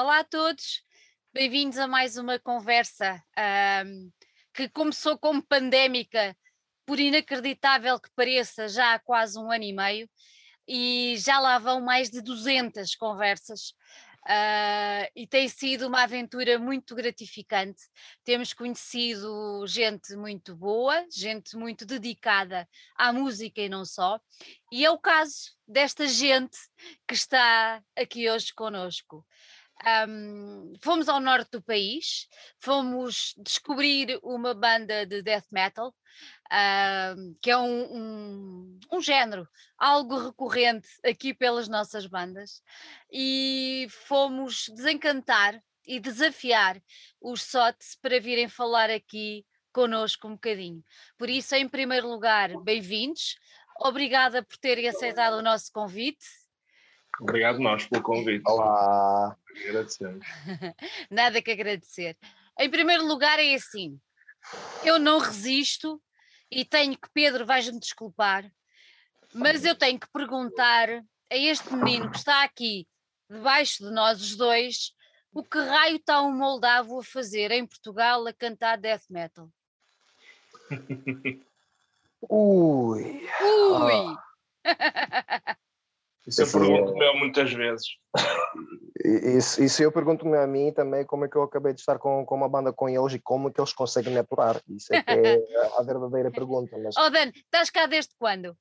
Olá 0.00 0.20
a 0.20 0.24
todos, 0.24 0.82
bem-vindos 1.30 1.76
a 1.76 1.86
mais 1.86 2.16
uma 2.16 2.38
conversa 2.38 3.22
um, 3.84 4.10
que 4.54 4.66
começou 4.70 5.18
como 5.18 5.46
pandémica, 5.46 6.34
por 6.86 6.98
inacreditável 6.98 8.00
que 8.00 8.08
pareça, 8.16 8.66
já 8.66 8.94
há 8.94 8.98
quase 8.98 9.38
um 9.38 9.52
ano 9.52 9.64
e 9.64 9.74
meio, 9.74 10.08
e 10.66 11.16
já 11.18 11.38
lá 11.38 11.58
vão 11.58 11.82
mais 11.82 12.08
de 12.08 12.22
200 12.22 12.94
conversas. 12.94 13.74
Uh, 14.26 15.04
e 15.14 15.26
tem 15.26 15.48
sido 15.48 15.86
uma 15.86 16.02
aventura 16.02 16.58
muito 16.58 16.94
gratificante. 16.94 17.82
Temos 18.24 18.54
conhecido 18.54 19.66
gente 19.66 20.16
muito 20.16 20.56
boa, 20.56 21.04
gente 21.12 21.58
muito 21.58 21.84
dedicada 21.84 22.66
à 22.96 23.12
música 23.12 23.60
e 23.60 23.68
não 23.68 23.84
só, 23.84 24.18
e 24.72 24.82
é 24.82 24.90
o 24.90 24.98
caso 24.98 25.52
desta 25.68 26.08
gente 26.08 26.56
que 27.06 27.14
está 27.14 27.82
aqui 27.94 28.30
hoje 28.30 28.54
conosco. 28.54 29.26
Um, 29.86 30.74
fomos 30.82 31.08
ao 31.08 31.20
norte 31.20 31.52
do 31.52 31.62
país, 31.62 32.28
fomos 32.58 33.34
descobrir 33.38 34.20
uma 34.22 34.52
banda 34.52 35.06
de 35.06 35.22
death 35.22 35.46
metal, 35.50 35.94
que 37.40 37.50
é 37.50 37.56
um, 37.56 37.96
um, 37.96 38.80
um, 38.92 39.00
género, 39.00 39.48
algo 39.78 40.18
recorrente 40.18 40.88
aqui 41.04 41.32
pelas 41.32 41.66
nossas 41.66 42.06
bandas, 42.06 42.62
e 43.10 43.86
fomos 44.06 44.66
desencantar 44.74 45.62
e 45.86 45.98
desafiar 45.98 46.80
os 47.20 47.42
SOTs 47.42 47.96
para 47.96 48.20
virem 48.20 48.48
falar 48.48 48.90
aqui 48.90 49.46
connosco 49.72 50.28
um 50.28 50.32
bocadinho. 50.32 50.84
Por 51.16 51.30
isso, 51.30 51.54
em 51.54 51.68
primeiro 51.68 52.08
lugar, 52.08 52.50
bem-vindos. 52.62 53.38
Obrigada 53.78 54.42
por 54.42 54.58
terem 54.58 54.88
aceitado 54.88 55.34
o 55.34 55.42
nosso 55.42 55.72
convite. 55.72 56.39
Obrigado 57.20 57.58
nós 57.58 57.86
pelo 57.86 58.02
convite. 58.02 58.42
Olá. 58.46 59.36
Agradecemos. 59.68 60.26
Nada 61.10 61.42
que 61.42 61.50
agradecer. 61.50 62.16
Em 62.58 62.70
primeiro 62.70 63.06
lugar 63.06 63.38
é 63.38 63.54
assim, 63.54 64.00
eu 64.82 64.98
não 64.98 65.18
resisto 65.18 66.02
e 66.50 66.64
tenho 66.64 66.96
que, 66.96 67.08
Pedro, 67.12 67.44
vais-me 67.44 67.78
desculpar, 67.78 68.50
mas 69.34 69.64
eu 69.64 69.74
tenho 69.74 70.00
que 70.00 70.10
perguntar 70.10 70.88
a 71.30 71.36
este 71.36 71.72
menino 71.74 72.10
que 72.10 72.16
está 72.16 72.42
aqui 72.42 72.88
debaixo 73.28 73.84
de 73.84 73.90
nós 73.92 74.20
os 74.20 74.34
dois, 74.34 74.92
o 75.32 75.44
que 75.44 75.58
raio 75.58 75.96
está 75.96 76.22
um 76.22 76.32
moldavo 76.32 76.98
a 76.98 77.04
fazer 77.04 77.50
em 77.52 77.66
Portugal 77.66 78.26
a 78.26 78.32
cantar 78.32 78.78
death 78.78 79.04
metal? 79.10 79.48
Ui. 82.28 83.28
Ui. 83.40 84.16
Ah. 84.64 85.56
Isso 86.26 86.42
eu 86.42 86.50
pergunto-me 86.50 87.04
é... 87.04 87.18
muitas 87.18 87.52
vezes. 87.52 87.86
Isso, 89.04 89.62
isso 89.62 89.82
eu 89.82 89.90
pergunto-me 89.90 90.36
a 90.36 90.46
mim 90.46 90.72
também 90.72 91.04
como 91.04 91.24
é 91.24 91.28
que 91.28 91.36
eu 91.36 91.42
acabei 91.42 91.72
de 91.72 91.80
estar 91.80 91.98
com, 91.98 92.24
com 92.24 92.34
uma 92.34 92.48
banda 92.48 92.72
com 92.72 92.88
eles 92.88 93.14
e 93.14 93.18
como 93.18 93.48
é 93.48 93.52
que 93.52 93.60
eles 93.60 93.72
conseguem 93.72 94.12
me 94.12 94.18
aturar. 94.18 94.60
Isso 94.68 94.92
é, 94.92 94.98
é 95.06 95.06
a 95.78 95.82
verdadeira 95.82 96.30
pergunta. 96.30 96.76
Mas... 96.78 96.96
Oh 96.96 97.08
Dan, 97.08 97.30
estás 97.34 97.70
cá 97.70 97.86
desde 97.86 98.14
quando? 98.18 98.56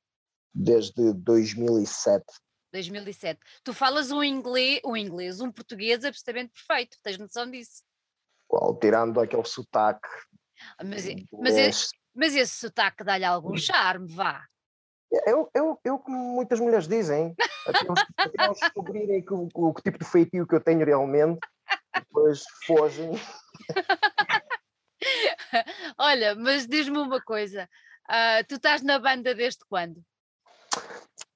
Desde 0.54 1.14
2007. 1.14 2.24
2007. 2.72 3.40
Tu 3.64 3.74
falas 3.74 4.12
um 4.12 4.24
inglês, 4.24 4.80
um 4.86 4.96
inglês, 4.96 5.42
um 5.42 5.52
português 5.52 6.06
absolutamente 6.06 6.54
perfeito, 6.54 6.98
tens 7.04 7.18
noção 7.18 7.50
disso? 7.50 7.84
Well, 8.52 8.76
tirando 8.80 9.20
aquele 9.20 9.46
sotaque. 9.46 10.08
Mas, 10.84 11.06
mas, 11.32 11.56
esse, 11.56 11.88
mas 12.14 12.36
esse 12.36 12.54
sotaque 12.56 13.04
dá-lhe 13.04 13.26
algum 13.26 13.56
charme, 13.58 14.12
vá. 14.12 14.46
Eu, 15.26 15.50
eu, 15.56 15.80
eu, 15.84 15.98
como 15.98 16.18
muitas 16.36 16.60
mulheres 16.60 16.88
dizem, 16.88 17.36
até 17.70 18.44
eles 18.44 18.60
descobrirem 18.60 19.22
que, 19.22 19.34
o, 19.34 19.74
tipo 19.84 20.00
de 20.00 20.06
feitio 20.06 20.48
que 20.48 20.56
eu 20.56 20.62
tenho 20.62 20.86
realmente, 20.86 21.40
depois 21.94 22.44
fogem. 22.66 23.12
Olha, 25.98 26.36
mas 26.36 26.68
diz-me 26.68 26.98
uma 26.98 27.22
coisa, 27.22 27.70
uh, 28.10 28.46
tu 28.48 28.56
estás 28.56 28.82
na 28.82 29.00
banda 29.00 29.34
desde 29.34 29.66
quando? 29.68 30.04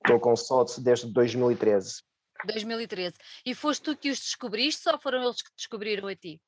Estou 0.04 0.20
com 0.20 0.36
SOTS 0.36 0.80
desde 0.80 1.12
2013. 1.12 2.04
2013. 2.46 3.16
E 3.46 3.56
foste 3.56 3.84
tu 3.84 3.96
que 3.98 4.10
os 4.10 4.20
descobriste 4.20 4.88
ou 4.90 5.00
foram 5.00 5.24
eles 5.24 5.42
que 5.42 5.50
descobriram 5.56 6.08
a 6.08 6.16
ti? 6.16 6.42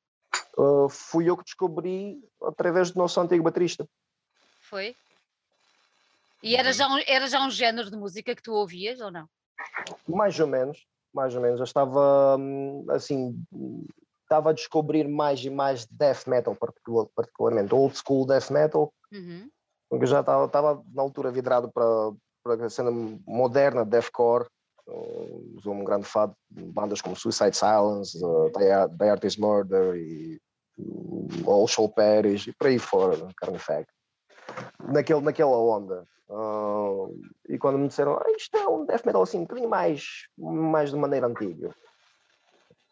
Uh, 0.57 0.89
fui 0.89 1.29
eu 1.29 1.37
que 1.37 1.43
descobri 1.43 2.19
através 2.41 2.91
do 2.91 2.97
nosso 2.97 3.19
antigo 3.19 3.43
baterista. 3.43 3.87
Foi? 4.61 4.95
E 6.43 6.55
era 6.55 6.71
já, 6.73 6.87
um, 6.87 6.99
era 7.07 7.27
já 7.27 7.45
um 7.45 7.49
género 7.49 7.89
de 7.89 7.97
música 7.97 8.35
que 8.35 8.41
tu 8.41 8.53
ouvias 8.53 8.99
ou 8.99 9.09
não? 9.09 9.27
Mais 10.07 10.39
ou 10.39 10.47
menos, 10.47 10.85
mais 11.13 11.35
ou 11.35 11.41
menos. 11.41 11.59
Eu 11.59 11.63
estava 11.63 12.37
hum, 12.37 12.85
assim, 12.89 13.35
estava 14.23 14.49
a 14.49 14.53
descobrir 14.53 15.07
mais 15.07 15.43
e 15.43 15.49
mais 15.49 15.85
death 15.85 16.27
metal, 16.27 16.55
particularmente 17.15 17.73
old 17.73 17.95
school 17.97 18.25
death 18.25 18.49
metal, 18.49 18.93
uhum. 19.13 19.49
porque 19.89 20.05
já 20.05 20.19
estava, 20.19 20.45
estava 20.45 20.83
na 20.93 21.01
altura 21.01 21.31
vidrado 21.31 21.71
para, 21.71 21.85
para 22.43 22.65
a 22.65 22.69
cena 22.69 22.91
moderna, 23.25 23.85
deathcore. 23.85 24.47
Sou 25.63 25.73
um 25.73 25.83
grande 25.83 26.05
fã 26.05 26.31
de 26.51 26.63
bandas 26.65 27.01
como 27.01 27.15
Suicide 27.15 27.55
Silence, 27.55 28.23
uh, 28.23 28.51
The 28.99 29.09
Artist 29.09 29.39
Murder 29.39 29.95
e 29.95 30.39
All 31.47 31.67
Show 31.67 31.89
Paris 31.89 32.45
e 32.45 32.53
por 32.53 32.67
aí 32.67 32.77
fora, 32.77 33.27
Carnifex. 33.37 33.87
Naquele, 34.79 35.21
naquela 35.21 35.57
onda. 35.57 36.05
Uh, 36.27 37.15
e 37.47 37.57
quando 37.57 37.77
me 37.77 37.87
disseram, 37.87 38.17
ah, 38.17 38.31
isto 38.35 38.55
é 38.57 38.67
um 38.67 38.85
death 38.85 39.05
metal 39.05 39.21
assim, 39.21 39.39
um 39.39 39.41
bocadinho 39.41 39.69
mais, 39.69 40.27
mais 40.37 40.89
de 40.89 40.95
maneira 40.95 41.27
antiga. 41.27 41.75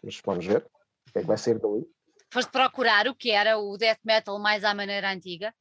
Mas 0.04 0.22
vamos 0.24 0.46
ver 0.46 0.66
o 1.08 1.12
que 1.12 1.20
é 1.20 1.22
que 1.22 1.28
vai 1.28 1.38
ser 1.38 1.60
dali. 1.60 1.86
Foste 2.32 2.52
procurar 2.52 3.08
o 3.08 3.16
que 3.16 3.32
era 3.32 3.58
o 3.58 3.78
death 3.78 4.00
metal 4.04 4.38
mais 4.40 4.64
à 4.64 4.74
maneira 4.74 5.12
antiga? 5.12 5.54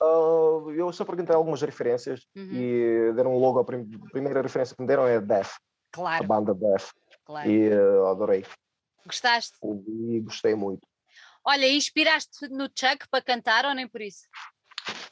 Uh, 0.00 0.70
eu 0.70 0.92
só 0.92 1.04
perguntei 1.04 1.34
algumas 1.34 1.60
referências 1.60 2.24
uhum. 2.36 2.52
e 2.52 3.12
deram 3.14 3.36
logo 3.36 3.58
a, 3.58 3.64
prim 3.64 3.84
primeira 4.12 4.40
referência 4.40 4.76
que 4.76 4.80
me 4.80 4.86
deram 4.86 5.06
é 5.06 5.20
Death. 5.20 5.50
Claro. 5.90 6.24
A 6.24 6.26
banda 6.26 6.54
Death. 6.54 6.90
Claro. 7.24 7.50
E 7.50 7.68
uh, 7.68 8.06
adorei. 8.06 8.44
Gostaste? 9.04 9.56
Ouvi, 9.60 10.20
gostei 10.20 10.54
muito. 10.54 10.86
Olha, 11.44 11.66
inspiraste 11.66 12.48
no 12.48 12.66
Chuck 12.66 13.08
para 13.10 13.24
cantar 13.24 13.64
ou 13.64 13.74
nem 13.74 13.88
por 13.88 14.00
isso? 14.00 14.28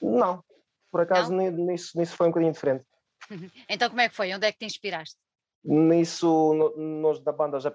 Não, 0.00 0.42
por 0.90 1.00
acaso 1.00 1.32
nisso, 1.32 1.98
nisso 1.98 2.16
foi 2.16 2.26
um 2.26 2.30
bocadinho 2.30 2.52
diferente. 2.52 2.84
então 3.68 3.88
como 3.88 4.00
é 4.00 4.08
que 4.08 4.14
foi? 4.14 4.32
Onde 4.32 4.46
é 4.46 4.52
que 4.52 4.58
te 4.58 4.64
inspiraste? 4.64 5.16
Nisso, 5.64 6.54
no, 6.54 6.76
nós 7.00 7.20
da 7.20 7.32
banda 7.32 7.58
já 7.60 7.74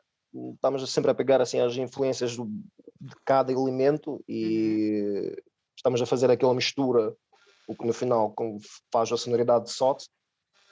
estamos 0.54 0.90
sempre 0.92 1.12
a 1.12 1.16
pegar 1.16 1.42
assim 1.42 1.60
as 1.60 1.76
influências 1.76 2.36
do, 2.38 2.46
de 3.00 3.16
cada 3.26 3.52
elemento 3.52 4.24
e 4.28 5.28
uhum. 5.28 5.36
estamos 5.76 6.02
a 6.02 6.06
fazer 6.06 6.32
aquela 6.32 6.54
mistura, 6.54 7.14
o 7.68 7.76
que 7.76 7.86
no 7.86 7.94
final 7.94 8.34
faz 8.92 9.12
a 9.12 9.18
sonoridade 9.18 9.66
de 9.66 9.72
SOT 9.72 10.06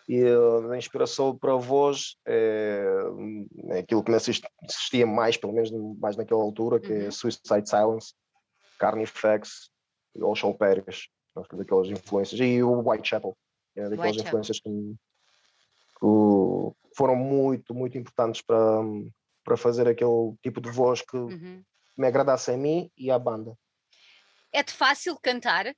e 0.08 0.24
a 0.72 0.76
inspiração 0.76 1.38
para 1.38 1.54
a 1.54 1.58
voz 1.58 2.16
é, 2.26 2.84
é 3.68 3.80
aquilo 3.80 4.04
que 4.04 4.10
me 4.10 4.18
assistia 4.18 5.06
mais, 5.06 5.38
pelo 5.38 5.54
menos 5.54 5.70
mais 6.00 6.18
naquela 6.18 6.42
altura, 6.42 6.80
que 6.80 6.92
é 6.92 6.96
uhum. 6.96 7.08
é 7.08 7.12
Suicide 7.12 7.70
Silence, 7.70 8.14
Carnifex 8.80 9.70
e 10.16 10.24
Ocean 10.24 10.54
Pérez 10.54 11.10
daquelas 11.54 11.88
influências, 11.88 12.40
e 12.40 12.62
o 12.64 12.88
Whitechapel, 12.88 13.36
é 13.76 13.84
daquelas 13.84 14.08
Whitechapel. 14.08 14.28
influências 14.28 14.60
que, 14.60 14.96
que, 16.00 16.96
foram 16.96 17.16
muito, 17.16 17.74
muito 17.74 17.98
importantes 17.98 18.42
para, 18.42 18.82
para 19.44 19.58
fazer 19.58 19.88
aquele 19.88 20.36
tipo 20.42 20.60
de 20.60 20.70
voz 20.70 21.02
que 21.02 21.18
uhum. 21.18 21.64
me 21.98 22.08
agradasse 22.08 22.52
a 22.52 22.58
mim 22.58 22.92
e 22.98 23.10
à 23.10 23.18
banda. 23.18 23.56
É-te 24.52 24.74
fácil 24.74 25.18
cantar? 25.22 25.74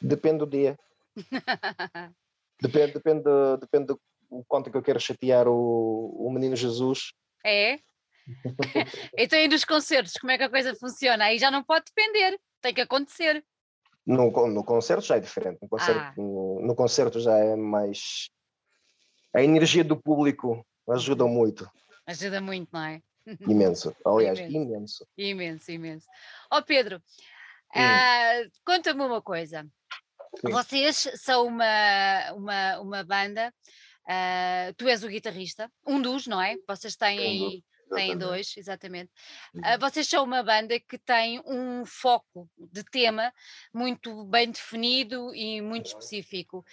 Depende 0.00 0.38
do 0.38 0.46
dia. 0.46 0.78
depende, 2.60 2.92
depende, 2.92 3.24
depende 3.60 3.86
do 3.86 4.00
quanto 4.46 4.70
que 4.70 4.76
eu 4.76 4.82
quero 4.82 5.00
chatear 5.00 5.48
o, 5.48 6.26
o 6.26 6.30
menino 6.30 6.54
Jesus. 6.54 7.12
É? 7.44 7.78
então 9.16 9.38
aí 9.38 9.48
nos 9.48 9.64
concertos, 9.64 10.14
como 10.14 10.30
é 10.30 10.38
que 10.38 10.44
a 10.44 10.50
coisa 10.50 10.74
funciona? 10.74 11.24
Aí 11.24 11.38
já 11.38 11.50
não 11.50 11.64
pode 11.64 11.86
depender, 11.86 12.38
tem 12.60 12.74
que 12.74 12.80
acontecer. 12.80 13.44
No, 14.06 14.30
no 14.48 14.64
concerto 14.64 15.04
já 15.04 15.16
é 15.16 15.20
diferente. 15.20 15.58
No 15.62 15.68
concerto, 15.68 16.00
ah. 16.00 16.14
no, 16.16 16.60
no, 16.62 16.74
concerto 16.74 17.20
já 17.20 17.36
é 17.36 17.54
mais. 17.54 18.30
A 19.34 19.42
energia 19.42 19.84
do 19.84 19.96
público 19.96 20.66
ajuda 20.88 21.26
muito. 21.26 21.70
Ajuda 22.06 22.40
muito, 22.40 22.68
não 22.72 22.84
é? 22.84 23.00
Imenso. 23.46 23.94
Aliás, 24.04 24.38
imenso. 24.40 25.06
Imenso, 25.16 25.70
imenso. 25.70 26.06
Ó 26.50 26.58
oh, 26.58 26.62
Pedro, 26.62 26.96
uh, 26.96 28.50
conta-me 28.64 29.02
uma 29.02 29.22
coisa. 29.22 29.66
Sim. 30.40 30.50
Vocês 30.50 31.08
são 31.16 31.46
uma, 31.46 32.32
uma, 32.32 32.80
uma 32.80 33.04
banda, 33.04 33.52
uh, 34.08 34.74
tu 34.76 34.88
és 34.88 35.04
o 35.04 35.08
guitarrista, 35.08 35.70
um 35.86 36.00
dos, 36.00 36.26
não 36.26 36.40
é? 36.40 36.56
Vocês 36.66 36.96
têm 36.96 37.62
Têm 37.94 38.16
dois, 38.16 38.54
exatamente. 38.56 39.10
Uh, 39.54 39.78
vocês 39.80 40.06
são 40.06 40.24
uma 40.24 40.42
banda 40.42 40.78
que 40.78 40.98
tem 40.98 41.40
um 41.44 41.84
foco 41.84 42.48
de 42.56 42.84
tema 42.84 43.32
muito 43.74 44.24
bem 44.26 44.50
definido 44.50 45.34
e 45.34 45.60
muito 45.60 45.86
específico. 45.86 46.64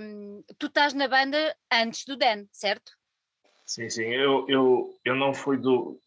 Um, 0.00 0.42
tu 0.58 0.66
estás 0.66 0.94
na 0.94 1.08
banda 1.08 1.56
antes 1.72 2.04
do 2.04 2.16
Dan, 2.16 2.46
certo? 2.52 2.92
Sim, 3.64 3.90
sim, 3.90 4.04
eu, 4.04 4.46
eu, 4.48 4.96
eu 5.04 5.16
não 5.16 5.34
fui 5.34 5.58
do, 5.58 6.00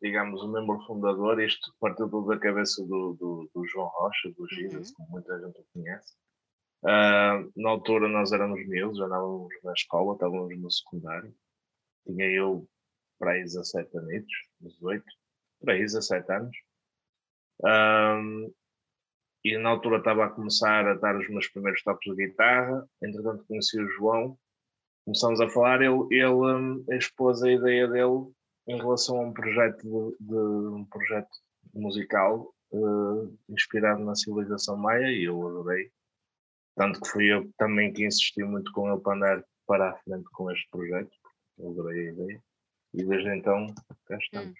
digamos, 0.00 0.42
o 0.42 0.48
membro 0.48 0.80
fundador, 0.86 1.40
isto 1.40 1.74
partiu 1.78 2.08
tudo 2.08 2.28
da 2.28 2.38
cabeça 2.38 2.82
do, 2.82 3.14
do, 3.18 3.50
do 3.54 3.66
João 3.66 3.88
Rocha, 3.88 4.30
do 4.36 4.46
Gidas, 4.48 4.88
uhum. 4.88 4.94
como 4.96 5.10
muita 5.10 5.38
gente 5.38 5.60
o 5.60 5.66
conhece. 5.74 6.14
Uh, 6.82 7.52
na 7.56 7.70
altura 7.70 8.08
nós 8.08 8.32
éramos 8.32 8.66
miúdos, 8.66 9.00
andávamos 9.00 9.52
na 9.64 9.72
escola, 9.72 10.14
estávamos 10.14 10.58
no 10.58 10.70
secundário. 10.70 11.34
Tinha 12.06 12.24
eu 12.26 12.66
para 13.18 13.32
aí 13.32 13.42
17 13.42 13.96
anos, 13.98 14.26
18, 14.60 15.04
para 15.60 15.74
aí 15.74 15.80
17 15.80 16.32
anos. 16.32 16.56
Um, 17.64 18.52
e 19.44 19.56
na 19.56 19.70
altura 19.70 19.98
estava 19.98 20.26
a 20.26 20.30
começar 20.30 20.86
a 20.86 20.94
dar 20.94 21.16
os 21.16 21.28
meus 21.28 21.48
primeiros 21.48 21.82
toques 21.82 22.14
de 22.14 22.26
guitarra. 22.26 22.88
Entretanto, 23.02 23.44
conheci 23.46 23.80
o 23.80 23.88
João, 23.88 24.38
começamos 25.04 25.40
a 25.40 25.48
falar. 25.48 25.80
Ele, 25.80 25.94
ele 26.10 26.26
um, 26.26 26.84
expôs 26.90 27.42
a 27.42 27.50
ideia 27.50 27.88
dele 27.88 28.32
em 28.66 28.76
relação 28.76 29.18
a 29.18 29.22
um 29.22 29.32
projeto 29.32 29.82
de, 29.82 30.26
de 30.26 30.36
um 30.36 30.84
projeto 30.84 31.30
musical 31.74 32.54
uh, 32.72 33.38
inspirado 33.48 34.04
na 34.04 34.14
civilização 34.14 34.76
maia 34.76 35.10
e 35.10 35.24
eu 35.24 35.46
adorei. 35.46 35.90
Tanto 36.76 37.00
que 37.00 37.08
fui 37.08 37.32
eu 37.32 37.50
também 37.56 37.92
que 37.92 38.04
insisti 38.04 38.42
muito 38.44 38.70
com 38.72 38.90
ele 38.90 39.00
para 39.00 39.14
andar 39.16 39.44
para 39.66 39.90
a 39.90 39.96
frente 39.98 40.24
com 40.32 40.50
este 40.50 40.68
projeto, 40.70 41.10
eu 41.58 41.70
adorei 41.70 42.08
a 42.08 42.12
ideia. 42.12 42.42
E 42.98 43.04
desde 43.04 43.32
então 43.36 43.72
cá 44.06 44.16
estamos. 44.16 44.50
Hum. 44.50 44.54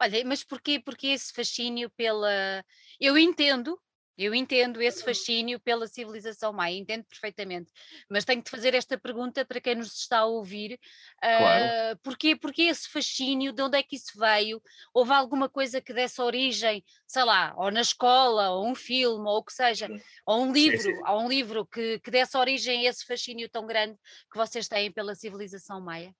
Olha, 0.00 0.24
mas 0.24 0.42
porquê, 0.42 0.80
porquê 0.80 1.08
esse 1.08 1.30
fascínio 1.30 1.90
pela. 1.90 2.64
Eu 2.98 3.18
entendo 3.18 3.78
eu 4.16 4.34
entendo 4.34 4.80
esse 4.82 5.02
fascínio 5.02 5.58
pela 5.58 5.86
civilização 5.86 6.52
maia, 6.52 6.76
entendo 6.76 7.04
perfeitamente, 7.04 7.72
mas 8.10 8.24
tenho 8.26 8.42
de 8.42 8.50
fazer 8.50 8.74
esta 8.74 8.98
pergunta 8.98 9.44
para 9.44 9.60
quem 9.60 9.74
nos 9.74 9.94
está 9.94 10.18
a 10.18 10.26
ouvir: 10.26 10.78
claro. 11.20 11.94
uh, 11.94 11.98
porquê, 12.02 12.36
porquê 12.36 12.62
esse 12.64 12.88
fascínio? 12.88 13.52
De 13.52 13.62
onde 13.62 13.78
é 13.78 13.82
que 13.82 13.96
isso 13.96 14.18
veio? 14.18 14.62
Houve 14.92 15.12
alguma 15.12 15.48
coisa 15.48 15.80
que 15.80 15.94
desse 15.94 16.20
origem, 16.20 16.84
sei 17.06 17.24
lá, 17.24 17.54
ou 17.56 17.70
na 17.70 17.80
escola, 17.80 18.50
ou 18.50 18.68
um 18.68 18.74
filme, 18.74 19.26
ou 19.26 19.38
o 19.38 19.44
que 19.44 19.52
seja, 19.52 19.88
ou 20.26 20.42
um 20.42 20.52
livro, 20.52 20.80
sim, 20.80 20.94
sim. 20.94 21.02
ou 21.08 21.22
um 21.22 21.28
livro 21.28 21.66
que, 21.66 21.98
que 22.00 22.10
desse 22.10 22.36
origem 22.36 22.86
a 22.86 22.90
esse 22.90 23.06
fascínio 23.06 23.48
tão 23.48 23.66
grande 23.66 23.98
que 24.30 24.36
vocês 24.36 24.68
têm 24.68 24.92
pela 24.92 25.14
civilização 25.14 25.80
maia? 25.80 26.14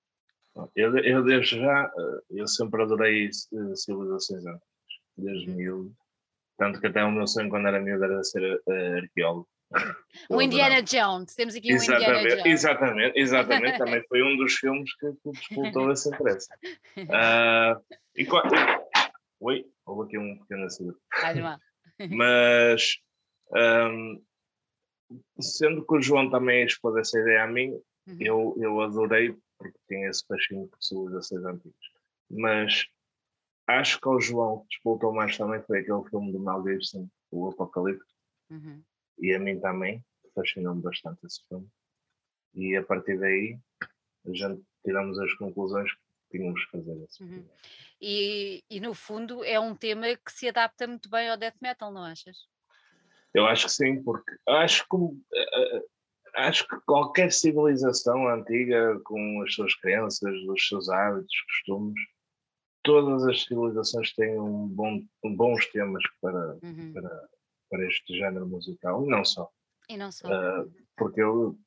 Eu, 0.75 0.97
eu 0.99 1.23
desde 1.23 1.59
já, 1.59 1.91
eh, 1.97 2.19
eu 2.31 2.47
sempre 2.47 2.83
adorei 2.83 3.25
eh, 3.25 3.75
civilizações 3.75 4.45
antigas, 4.45 4.61
desde 5.17 5.49
uhum. 5.49 5.55
miúdo 5.55 5.95
tanto 6.57 6.79
que 6.79 6.87
até 6.87 7.03
o 7.03 7.11
meu 7.11 7.27
sonho 7.27 7.49
quando 7.49 7.67
era 7.67 7.79
miúdo 7.79 8.03
era 8.03 8.23
ser 8.23 8.55
uh, 8.55 8.97
arqueólogo. 8.97 9.47
O 10.29 10.41
Indiana 10.41 10.81
Jones, 10.81 11.35
temos 11.35 11.55
aqui 11.55 11.71
exatamente, 11.71 12.09
um 12.09 12.13
Indiana 12.13 12.29
Jones. 12.29 12.45
Exatamente, 12.45 13.19
exatamente, 13.19 13.77
também 13.77 14.03
foi 14.07 14.23
um 14.23 14.37
dos 14.37 14.53
filmes 14.53 14.95
que, 14.95 15.11
que 15.11 15.31
disputou 15.31 15.91
esse 15.91 16.09
interesse. 16.09 16.47
Uh, 16.97 17.81
e 18.15 18.25
qual... 18.25 18.43
Oi, 19.39 19.65
houve 19.85 20.07
aqui 20.07 20.17
um 20.17 20.37
pequeno 20.39 20.65
acidente. 20.65 20.97
Mas, 22.09 22.97
um, 23.51 24.23
sendo 25.39 25.85
que 25.85 25.95
o 25.95 26.01
João 26.01 26.29
também 26.29 26.65
expôs 26.65 26.95
essa 26.95 27.19
ideia 27.19 27.43
a 27.43 27.47
mim, 27.47 27.71
uhum. 28.07 28.17
eu, 28.19 28.55
eu 28.57 28.81
adorei, 28.81 29.35
porque 29.63 29.79
tinha 29.87 30.09
esse 30.09 30.25
fascínio 30.27 30.67
por 30.67 30.81
civilizações 30.81 31.45
antigas. 31.45 31.85
Mas 32.29 32.85
acho 33.67 33.99
que 33.99 34.07
ao 34.07 34.19
João 34.19 34.61
que 34.61 34.67
disputou 34.69 35.13
mais 35.13 35.37
também 35.37 35.61
foi 35.63 35.79
aquele 35.79 36.03
filme 36.09 36.31
do 36.31 36.39
Mel 36.39 36.63
Gibson, 36.63 37.09
o 37.31 37.49
Apocalipse. 37.49 38.13
Uhum. 38.49 38.83
E 39.19 39.33
a 39.33 39.39
mim 39.39 39.59
também, 39.59 40.03
fascinou-me 40.35 40.81
bastante 40.81 41.25
esse 41.25 41.45
filme. 41.47 41.67
E 42.53 42.75
a 42.75 42.83
partir 42.83 43.19
daí, 43.19 43.57
a 44.25 44.33
gente 44.33 44.63
tiramos 44.83 45.17
as 45.19 45.33
conclusões 45.35 45.91
que 45.93 46.37
tínhamos 46.37 46.63
que 46.65 46.71
fazer. 46.71 47.07
Uhum. 47.21 47.45
E, 48.01 48.63
e 48.69 48.79
no 48.79 48.93
fundo 48.93 49.43
é 49.43 49.59
um 49.59 49.75
tema 49.75 50.07
que 50.07 50.31
se 50.31 50.47
adapta 50.49 50.87
muito 50.87 51.09
bem 51.09 51.29
ao 51.29 51.37
death 51.37 51.57
metal, 51.61 51.91
não 51.91 52.03
achas? 52.03 52.37
Eu 53.33 53.47
acho 53.47 53.65
que 53.65 53.71
sim, 53.71 54.03
porque 54.03 54.31
acho 54.47 54.85
que, 54.87 54.97
eh, 55.33 55.77
eh, 55.77 55.83
acho 56.35 56.67
que 56.67 56.75
qualquer 56.85 57.31
civilização 57.31 58.27
antiga, 58.27 58.99
com 59.03 59.41
as 59.41 59.53
suas 59.53 59.75
crenças, 59.75 60.33
os 60.47 60.67
seus 60.67 60.89
hábitos, 60.89 61.41
costumes, 61.47 61.99
todas 62.83 63.23
as 63.25 63.43
civilizações 63.43 64.13
têm 64.13 64.39
um 64.39 64.67
bom, 64.67 65.01
um 65.23 65.35
bons 65.35 65.65
temas 65.67 66.03
para, 66.21 66.57
uhum. 66.63 66.91
para, 66.93 67.29
para 67.69 67.87
este 67.87 68.17
género 68.17 68.47
musical, 68.47 69.05
e 69.05 69.09
não 69.09 69.23
só. 69.23 69.49
E 69.89 69.97
não 69.97 70.11
só. 70.11 70.27
Uh, 70.27 70.71
porque 70.97 71.21
eu, 71.21 71.57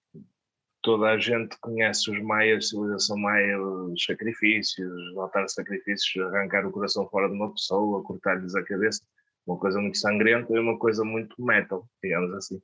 toda 0.82 1.10
a 1.10 1.18
gente 1.18 1.58
conhece 1.60 2.10
os 2.10 2.22
maias, 2.22 2.68
civilização 2.68 3.16
maia, 3.16 3.60
os 3.60 4.04
sacrifícios, 4.04 5.16
altar 5.16 5.48
sacrifícios, 5.48 6.24
arrancar 6.26 6.66
o 6.66 6.72
coração 6.72 7.08
fora 7.08 7.28
de 7.28 7.34
uma 7.34 7.52
pessoa, 7.52 8.02
cortar-lhes 8.02 8.54
a 8.54 8.62
cabeça, 8.62 9.02
uma 9.46 9.58
coisa 9.58 9.80
muito 9.80 9.98
sangrenta 9.98 10.52
e 10.52 10.58
uma 10.58 10.78
coisa 10.78 11.04
muito 11.04 11.40
metal, 11.42 11.88
digamos 12.02 12.32
assim. 12.34 12.60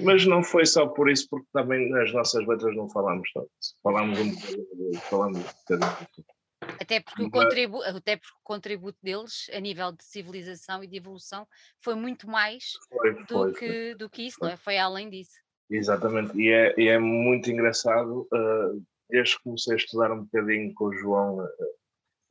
Mas 0.00 0.26
não 0.26 0.42
foi 0.42 0.66
só 0.66 0.86
por 0.86 1.08
isso, 1.10 1.28
porque 1.30 1.46
também 1.52 1.88
nas 1.88 2.12
nossas 2.12 2.46
letras 2.46 2.74
não 2.76 2.88
falamos 2.90 3.28
só 3.32 3.46
Falamos 3.82 4.18
um 4.18 4.30
bocadinho, 4.30 5.38
um 5.38 5.44
tudo. 5.66 6.26
Até 6.80 7.00
porque, 7.00 7.22
o 7.22 7.30
contribu 7.30 7.82
até 7.82 8.16
porque 8.16 8.36
o 8.38 8.44
contributo 8.44 8.98
deles 9.02 9.48
a 9.52 9.60
nível 9.60 9.92
de 9.92 10.04
civilização 10.04 10.82
e 10.82 10.86
de 10.86 10.96
evolução 10.96 11.46
foi 11.82 11.94
muito 11.94 12.28
mais 12.28 12.72
foi, 12.88 13.14
do, 13.14 13.26
foi, 13.26 13.52
que, 13.52 13.68
foi. 13.68 13.94
do 13.94 14.10
que 14.10 14.22
isso, 14.26 14.38
não 14.40 14.48
é? 14.48 14.56
Foi 14.56 14.78
além 14.78 15.08
disso. 15.10 15.38
Exatamente, 15.70 16.36
e 16.38 16.48
é, 16.48 16.74
e 16.78 16.88
é 16.88 16.98
muito 16.98 17.50
engraçado, 17.50 18.28
uh, 18.32 18.82
desde 19.10 19.36
que 19.36 19.42
comecei 19.42 19.74
a 19.74 19.76
estudar 19.76 20.12
um 20.12 20.22
bocadinho 20.22 20.72
com 20.74 20.86
o 20.86 20.94
João 20.94 21.38
uh, 21.38 21.48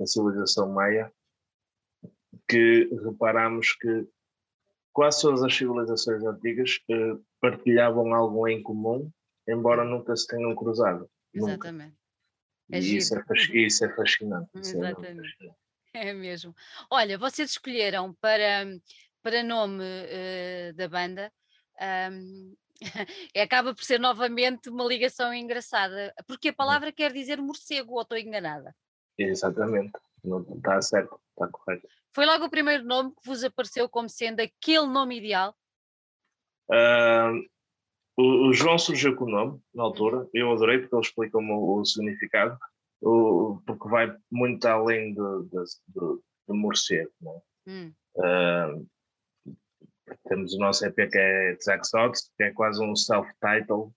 a 0.01 0.05
civilização 0.05 0.71
maia, 0.71 1.11
que 2.47 2.89
reparamos 3.03 3.73
que 3.73 4.07
quase 4.95 5.21
todas 5.21 5.43
as 5.43 5.53
civilizações 5.53 6.23
antigas 6.23 6.79
uh, 6.89 7.21
partilhavam 7.41 8.13
algo 8.13 8.47
em 8.47 8.63
comum, 8.63 9.11
embora 9.47 9.83
nunca 9.83 10.15
se 10.15 10.25
tenham 10.25 10.55
cruzado. 10.55 11.07
Exatamente. 11.33 11.89
Nunca. 11.89 12.05
É 12.71 12.79
e 12.79 12.97
isso 12.97 13.13
é, 13.13 13.23
isso 13.53 13.85
é 13.85 13.93
fascinante. 13.93 14.49
É 14.55 14.59
Exatamente. 14.59 15.37
É, 15.93 16.07
é, 16.09 16.13
mesmo. 16.13 16.55
Olha, 16.89 17.17
vocês 17.17 17.51
escolheram 17.51 18.13
para, 18.21 18.65
para 19.21 19.43
nome 19.43 19.83
uh, 19.83 20.73
da 20.75 20.87
banda. 20.87 21.31
Um, 22.09 22.55
acaba 23.37 23.75
por 23.75 23.83
ser 23.83 23.99
novamente 23.99 24.69
uma 24.69 24.85
ligação 24.85 25.33
engraçada, 25.33 26.13
porque 26.25 26.49
a 26.49 26.51
hum. 26.51 26.55
palavra 26.55 26.91
quer 26.91 27.11
dizer 27.11 27.37
morcego, 27.41 27.95
ou 27.95 28.01
estou 28.01 28.17
enganada? 28.17 28.73
Exatamente, 29.17 29.91
não 30.23 30.41
está 30.41 30.81
certo, 30.81 31.19
está 31.31 31.47
correto. 31.49 31.87
Foi 32.15 32.25
logo 32.25 32.45
o 32.45 32.49
primeiro 32.49 32.85
nome 32.85 33.11
que 33.11 33.27
vos 33.27 33.43
apareceu 33.43 33.89
como 33.89 34.07
sendo 34.07 34.39
aquele 34.39 34.87
nome 34.87 35.17
ideal? 35.17 35.53
Uh, 36.69 37.43
o, 38.17 38.47
o, 38.47 38.53
João 38.53 38.77
surgiu 38.77 39.17
com 39.17 39.25
o 39.25 39.29
nome, 39.29 39.61
na 39.73 39.83
altura, 39.83 40.25
eu 40.33 40.49
adorei 40.49 40.79
porque 40.79 40.95
ele 40.95 41.01
explica-me 41.01 41.51
o, 41.51 41.75
o, 41.75 41.85
significado, 41.85 42.57
o, 43.01 43.61
porque 43.67 43.89
vai 43.89 44.15
muito 44.31 44.65
além 44.65 45.13
do, 45.13 45.43
do, 45.43 45.63
do, 45.89 46.23
do 46.47 46.55
morcego. 46.55 47.11
É? 47.67 47.69
hum. 47.69 47.93
uh, 48.15 48.87
temos 50.29 50.53
o 50.53 50.59
nosso 50.59 50.85
EP 50.85 50.95
que 50.95 51.17
é 51.17 51.57
Zaxots, 51.61 52.31
que 52.37 52.43
é 52.45 52.53
quase 52.53 52.81
um 52.81 52.95
self-title. 52.95 53.93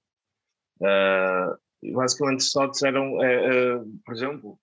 Uh, 0.81 1.93
basicamente, 1.95 2.43
Sots 2.43 2.83
eram, 2.83 3.15
uh, 3.15 4.01
por 4.05 4.13
exemplo, 4.13 4.59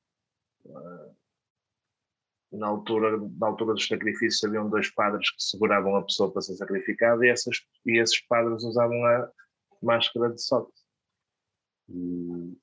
na 2.56 2.68
altura, 2.68 3.18
na 3.38 3.48
altura 3.48 3.74
dos 3.74 3.88
sacrifícios 3.88 4.44
haviam 4.44 4.70
dois 4.70 4.90
padres 4.92 5.30
que 5.32 5.44
seguravam 5.44 5.96
a 5.96 6.04
pessoa 6.04 6.32
para 6.32 6.42
ser 6.42 6.56
sacrificada 6.56 7.26
e, 7.26 7.30
essas, 7.30 7.58
e 7.86 8.00
esses 8.00 8.20
padres 8.28 8.64
usavam 8.64 9.04
a, 9.06 9.30
máscara 9.82 10.32
de 10.32 10.42
sorte. 10.42 10.74
E, 11.90 12.58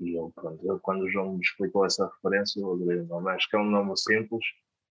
e 0.00 0.16
eu, 0.16 0.30
pronto, 0.34 0.64
eu, 0.66 0.78
quando 0.80 1.02
o 1.02 1.10
João 1.10 1.34
me 1.34 1.40
explicou 1.40 1.86
essa 1.86 2.06
referência, 2.06 2.60
eu 2.60 2.74
adorei 2.74 3.00
o 3.00 3.06
nome. 3.06 3.30
Acho 3.30 3.48
que 3.48 3.56
é 3.56 3.60
um 3.60 3.70
nome 3.70 3.96
simples, 3.96 4.44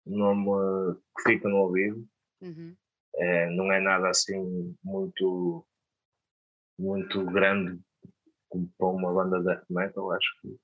um 0.07 0.19
nome 0.19 0.99
que 1.17 1.33
fica 1.33 1.49
no 1.49 1.57
ouvido. 1.57 2.07
Uhum. 2.43 2.77
É, 3.17 3.51
não 3.51 3.73
é 3.73 3.81
nada 3.81 4.11
assim 4.11 4.77
muito, 4.83 5.65
muito 6.79 7.25
grande 7.27 7.81
como 8.49 8.71
para 8.77 8.87
uma 8.89 9.13
banda 9.13 9.39
de 9.39 9.45
death 9.45 9.65
metal. 9.71 10.13
Acho 10.13 10.41
que 10.41 10.59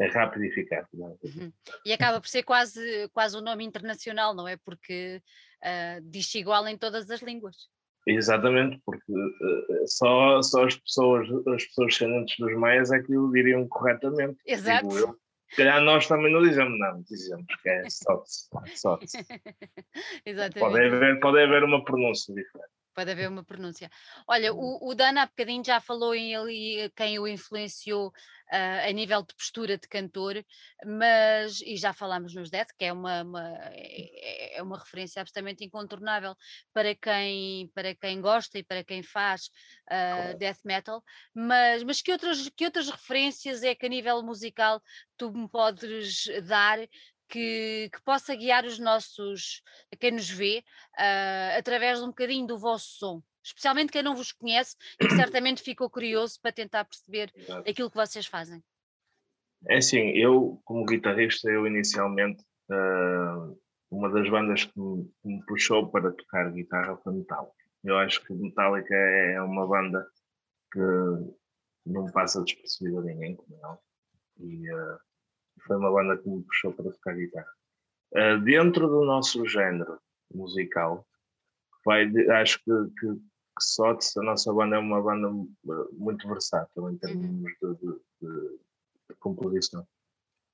é 0.00 0.06
rápido 0.06 0.44
e 0.44 0.48
eficaz. 0.48 0.86
É? 0.92 0.98
Uhum. 0.98 1.52
E 1.84 1.92
acaba 1.92 2.20
por 2.20 2.28
ser 2.28 2.42
quase, 2.42 3.08
quase 3.12 3.36
um 3.36 3.42
nome 3.42 3.64
internacional, 3.64 4.34
não 4.34 4.48
é? 4.48 4.56
Porque 4.56 5.22
uh, 5.62 6.00
diz 6.02 6.34
igual 6.34 6.66
em 6.66 6.76
todas 6.76 7.10
as 7.10 7.20
línguas. 7.20 7.68
Exatamente, 8.06 8.80
porque 8.84 9.12
uh, 9.12 9.86
só, 9.86 10.40
só 10.40 10.64
as 10.64 10.74
pessoas, 10.76 11.28
as 11.48 11.64
pessoas 11.66 11.88
descendentes 11.88 12.34
dos 12.38 12.56
maias 12.56 12.90
é 12.90 13.00
que 13.00 13.14
o 13.16 13.30
diriam 13.30 13.68
corretamente. 13.68 14.38
Exato. 14.46 15.18
Se 15.50 15.56
calhar 15.56 15.82
nós 15.82 16.06
também 16.06 16.32
não 16.32 16.42
dizemos, 16.42 16.78
não, 16.78 17.02
dizemos 17.02 17.46
que 17.62 17.68
é. 17.68 17.82
SOTS. 17.90 18.48
Exatamente. 20.24 20.60
Pode 20.60 20.86
haver, 20.86 21.20
pode 21.20 21.42
haver 21.42 21.64
uma 21.64 21.84
pronúncia 21.84 22.34
diferente. 22.34 22.70
Pode 22.94 23.10
haver 23.10 23.28
uma 23.28 23.44
pronúncia. 23.44 23.90
Olha, 24.26 24.52
uhum. 24.52 24.78
o, 24.80 24.90
o 24.90 24.94
Dan 24.94 25.20
há 25.20 25.26
bocadinho 25.26 25.64
já 25.64 25.80
falou 25.80 26.14
em 26.14 26.34
ele 26.34 26.90
quem 26.96 27.18
o 27.18 27.26
influenciou 27.26 28.08
uh, 28.08 28.88
a 28.88 28.92
nível 28.92 29.22
de 29.22 29.34
postura 29.34 29.78
de 29.78 29.88
cantor, 29.88 30.44
mas, 30.84 31.60
e 31.62 31.76
já 31.76 31.92
falámos 31.92 32.34
nos 32.34 32.50
Death, 32.50 32.70
que 32.78 32.84
é 32.84 32.92
uma, 32.92 33.22
uma, 33.22 33.48
é, 33.72 34.58
é 34.58 34.62
uma 34.62 34.78
referência 34.78 35.20
absolutamente 35.20 35.64
incontornável 35.64 36.34
para 36.72 36.94
quem, 36.94 37.68
para 37.74 37.94
quem 37.94 38.20
gosta 38.20 38.58
e 38.58 38.64
para 38.64 38.84
quem 38.84 39.02
faz 39.02 39.50
uh, 39.90 40.36
death 40.38 40.60
metal, 40.64 41.02
mas, 41.34 41.82
mas 41.82 42.02
que, 42.02 42.12
outras, 42.12 42.48
que 42.48 42.64
outras 42.64 42.90
referências 42.90 43.62
é 43.62 43.74
que 43.74 43.86
a 43.86 43.88
nível 43.88 44.22
musical 44.22 44.82
tu 45.16 45.32
me 45.32 45.48
podes 45.48 46.24
dar 46.44 46.78
que, 47.30 47.88
que, 47.92 48.02
possa 48.02 48.34
guiar 48.34 48.64
os 48.64 48.78
nossos, 48.78 49.62
quem 49.98 50.10
nos 50.10 50.28
vê, 50.28 50.64
uh, 50.98 51.58
através 51.58 51.98
de 51.98 52.04
um 52.04 52.08
bocadinho 52.08 52.46
do 52.46 52.58
vosso 52.58 52.98
som. 52.98 53.22
Especialmente 53.42 53.92
quem 53.92 54.02
não 54.02 54.14
vos 54.14 54.32
conhece 54.32 54.76
e 55.00 55.06
que 55.06 55.14
certamente 55.16 55.62
ficou 55.62 55.88
curioso 55.88 56.38
para 56.42 56.52
tentar 56.52 56.84
perceber 56.84 57.32
Exato. 57.34 57.70
aquilo 57.70 57.90
que 57.90 57.96
vocês 57.96 58.26
fazem. 58.26 58.62
É 59.68 59.76
assim, 59.76 60.10
eu, 60.10 60.60
como 60.64 60.84
guitarrista, 60.84 61.50
eu 61.50 61.66
inicialmente, 61.66 62.42
uh, 62.70 63.58
uma 63.90 64.10
das 64.10 64.28
bandas 64.28 64.64
que 64.64 64.78
me, 64.78 65.04
que 65.22 65.28
me, 65.28 65.44
puxou 65.46 65.90
para 65.90 66.12
tocar 66.12 66.50
guitarra 66.52 66.96
foi 66.98 67.14
Metallica. 67.14 67.54
Eu 67.84 67.96
acho 67.98 68.24
que 68.24 68.32
Metallica 68.34 68.94
é 68.94 69.40
uma 69.40 69.66
banda 69.66 70.06
que 70.72 70.80
não 71.86 72.10
passa 72.12 72.42
despercebida 72.42 73.00
a 73.00 73.02
ninguém, 73.02 73.36
como 73.36 73.58
não. 73.60 73.78
E 74.38 74.72
uh, 74.72 74.98
foi 75.66 75.76
uma 75.76 75.90
banda 75.90 76.16
que 76.16 76.28
me 76.28 76.42
puxou 76.42 76.72
para 76.72 76.90
tocar 76.90 77.14
guitarra. 77.14 77.52
Uh, 78.12 78.40
dentro 78.42 78.88
do 78.88 79.04
nosso 79.04 79.46
género 79.46 79.98
musical, 80.32 81.06
vai, 81.84 82.06
acho 82.40 82.58
que, 82.58 82.72
que, 82.98 83.06
que 83.14 84.20
a 84.20 84.22
nossa 84.22 84.52
banda 84.52 84.76
é 84.76 84.78
uma 84.78 85.02
banda 85.02 85.30
muito 85.92 86.28
versátil 86.28 86.90
em 86.90 86.96
termos 86.98 87.52
de, 87.60 87.74
de, 87.74 88.00
de, 88.20 88.58
de, 89.08 89.14
composição. 89.18 89.86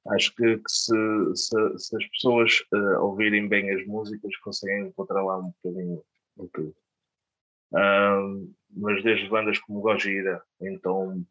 Acho 0.09 0.35
que, 0.35 0.59
que 0.59 0.71
se, 0.71 0.95
se, 1.35 1.79
se, 1.79 1.97
as 1.97 2.09
pessoas 2.11 2.61
uh, 2.73 3.03
ouvirem 3.03 3.49
bem 3.49 3.71
as 3.73 3.87
músicas, 3.87 4.37
conseguem 4.39 4.89
encontrar 4.89 5.23
lá 5.23 5.39
um 5.39 5.51
bocadinho 5.63 6.03
de 6.37 6.49
tudo. 6.49 6.77
Uh, 7.73 8.55
mas 8.71 9.03
desde 9.03 9.29
bandas 9.29 9.59
como 9.59 9.81
Gojira, 9.81 10.43
então 10.61 11.27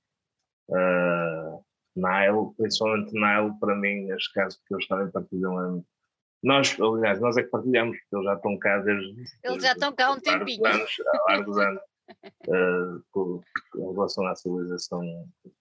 uh, 0.69 1.64
Nile, 1.95 2.53
principalmente 2.57 3.13
Nile, 3.13 3.53
para 3.59 3.75
mim, 3.75 4.05
neste 4.05 4.33
caso, 4.33 4.59
porque 4.59 4.75
eles 4.75 4.87
também 4.87 5.11
partilham. 5.11 5.85
Nós, 6.43 6.79
aliás, 6.79 7.19
nós 7.19 7.37
é 7.37 7.43
que 7.43 7.49
partilhamos, 7.49 7.97
porque 7.97 8.15
eles 8.15 8.25
já 8.25 8.33
estão 8.35 8.59
cá 8.59 8.77
desde. 8.79 9.23
Eles 9.43 9.63
já 9.63 9.71
estão 9.71 9.95
cá 9.95 10.07
há 10.07 10.11
um 10.11 10.19
tempinho. 10.19 10.65
Anos, 10.65 10.95
há 11.07 11.31
largos 11.31 11.57
anos. 11.57 11.81
uh, 12.47 13.03
com, 13.11 13.41
com 13.71 13.93
relação 13.93 14.27
à 14.27 14.35
civilização 14.35 15.01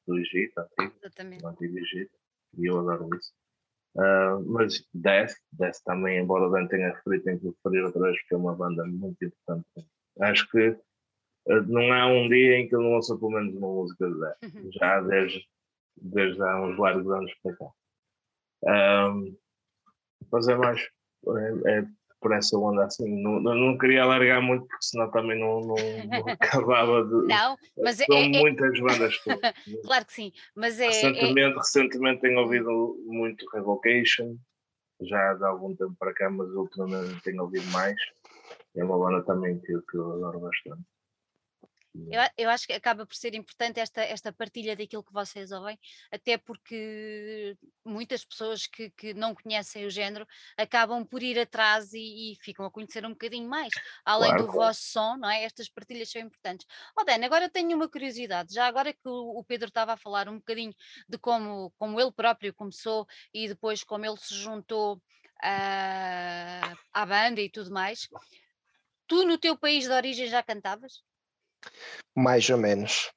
do 0.06 0.18
Egito, 0.18 0.58
antigo, 0.58 1.38
do 1.40 1.48
antigo 1.48 1.78
Egito, 1.78 2.10
e 2.58 2.66
eu 2.66 2.80
adoro 2.80 3.08
isso. 3.16 3.32
Uh, 3.96 4.42
mas 4.46 4.84
Death, 4.92 5.34
Death 5.52 5.76
também, 5.84 6.18
embora 6.18 6.48
o 6.48 6.50
Dan 6.50 6.66
tenha 6.66 6.92
referido, 6.92 7.24
tenho 7.24 7.40
que 7.40 7.46
referir 7.46 7.84
outra 7.84 8.02
vez, 8.02 8.20
porque 8.20 8.34
é 8.34 8.36
uma 8.36 8.54
banda 8.54 8.84
muito 8.84 9.24
importante. 9.24 9.66
Acho 10.20 10.50
que 10.50 10.68
uh, 10.68 11.62
não 11.66 11.92
há 11.92 12.08
um 12.08 12.28
dia 12.28 12.58
em 12.58 12.68
que 12.68 12.74
eu 12.74 12.82
não 12.82 12.94
ouça 12.94 13.16
pelo 13.16 13.30
menos 13.30 13.54
uma 13.54 13.68
música 13.68 14.10
de 14.10 14.20
Death, 14.20 14.38
já 14.74 15.00
desde 15.00 15.46
desde 15.96 16.42
há 16.42 16.60
uns 16.60 16.78
largos 16.78 17.10
anos 17.10 17.32
para 17.42 17.56
cá. 17.56 17.70
Um, 19.10 19.36
mas 20.30 20.48
é 20.48 20.56
mais 20.56 20.80
é, 20.80 21.78
é, 21.78 21.84
por 22.20 22.32
essa 22.32 22.56
onda 22.58 22.86
assim. 22.86 23.22
Não, 23.22 23.38
não 23.40 23.76
queria 23.76 24.02
alargar 24.02 24.40
muito 24.40 24.66
porque 24.66 24.86
senão 24.86 25.10
também 25.10 25.38
não, 25.38 25.60
não, 25.60 25.76
não 25.76 26.28
acabava 26.40 27.04
de. 27.04 27.26
Não, 27.26 27.56
mas 27.76 27.96
São 27.96 28.16
é, 28.16 28.24
é, 28.24 28.40
muitas 28.40 28.80
bandas. 28.80 29.14
claro 29.84 30.06
que 30.06 30.12
sim, 30.12 30.32
mas 30.54 30.80
é. 30.80 30.86
Recentemente, 30.86 31.56
recentemente 31.56 32.20
tenho 32.22 32.40
ouvido 32.40 32.96
muito 33.06 33.46
Revocation, 33.52 34.36
já 35.02 35.18
há 35.18 35.48
algum 35.48 35.76
tempo 35.76 35.94
para 35.98 36.14
cá, 36.14 36.30
mas 36.30 36.48
ultimamente 36.50 37.22
tenho 37.22 37.42
ouvido 37.42 37.66
mais. 37.70 37.96
É 38.76 38.82
uma 38.82 38.98
banda 38.98 39.22
também 39.24 39.60
que, 39.60 39.78
que 39.90 39.96
eu 39.96 40.12
adoro 40.14 40.40
bastante. 40.40 40.82
Eu, 41.94 42.20
eu, 42.36 42.50
acho 42.50 42.66
que 42.66 42.72
acaba 42.72 43.06
por 43.06 43.14
ser 43.14 43.34
importante 43.34 43.78
esta, 43.78 44.02
esta 44.02 44.32
partilha 44.32 44.74
daquilo 44.74 45.04
que 45.04 45.12
vocês 45.12 45.52
ouvem, 45.52 45.78
até 46.10 46.36
porque 46.36 47.56
muitas 47.84 48.24
pessoas 48.24 48.66
que, 48.66 48.90
que 48.90 49.14
não 49.14 49.32
conhecem 49.32 49.86
o 49.86 49.90
género 49.90 50.26
acabam 50.56 51.06
por 51.06 51.22
ir 51.22 51.38
atrás 51.38 51.92
e, 51.92 52.32
e 52.32 52.36
ficam 52.42 52.66
a 52.66 52.70
conhecer 52.70 53.06
um 53.06 53.10
bocadinho 53.10 53.48
mais, 53.48 53.72
além 54.04 54.30
claro, 54.30 54.46
do 54.46 54.52
claro. 54.52 54.68
vosso 54.68 54.82
som, 54.82 55.16
não 55.16 55.30
é? 55.30 55.44
Estas 55.44 55.68
partilhas 55.68 56.10
são 56.10 56.20
importantes. 56.20 56.66
Oh, 56.98 57.04
Dan, 57.04 57.24
agora 57.24 57.48
tenho 57.48 57.76
uma 57.76 57.88
curiosidade, 57.88 58.52
já 58.52 58.66
agora 58.66 58.92
que 58.92 59.08
o, 59.08 59.38
o 59.38 59.44
Pedro 59.44 59.68
estava 59.68 59.92
a 59.92 59.96
falar 59.96 60.28
um 60.28 60.38
bocadinho 60.38 60.74
de 61.08 61.16
como, 61.16 61.72
como 61.78 62.00
ele 62.00 62.12
próprio 62.12 62.52
começou 62.52 63.06
e 63.32 63.46
depois 63.46 63.84
como 63.84 64.04
ele 64.04 64.16
se 64.16 64.34
juntou 64.34 64.96
uh, 64.96 66.78
à 66.92 67.06
banda 67.06 67.40
e 67.40 67.48
tudo 67.48 67.70
mais. 67.70 68.08
Tu, 69.06 69.24
no 69.24 69.38
teu 69.38 69.56
país 69.56 69.84
de 69.84 69.92
origem, 69.92 70.26
já 70.26 70.42
cantavas? 70.42 71.04
Mais 72.16 72.48
ou 72.48 72.58
menos. 72.58 73.10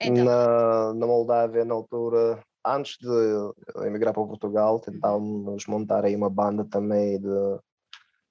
Então. 0.00 0.24
Na, 0.24 0.94
na 0.94 1.06
Moldávia, 1.06 1.64
na 1.64 1.74
altura, 1.74 2.42
antes 2.64 2.96
de 2.98 3.86
emigrar 3.86 4.14
para 4.14 4.26
Portugal, 4.26 4.78
tentávamos 4.80 5.66
montar 5.66 6.04
aí 6.04 6.14
uma 6.14 6.30
banda 6.30 6.64
também 6.64 7.20
de 7.20 7.58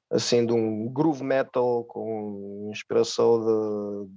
assim 0.10 0.46
de 0.46 0.54
um 0.54 0.88
groove 0.88 1.24
metal 1.24 1.84
com 1.84 2.70
inspiração 2.72 3.42
de 3.42 4.10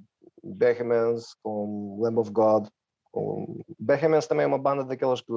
Behemans, 0.45 1.35
com 1.42 1.99
Lamb 2.00 2.19
of 2.19 2.30
God. 2.30 2.69
Com... 3.11 3.61
Behemans 3.78 4.26
também 4.28 4.45
é 4.45 4.47
uma 4.47 4.59
banda 4.59 4.85
daquelas 4.85 5.21
que 5.21 5.33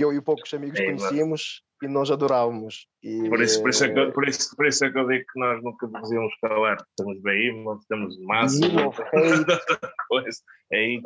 eu 0.00 0.12
e 0.12 0.20
poucos 0.20 0.52
amigos 0.54 0.78
é, 0.80 0.84
conhecíamos 0.86 1.62
e 1.82 1.88
nós 1.88 2.10
adorávamos. 2.10 2.86
E, 3.02 3.28
por, 3.28 3.42
isso, 3.42 3.60
por, 3.60 3.70
isso 3.70 3.84
é 3.84 3.88
que, 3.92 4.12
por, 4.12 4.28
isso, 4.28 4.56
por 4.56 4.66
isso 4.66 4.84
é 4.84 4.90
que 4.90 4.98
eu 4.98 5.06
digo 5.06 5.24
que 5.32 5.40
nós 5.40 5.62
nunca 5.62 5.86
devíamos 5.86 6.32
calar. 6.40 6.78
Temos 6.96 7.20
Behemoth, 7.20 7.80
temos 7.88 8.18
Massa. 8.20 8.60
É 10.70 11.00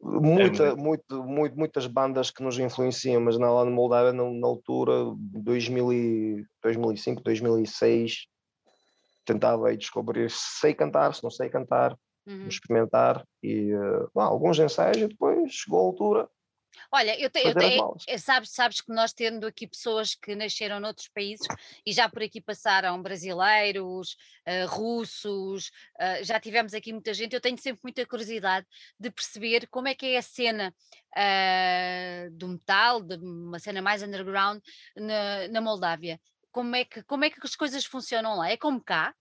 Muita, 0.00 0.64
é 0.64 0.74
muito, 0.74 1.22
muito, 1.24 1.56
muitas 1.56 1.86
bandas 1.86 2.30
que 2.30 2.42
nos 2.42 2.58
influenciam, 2.58 3.20
mas 3.20 3.38
na, 3.38 3.50
lá 3.50 3.64
no 3.64 3.70
Moldávia, 3.70 4.12
na, 4.12 4.24
na 4.30 4.46
altura, 4.46 4.92
2000 5.16 5.92
e, 5.92 6.46
2005, 6.62 7.22
2006, 7.22 8.26
tentava 9.24 9.68
aí 9.68 9.76
descobrir 9.76 10.30
se 10.30 10.60
sei 10.60 10.74
cantar, 10.74 11.14
se 11.14 11.22
não 11.22 11.30
sei 11.30 11.48
cantar, 11.48 11.96
uhum. 12.26 12.46
experimentar 12.46 13.24
e 13.42 13.74
uh, 13.74 14.10
alguns 14.14 14.58
ensaios 14.58 14.98
e 14.98 15.08
depois 15.08 15.52
chegou 15.52 15.80
a 15.80 15.84
altura 15.84 16.28
Olha, 16.90 17.18
eu, 17.20 17.30
te, 17.30 17.42
tenho, 17.54 17.96
eh, 18.06 18.18
sabes, 18.18 18.50
sabes 18.50 18.80
que 18.80 18.92
nós 18.92 19.12
tendo 19.12 19.46
aqui 19.46 19.66
pessoas 19.66 20.14
que 20.14 20.34
nasceram 20.34 20.80
noutros 20.80 21.08
países 21.08 21.46
e 21.86 21.92
já 21.92 22.08
por 22.08 22.22
aqui 22.22 22.40
passaram 22.40 23.00
brasileiros, 23.02 24.16
uh, 24.46 24.66
russos, 24.68 25.68
uh, 26.00 26.22
já 26.22 26.38
tivemos 26.40 26.74
aqui 26.74 26.92
muita 26.92 27.14
gente, 27.14 27.34
eu 27.34 27.40
tenho 27.40 27.58
sempre 27.58 27.80
muita 27.82 28.06
curiosidade 28.06 28.66
de 28.98 29.10
perceber 29.10 29.66
como 29.68 29.88
é 29.88 29.94
que 29.94 30.06
é 30.06 30.18
a 30.18 30.22
cena 30.22 30.74
uh, 31.16 32.30
do 32.32 32.48
metal, 32.48 33.00
de 33.00 33.16
uma 33.16 33.58
cena 33.58 33.82
mais 33.82 34.02
underground 34.02 34.60
na, 34.96 35.48
na 35.48 35.60
Moldávia. 35.60 36.20
Como 36.50 36.76
é, 36.76 36.84
que, 36.84 37.02
como 37.04 37.24
é 37.24 37.30
que 37.30 37.38
as 37.42 37.56
coisas 37.56 37.84
funcionam 37.84 38.36
lá? 38.36 38.50
É 38.50 38.56
como 38.56 38.82
cá? 38.82 39.14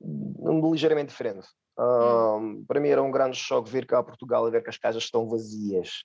Um, 0.00 0.72
ligeiramente 0.72 1.10
diferente. 1.10 1.46
Hum. 1.78 2.62
para 2.68 2.78
mim 2.78 2.88
era 2.88 3.02
um 3.02 3.10
grande 3.10 3.38
choque 3.38 3.70
vir 3.70 3.86
cá 3.86 4.00
a 4.00 4.02
Portugal 4.02 4.46
e 4.46 4.50
ver 4.50 4.62
que 4.62 4.68
as 4.68 4.76
casas 4.76 5.04
estão 5.04 5.26
vazias. 5.26 6.04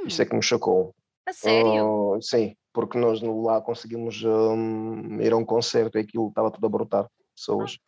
Hum. 0.00 0.06
Isso 0.06 0.22
é 0.22 0.26
que 0.26 0.34
me 0.34 0.42
chocou. 0.42 0.94
A 1.26 1.32
sério? 1.32 2.16
Uh, 2.16 2.22
sim, 2.22 2.56
porque 2.72 2.98
nós 2.98 3.20
lá 3.22 3.60
conseguimos 3.60 4.22
um, 4.24 5.20
ir 5.20 5.32
a 5.32 5.36
um 5.36 5.44
concerto 5.44 5.98
e 5.98 6.00
aquilo 6.00 6.28
estava 6.28 6.50
tudo 6.50 6.66
a 6.66 6.70
brotar 6.70 7.08
pessoas. 7.36 7.78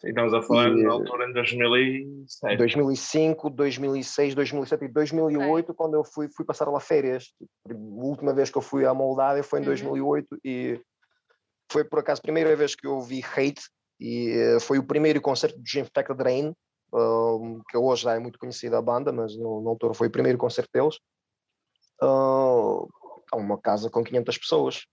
Sim, 0.00 0.08
estamos 0.08 0.34
a 0.34 0.42
falar 0.42 0.68
e, 0.70 0.82
na 0.82 0.92
altura 0.92 1.28
em 1.28 1.32
2007. 1.32 2.56
2005, 2.56 3.50
2006, 3.50 4.34
2007 4.34 4.84
e 4.84 4.88
2008, 4.88 5.64
okay. 5.64 5.74
quando 5.74 5.94
eu 5.94 6.04
fui, 6.04 6.28
fui 6.28 6.44
passar 6.44 6.68
lá 6.68 6.80
férias. 6.80 7.32
A 7.68 7.74
última 7.74 8.34
vez 8.34 8.50
que 8.50 8.58
eu 8.58 8.62
fui 8.62 8.84
à 8.84 8.92
Moldávia 8.92 9.42
foi 9.42 9.60
em 9.60 9.62
uhum. 9.62 9.68
2008 9.68 10.38
e 10.44 10.80
foi 11.70 11.84
por 11.84 12.00
acaso 12.00 12.18
a 12.18 12.22
primeira 12.22 12.54
vez 12.56 12.74
que 12.74 12.86
eu 12.86 13.00
vi 13.00 13.22
Hate 13.22 13.62
e 13.98 14.56
uh, 14.56 14.60
foi 14.60 14.78
o 14.78 14.86
primeiro 14.86 15.20
concerto 15.20 15.60
de 15.62 15.70
Jim 15.70 15.80
Infected 15.80 16.22
Rain 16.22 16.54
uh, 16.92 17.62
que 17.68 17.76
hoje 17.76 18.02
já 18.02 18.14
é 18.14 18.18
muito 18.18 18.38
conhecida 18.38 18.78
a 18.78 18.82
banda, 18.82 19.12
mas 19.12 19.36
no, 19.36 19.62
na 19.62 19.70
altura 19.70 19.94
foi 19.94 20.08
o 20.08 20.12
primeiro 20.12 20.38
concerto 20.38 20.70
deles. 20.72 20.96
Uh, 22.02 22.88
uma 23.34 23.58
casa 23.58 23.90
com 23.90 24.02
500 24.02 24.38
pessoas. 24.38 24.86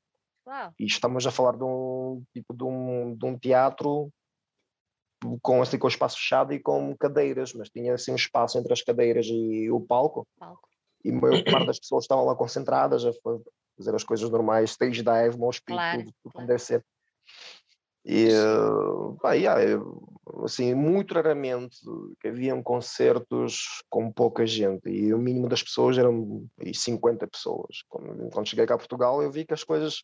Uau. 0.45 0.73
E 0.79 0.85
estamos 0.85 1.25
a 1.25 1.31
falar 1.31 1.57
de 1.57 1.63
um 1.63 2.23
tipo 2.33 2.53
de 2.53 2.63
um, 2.63 3.15
de 3.15 3.25
um 3.25 3.37
teatro 3.37 4.09
com 5.41 5.61
assim 5.61 5.79
com 5.79 5.87
o 5.87 5.89
espaço 5.89 6.17
fechado 6.17 6.53
e 6.53 6.59
com 6.59 6.95
cadeiras, 6.95 7.53
mas 7.53 7.69
tinha 7.69 7.93
assim 7.93 8.11
um 8.11 8.15
espaço 8.15 8.57
entre 8.57 8.71
as 8.71 8.81
cadeiras 8.81 9.25
e 9.25 9.69
o 9.71 9.81
palco. 9.81 10.27
palco. 10.39 10.67
E 11.03 11.09
a 11.09 11.13
maior 11.13 11.43
parte 11.43 11.67
das 11.67 11.79
pessoas 11.79 12.03
estavam 12.03 12.25
lá 12.25 12.35
concentradas 12.35 13.03
a 13.05 13.11
fazer 13.77 13.95
as 13.95 14.03
coisas 14.03 14.29
normais, 14.29 14.71
stage 14.71 15.03
dive, 15.03 15.37
mosh 15.37 15.59
pit, 15.59 15.75
claro, 15.75 15.99
tudo, 15.99 16.13
tudo 16.23 16.31
claro. 16.33 16.47
deve 16.47 16.59
ser. 16.59 16.85
E, 18.05 18.29
pá, 19.21 19.33
yeah, 19.33 19.61
assim, 20.43 20.73
muito 20.73 21.13
raramente 21.13 21.77
que 22.19 22.27
haviam 22.27 22.61
concertos 22.61 23.83
com 23.89 24.11
pouca 24.11 24.45
gente 24.45 24.89
e 24.89 25.13
o 25.13 25.17
mínimo 25.17 25.47
das 25.47 25.63
pessoas 25.63 25.97
eram 25.97 26.47
50 26.73 27.27
pessoas. 27.27 27.83
Quando, 27.87 28.29
quando 28.31 28.47
cheguei 28.47 28.65
cá 28.65 28.75
a 28.75 28.77
Portugal 28.77 29.21
eu 29.21 29.31
vi 29.31 29.45
que 29.45 29.53
as 29.53 29.63
coisas 29.63 30.03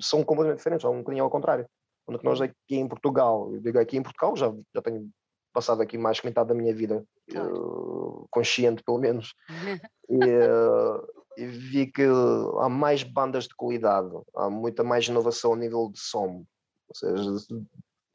são 0.00 0.22
completamente 0.22 0.58
diferentes, 0.58 0.82
são 0.82 0.92
um 0.92 0.98
bocadinho 0.98 1.24
ao 1.24 1.30
contrário. 1.30 1.66
Quando 2.06 2.22
nós 2.22 2.40
aqui 2.40 2.54
em 2.70 2.88
Portugal, 2.88 3.52
eu 3.52 3.60
digo 3.60 3.78
aqui 3.78 3.96
em 3.96 4.02
Portugal, 4.02 4.34
já, 4.36 4.52
já 4.74 4.80
tenho 4.80 5.10
passado 5.52 5.82
aqui 5.82 5.98
mais 5.98 6.20
que 6.20 6.26
metade 6.26 6.48
da 6.48 6.54
minha 6.54 6.74
vida, 6.74 7.04
claro. 7.30 8.22
uh, 8.22 8.28
consciente 8.30 8.82
pelo 8.82 8.98
menos, 8.98 9.34
e, 10.08 10.16
uh, 10.16 11.06
e, 11.36 11.46
vi 11.46 11.86
que 11.86 12.04
há 12.60 12.68
mais 12.68 13.02
bandas 13.02 13.44
de 13.44 13.54
qualidade, 13.54 14.10
há 14.36 14.48
muita 14.48 14.82
mais 14.82 15.06
inovação 15.06 15.52
a 15.52 15.56
nível 15.56 15.90
de 15.92 16.00
som. 16.00 16.44
Ou 16.88 16.94
seja, 16.94 17.30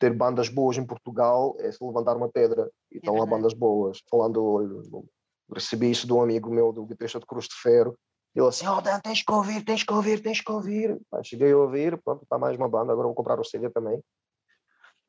ter 0.03 0.13
bandas 0.13 0.49
boas 0.49 0.77
em 0.77 0.85
Portugal 0.85 1.55
é 1.59 1.71
se 1.71 1.81
levantar 1.81 2.17
uma 2.17 2.27
pedra 2.27 2.69
e 2.91 2.97
estão 2.97 3.15
lá 3.15 3.25
bandas 3.25 3.53
boas. 3.53 4.03
Falando, 4.11 5.07
recebi 5.53 5.89
isso 5.89 6.05
de 6.05 6.11
um 6.11 6.21
amigo 6.21 6.49
meu, 6.49 6.73
do 6.73 6.85
guitarrista 6.85 7.21
de 7.21 7.25
Cruz 7.25 7.47
de 7.47 7.55
Ferro, 7.55 7.97
ele 8.35 8.45
assim, 8.45 8.67
oh 8.67 8.81
Dan, 8.81 8.99
tens 8.99 9.23
que 9.23 9.31
ouvir, 9.31 9.63
tens 9.63 9.81
que 9.81 9.93
ouvir, 9.93 10.21
tens 10.21 10.41
que 10.41 10.51
ouvir. 10.51 10.99
cheguei 11.23 11.53
a 11.53 11.57
ouvir, 11.57 11.97
pronto, 12.03 12.23
está 12.23 12.37
mais 12.37 12.57
uma 12.57 12.67
banda, 12.67 12.91
agora 12.91 13.07
vou 13.07 13.15
comprar 13.15 13.39
o 13.39 13.45
CD 13.45 13.69
também. 13.69 13.97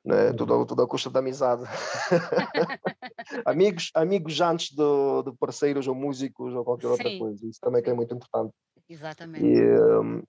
Né? 0.04 0.28
Uhum. 0.28 0.36
Tudo, 0.36 0.66
tudo 0.66 0.82
a 0.82 0.86
custa 0.86 1.10
da 1.10 1.18
amizade. 1.18 1.64
amigos, 3.44 3.90
amigos 3.94 4.40
antes 4.40 4.68
de, 4.70 5.22
de, 5.24 5.36
parceiros 5.40 5.88
ou 5.88 5.94
músicos 5.96 6.54
ou 6.54 6.62
qualquer 6.62 6.86
Sim. 6.86 6.92
outra 6.92 7.18
coisa. 7.18 7.48
Isso 7.48 7.58
também 7.60 7.82
que 7.82 7.90
é 7.90 7.94
muito 7.94 8.14
importante. 8.14 8.52
Exatamente. 8.88 9.44
E, 9.44 9.80
um, 9.98 10.22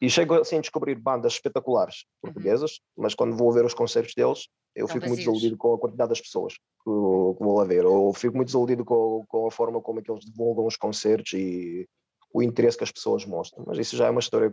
e 0.00 0.10
chego 0.10 0.34
assim 0.34 0.58
a 0.58 0.60
descobrir 0.60 0.94
bandas 0.96 1.34
espetaculares 1.34 2.04
portuguesas, 2.20 2.72
uhum. 2.72 3.04
mas 3.04 3.14
quando 3.14 3.36
vou 3.36 3.52
ver 3.52 3.64
os 3.64 3.74
concertos 3.74 4.14
deles, 4.14 4.48
eu 4.74 4.88
fico 4.88 5.06
muito 5.06 5.18
desiludido 5.18 5.56
com 5.56 5.74
a 5.74 5.78
quantidade 5.78 6.10
das 6.10 6.20
pessoas 6.20 6.54
que, 6.54 6.58
que 6.84 7.44
vou 7.44 7.56
lá 7.58 7.64
ver, 7.64 7.86
ou 7.86 8.12
fico 8.12 8.36
muito 8.36 8.48
desiludido 8.48 8.84
com, 8.84 9.24
com 9.28 9.46
a 9.46 9.50
forma 9.50 9.80
como 9.80 10.00
é 10.00 10.02
que 10.02 10.10
eles 10.10 10.24
divulgam 10.24 10.66
os 10.66 10.76
concertos 10.76 11.32
e 11.32 11.88
o 12.32 12.42
interesse 12.42 12.76
que 12.76 12.84
as 12.84 12.90
pessoas 12.90 13.24
mostram. 13.24 13.64
Mas 13.66 13.78
isso 13.78 13.96
já 13.96 14.06
é 14.06 14.10
uma 14.10 14.20
história 14.20 14.52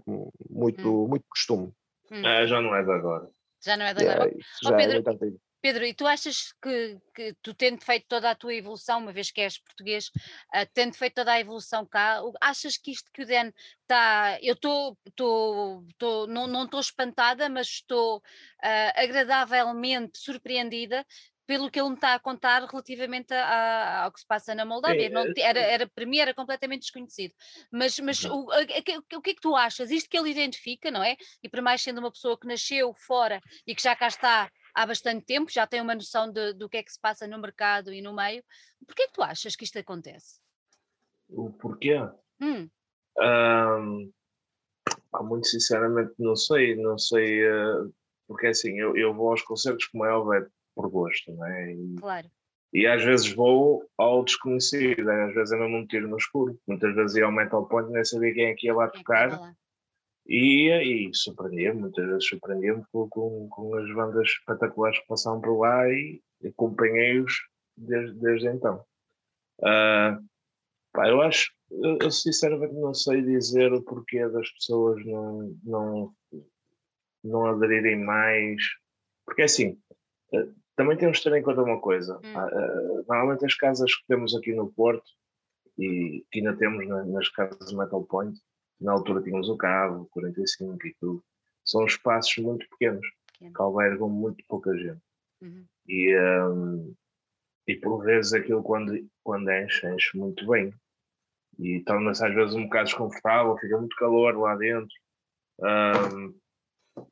muito, 0.50 0.88
hum. 0.88 1.08
muito 1.08 1.26
costume. 1.28 1.74
Hum. 2.12 2.26
É, 2.26 2.46
já 2.46 2.62
não 2.62 2.76
é 2.76 2.84
de 2.84 2.92
agora. 2.92 3.28
Já 3.64 3.76
não 3.76 3.86
é 3.86 3.94
de 3.94 4.08
agora. 4.08 4.30
Yeah, 4.30 4.46
oh, 4.66 4.78
Pedro, 4.78 4.98
é 4.98 5.32
Pedro, 5.62 5.86
e 5.86 5.94
tu 5.94 6.08
achas 6.08 6.54
que, 6.62 6.98
que, 7.14 7.36
tu 7.42 7.54
tendo 7.54 7.84
feito 7.84 8.08
toda 8.08 8.32
a 8.32 8.36
tua 8.36 8.54
evolução, 8.54 9.00
uma 9.00 9.14
vez 9.14 9.32
que 9.32 9.42
és 9.42 9.58
português, 9.58 10.08
uh, 10.08 10.68
tendo 10.74 10.96
feito 10.96 11.16
toda 11.16 11.34
a 11.34 11.40
evolução 11.40 11.86
cá, 11.86 12.22
achas 12.42 12.78
que 12.78 12.92
isto 12.92 13.12
que 13.14 13.22
o 13.24 13.28
Dan 13.28 13.52
está. 13.82 14.40
Eu 14.42 14.54
estou. 14.56 14.98
Não 16.28 16.64
estou 16.64 16.80
espantada, 16.80 17.48
mas 17.50 17.68
estou 17.68 18.18
uh, 18.18 18.22
agradavelmente 18.96 20.18
surpreendida 20.18 21.06
pelo 21.52 21.70
que 21.70 21.80
ele 21.80 21.90
me 21.90 21.96
está 21.96 22.14
a 22.14 22.20
contar 22.20 22.66
relativamente 22.66 23.34
a, 23.34 24.04
ao 24.04 24.12
que 24.14 24.22
se 24.22 24.26
passa 24.26 24.56
na 24.56 24.64
Moldávia. 24.64 25.10
Não, 25.10 25.26
eh, 25.26 25.34
era, 25.38 25.60
era, 25.60 25.90
para 25.90 26.06
mim 26.06 26.18
era 26.18 26.34
completamente 26.34 26.84
desconhecido. 26.84 27.34
Mas, 27.70 28.00
mas 28.00 28.24
o, 28.24 28.46
o, 28.46 28.46
o, 28.46 29.22
que 29.22 29.32
é 29.32 29.34
que 29.34 29.42
tu 29.42 29.54
achas? 29.54 29.92
Isto 29.92 30.10
que 30.10 30.18
ele 30.18 30.30
identifica, 30.30 30.90
não 30.90 31.04
é? 31.04 31.18
E 31.44 31.50
por 31.50 31.62
mais 31.62 31.82
sendo 31.82 32.00
uma 32.00 32.10
pessoa 32.10 32.40
que 32.40 32.48
nasceu 32.48 32.94
fora 32.94 33.42
e 33.68 33.76
que 33.76 33.84
já 33.84 33.94
cá 33.98 34.08
está 34.08 34.50
há 34.74 34.86
bastante 34.86 35.26
tempo, 35.26 35.52
já 35.52 35.66
tem 35.68 35.82
uma 35.82 35.96
noção 35.96 36.32
de, 36.32 36.54
do 36.54 36.70
que 36.70 36.78
é 36.78 36.84
que 36.84 36.92
se 36.92 37.00
passa 37.00 37.28
no 37.28 37.40
mercado 37.40 37.94
e 37.94 38.02
no 38.02 38.14
meio, 38.14 38.44
porquê 38.86 39.04
é 39.04 39.08
que 39.08 39.14
tu 39.14 39.22
achas 39.22 39.56
que 39.56 39.64
isto 39.64 39.80
acontece? 39.80 40.40
O 41.30 41.52
porquê? 41.52 41.98
Hum. 42.42 42.70
Um, 43.18 44.12
muito 45.22 45.48
sinceramente 45.48 46.14
não 46.18 46.36
sei, 46.36 46.76
não 46.76 46.98
sei, 46.98 47.48
uh, 47.48 47.94
porque 48.28 48.48
assim, 48.48 48.80
eu, 48.80 48.96
eu 48.96 49.14
vou 49.14 49.30
aos 49.32 49.42
concertos 49.42 49.88
como 49.88 50.06
é 50.06 50.14
óbvio, 50.14 50.50
por 50.76 50.90
gosto, 50.90 51.32
não 51.34 51.46
é? 51.46 51.74
E, 51.74 51.96
claro. 52.00 52.32
E 52.74 52.88
às 52.88 53.04
vezes 53.04 53.34
vou 53.34 53.86
ao 53.98 54.24
desconhecido, 54.24 55.10
às 55.10 55.34
vezes 55.34 55.52
ainda 55.52 55.68
não 55.68 55.86
tiro 55.86 56.08
no 56.08 56.16
escuro, 56.16 56.58
muitas 56.66 56.96
vezes 56.96 57.18
ia 57.18 57.26
ao 57.26 57.32
Metal 57.32 57.66
Point 57.68 57.92
nem 57.92 58.04
sabia 58.06 58.34
quem 58.34 58.46
é 58.46 58.54
que 58.56 58.68
ia 58.68 58.74
lá 58.74 58.88
tocar. 58.88 59.54
E, 60.32 60.70
e 60.70 61.14
surpreendia-me, 61.14 61.82
muitas 61.82 62.06
vezes 62.06 62.30
surpreendia-me 62.30 62.86
com, 62.90 63.10
com, 63.10 63.50
com, 63.50 63.76
as 63.76 63.94
bandas 63.94 64.30
espetaculares 64.30 64.98
que 65.00 65.08
passavam 65.08 65.42
por 65.42 65.60
lá 65.60 65.90
e 65.90 66.22
acompanhei-os 66.46 67.34
desde, 67.76 68.18
desde 68.18 68.48
então. 68.48 68.82
Uh, 69.60 70.24
pá, 70.94 71.10
eu 71.10 71.22
acho, 71.22 71.52
eu, 71.70 71.98
eu, 72.02 72.10
sinceramente 72.10 72.74
não 72.76 72.94
sei 72.94 73.22
dizer 73.22 73.74
o 73.74 73.82
porquê 73.82 74.26
das 74.30 74.50
pessoas 74.52 75.06
não, 75.06 75.54
não, 75.66 76.14
não 77.22 77.46
aderirem 77.48 78.02
mais, 78.02 78.64
porque 79.26 79.42
assim, 79.42 79.78
uh, 80.34 80.56
também 80.78 80.96
temos 80.96 81.18
de 81.18 81.26
ter 81.26 81.36
em 81.36 81.44
conta 81.44 81.62
uma 81.62 81.82
coisa. 81.82 82.18
Hum. 82.24 82.38
Uh, 82.38 83.06
normalmente 83.06 83.46
as 83.46 83.56
casas 83.56 83.94
que 83.94 84.08
temos 84.08 84.34
aqui 84.34 84.54
no 84.54 84.72
Porto 84.72 85.12
e 85.78 86.26
que 86.32 86.40
ainda 86.40 86.56
temos 86.56 86.88
na, 86.88 87.04
nas 87.04 87.28
casas 87.28 87.74
Metal 87.74 88.02
Point, 88.06 88.40
na 88.82 88.94
altura 88.94 89.22
tínhamos 89.22 89.48
o 89.48 89.58
Cabo, 89.58 90.08
45 90.12 90.88
e 90.88 90.96
tudo, 91.00 91.24
são 91.64 91.86
espaços 91.86 92.36
muito 92.38 92.68
pequenos 92.70 93.06
Pequeno. 93.34 93.54
que 93.54 93.62
albergam 93.62 94.10
muito 94.10 94.44
pouca 94.48 94.76
gente. 94.76 95.02
Uhum. 95.42 95.66
E, 95.88 96.18
um, 96.18 96.96
e 97.68 97.76
por 97.76 98.04
vezes 98.04 98.34
aquilo 98.34 98.64
quando, 98.64 99.08
quando 99.24 99.52
enche, 99.52 99.88
enche 99.88 100.18
muito 100.18 100.48
bem. 100.48 100.74
E 101.60 101.82
torna-se 101.82 102.26
às 102.26 102.34
vezes 102.34 102.56
um 102.56 102.64
bocado 102.64 102.86
desconfortável, 102.86 103.58
fica 103.58 103.78
muito 103.78 103.96
calor 103.98 104.38
lá 104.38 104.56
dentro. 104.56 104.94
Um, 105.60 106.34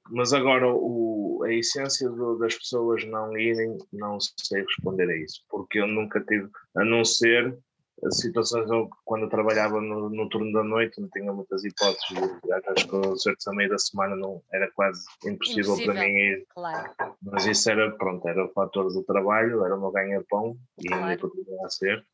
mas 0.10 0.34
agora 0.34 0.68
o, 0.68 1.44
a 1.46 1.54
essência 1.54 2.10
do, 2.10 2.38
das 2.38 2.56
pessoas 2.56 3.06
não 3.06 3.38
irem, 3.38 3.78
não 3.94 4.18
sei 4.20 4.62
responder 4.64 5.10
a 5.10 5.18
isso, 5.18 5.44
porque 5.50 5.80
eu 5.80 5.88
nunca 5.88 6.20
tive, 6.22 6.50
a 6.76 6.84
não 6.84 7.06
ser 7.06 7.58
situações 8.12 8.70
quando 9.06 9.24
eu 9.24 9.30
trabalhava 9.30 9.82
no, 9.82 10.10
no 10.10 10.30
turno 10.30 10.52
da 10.54 10.64
noite, 10.64 11.00
não 11.02 11.10
tinha 11.10 11.32
muitas 11.32 11.64
hipóteses 11.64 12.18
às 12.68 12.84
concertos 12.84 13.48
a 13.48 13.54
meio 13.54 13.70
da 13.70 13.78
semana, 13.78 14.16
não, 14.16 14.42
era 14.54 14.70
quase 14.72 15.04
impossível, 15.26 15.74
impossível. 15.74 15.94
para 15.94 16.04
mim 16.04 16.10
ir. 16.10 16.46
Claro. 16.50 16.94
Mas 17.22 17.46
isso 17.46 17.70
era, 17.70 17.92
pronto, 17.92 18.28
era 18.28 18.46
o 18.46 18.54
fator 18.54 18.92
do 18.92 19.04
trabalho, 19.04 19.66
era 19.66 19.76
o 19.76 19.80
meu 19.80 19.92
ganha-pão 19.92 20.58
e 20.80 20.88
claro. 20.88 21.04
ainda 21.06 21.22
continua 21.22 21.66
a 21.66 21.70
ser. 21.70 22.06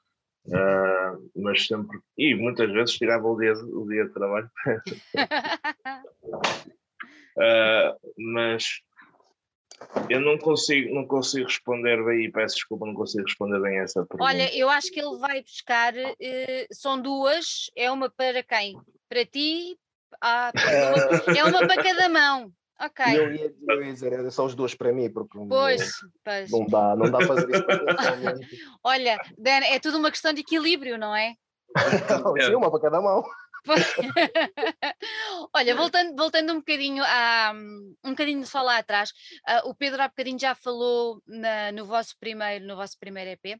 Uh, 0.47 1.31
mas 1.35 1.65
sempre, 1.65 1.99
e 2.15 2.35
muitas 2.35 2.71
vezes 2.71 2.95
tirava 2.95 3.27
o 3.27 3.35
dia, 3.35 3.53
o 3.53 3.87
dia 3.87 4.05
de 4.05 4.13
trabalho. 4.13 4.49
uh, 7.37 7.97
mas 8.17 8.81
eu 10.09 10.21
não 10.21 10.37
consigo, 10.37 10.93
não 10.93 11.05
consigo 11.05 11.45
responder 11.45 12.03
bem, 12.03 12.31
peço 12.31 12.55
desculpa, 12.55 12.85
não 12.85 12.93
consigo 12.93 13.23
responder 13.23 13.59
bem 13.61 13.79
essa 13.79 14.05
pergunta. 14.05 14.23
Olha, 14.23 14.55
eu 14.55 14.69
acho 14.69 14.91
que 14.91 14.99
ele 14.99 15.17
vai 15.17 15.41
buscar, 15.41 15.93
uh, 15.93 16.67
são 16.71 17.01
duas, 17.01 17.69
é 17.75 17.91
uma 17.91 18.09
para 18.09 18.43
quem? 18.43 18.79
Para 19.09 19.25
ti? 19.25 19.77
Ah, 20.21 20.51
é 21.35 21.43
uma 21.43 21.67
para 21.67 21.83
cada 21.83 22.09
mão. 22.09 22.51
Ok. 22.79 23.05
Eu 23.05 23.33
ia, 23.33 23.53
eu 23.69 23.83
ia 23.83 23.93
dizer, 23.93 24.31
são 24.31 24.45
as 24.45 24.55
duas 24.55 24.75
para 24.75 24.91
mim, 24.91 25.09
porque 25.09 25.37
pois, 25.47 25.81
não, 26.01 26.09
pois. 26.23 26.51
não 26.51 26.65
dá, 26.65 26.95
não 26.95 27.09
dá 27.09 27.19
para 27.19 27.27
fazer 27.27 27.49
isso 27.49 27.63
Olha, 28.83 29.17
Dan, 29.37 29.63
é 29.63 29.79
tudo 29.79 29.97
uma 29.97 30.11
questão 30.11 30.33
de 30.33 30.41
equilíbrio, 30.41 30.97
não 30.97 31.15
é? 31.15 31.35
Sim, 32.45 32.55
uma 32.55 32.69
para 32.69 32.81
cada 32.81 33.01
mão. 33.01 33.23
Olha, 35.53 35.75
voltando, 35.75 36.15
voltando 36.15 36.53
um 36.53 36.57
bocadinho 36.57 37.03
a 37.03 37.53
um 38.03 38.11
bocadinho 38.11 38.41
de 38.41 38.49
falar 38.49 38.77
atrás, 38.77 39.11
uh, 39.47 39.69
o 39.69 39.75
Pedro 39.75 40.01
há 40.01 40.07
bocadinho 40.07 40.39
já 40.39 40.55
falou 40.55 41.21
na, 41.25 41.71
no 41.71 41.85
vosso 41.85 42.17
primeiro, 42.19 42.65
no 42.65 42.75
vosso 42.75 42.97
primeiro 42.99 43.31
EP, 43.31 43.59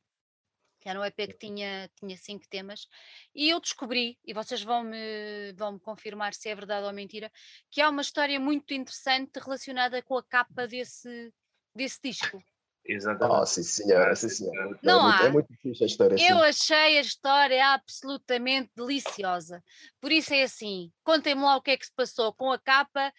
que 0.79 0.89
era 0.89 0.99
um 0.99 1.05
EP 1.05 1.15
que 1.15 1.37
tinha, 1.37 1.89
tinha 1.99 2.15
cinco 2.17 2.47
temas, 2.47 2.87
e 3.33 3.49
eu 3.49 3.59
descobri, 3.59 4.19
e 4.23 4.33
vocês 4.33 4.61
vão 4.61 4.83
me, 4.83 5.51
vão 5.53 5.73
-me 5.73 5.79
confirmar 5.79 6.33
se 6.33 6.47
é 6.49 6.55
verdade 6.55 6.85
ou 6.85 6.93
mentira, 6.93 7.31
que 7.71 7.81
há 7.81 7.89
uma 7.89 8.01
história 8.01 8.39
muito 8.39 8.73
interessante 8.73 9.39
relacionada 9.39 10.01
com 10.03 10.17
a 10.17 10.23
capa 10.23 10.67
desse, 10.67 11.33
desse 11.75 11.99
disco. 12.03 12.39
Exatamente. 12.87 13.41
Oh, 13.41 13.45
sim, 13.45 13.63
senhora, 13.63 14.15
sim, 14.15 14.29
senhora. 14.29 14.77
Não 14.83 14.99
é, 14.99 15.03
muito, 15.03 15.23
há. 15.23 15.25
é 15.25 15.31
muito 15.31 15.47
difícil 15.53 15.83
a 15.83 15.87
história. 15.87 16.15
Eu 16.15 16.37
sim. 16.37 16.43
achei 16.43 16.97
a 16.97 17.01
história 17.01 17.67
absolutamente 17.73 18.71
deliciosa. 18.75 19.63
Por 19.99 20.11
isso 20.11 20.33
é 20.33 20.43
assim: 20.43 20.91
contem-me 21.03 21.41
lá 21.41 21.55
o 21.55 21.61
que 21.61 21.71
é 21.71 21.77
que 21.77 21.85
se 21.85 21.93
passou 21.93 22.33
com 22.33 22.51
a 22.51 22.59
capa, 22.59 23.11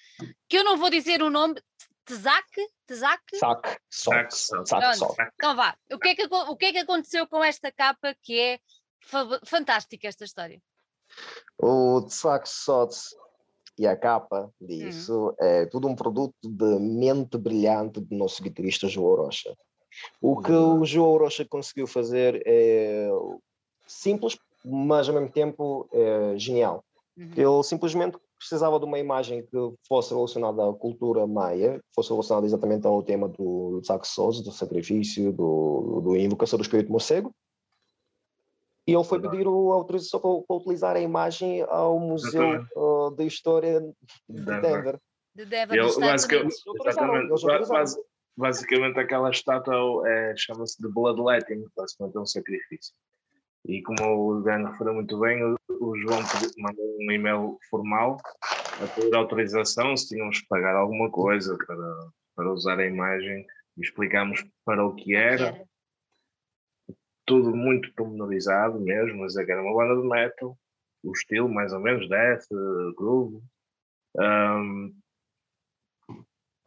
que 0.49 0.59
eu 0.59 0.65
não 0.65 0.77
vou 0.77 0.91
dizer 0.91 1.23
o 1.23 1.31
nome. 1.31 1.61
Tzak? 2.07 2.69
Tzak? 2.87 3.21
Sac, 3.33 3.81
Sac, 3.91 4.33
Sac, 4.33 5.33
Então 5.35 5.57
vá. 5.57 5.77
O 5.93 5.99
que, 5.99 6.11
é 6.11 6.15
que, 6.15 6.27
o 6.31 6.57
que 6.57 6.67
é 6.67 6.73
que 6.73 6.79
aconteceu 6.79 7.27
com 7.27 7.43
esta 7.43 7.73
capa 7.73 8.15
que 8.23 8.39
é 8.39 8.61
fantástica 9.45 10.07
esta 10.07 10.25
história? 10.25 10.63
O 11.59 12.03
Tzak 12.03 12.49
Sots 12.49 13.13
e 13.79 13.87
a 13.87 13.97
capa 13.97 14.51
disso 14.61 15.27
uhum. 15.27 15.35
é 15.41 15.67
tudo 15.67 15.89
um 15.89 15.95
produto 15.95 16.35
de 16.43 16.79
mente 16.79 17.37
brilhante 17.37 18.01
do 18.01 18.17
nosso 18.17 18.43
guitarrista 18.43 18.89
João 18.89 19.17
Rocha. 19.17 19.55
O 20.21 20.41
que 20.41 20.53
uhum. 20.53 20.81
o 20.81 20.85
João 20.85 21.19
Rocha 21.19 21.45
conseguiu 21.49 21.87
fazer 21.87 22.43
é 22.47 23.09
simples, 23.87 24.37
mas 24.65 25.09
ao 25.09 25.15
mesmo 25.15 25.31
tempo 25.31 25.89
é 25.93 26.39
genial. 26.39 26.85
Uhum. 27.17 27.31
Ele 27.37 27.63
simplesmente 27.63 28.19
precisava 28.39 28.79
de 28.79 28.85
uma 28.85 28.99
imagem 28.99 29.43
que 29.43 29.57
fosse 29.89 30.15
relacionada 30.15 30.69
à 30.69 30.73
cultura 30.73 31.27
maia, 31.27 31.79
que 31.79 31.95
fosse 31.95 32.11
relacionada 32.11 32.47
exatamente 32.47 32.87
ao 32.87 33.03
tema 33.03 33.29
do, 33.29 33.81
do 33.81 34.43
do 34.43 34.53
sacrifício, 34.53 35.33
do, 35.33 36.03
do 36.05 36.17
invocação 36.17 36.59
do 36.59 36.63
espírito 36.63 36.93
morcego. 36.93 37.33
E 38.87 38.95
ele 38.95 39.05
foi 39.05 39.21
pedir 39.21 39.47
a 39.47 39.51
autorização 39.51 40.21
para, 40.21 40.31
para, 40.47 40.57
utilizar 40.57 40.97
a 40.97 41.01
imagem 41.01 41.63
ao 41.69 41.99
Museu 41.99 42.65
uh, 42.77 43.11
de 43.17 43.27
História 43.27 43.81
de 44.29 44.45
Denver. 44.45 45.01
De 45.35 45.45
Denver, 45.45 45.77
ele, 45.77 45.91
basicamente, 48.37 48.99
aquela 49.01 49.31
estátua 49.31 50.09
é, 50.09 50.35
chama-se 50.37 50.81
de 50.81 50.89
Bloodletting, 50.89 51.65
basicamente 51.77 52.17
é 52.17 52.21
um 52.21 52.27
sacrifício. 52.27 52.95
E 53.65 53.83
como 53.83 54.31
o 54.31 54.43
Dan 54.43 54.69
referiu 54.69 54.95
muito 54.95 55.19
bem, 55.19 55.43
o, 55.43 55.57
o 55.69 55.97
João 55.99 56.21
mandou 56.59 56.97
um 57.01 57.11
e-mail 57.11 57.59
formal 57.69 58.19
a 58.81 58.87
pedir 58.95 59.15
autorização 59.15 59.97
se 59.97 60.09
tínhamos 60.09 60.41
que 60.41 60.47
pagar 60.47 60.77
alguma 60.77 61.11
coisa 61.11 61.57
para, 61.67 62.09
para 62.37 62.53
usar 62.53 62.79
a 62.79 62.87
imagem. 62.87 63.45
Explicámos 63.79 64.45
para 64.65 64.87
o 64.87 64.95
que 64.95 65.15
era. 65.15 65.61
Tudo 67.27 67.55
muito 67.55 67.93
pormenorizado 67.95 68.79
mesmo, 68.81 69.21
mas 69.21 69.37
é 69.37 69.45
que 69.45 69.53
era 69.53 69.63
uma 69.63 69.75
banda 69.75 70.01
de 70.01 70.09
metal, 70.09 70.57
o 71.03 71.13
estilo 71.13 71.49
mais 71.49 71.73
ou 71.73 71.81
menos 71.81 72.09
death, 72.09 72.47
groove. 72.97 73.43
Um, 74.19 74.95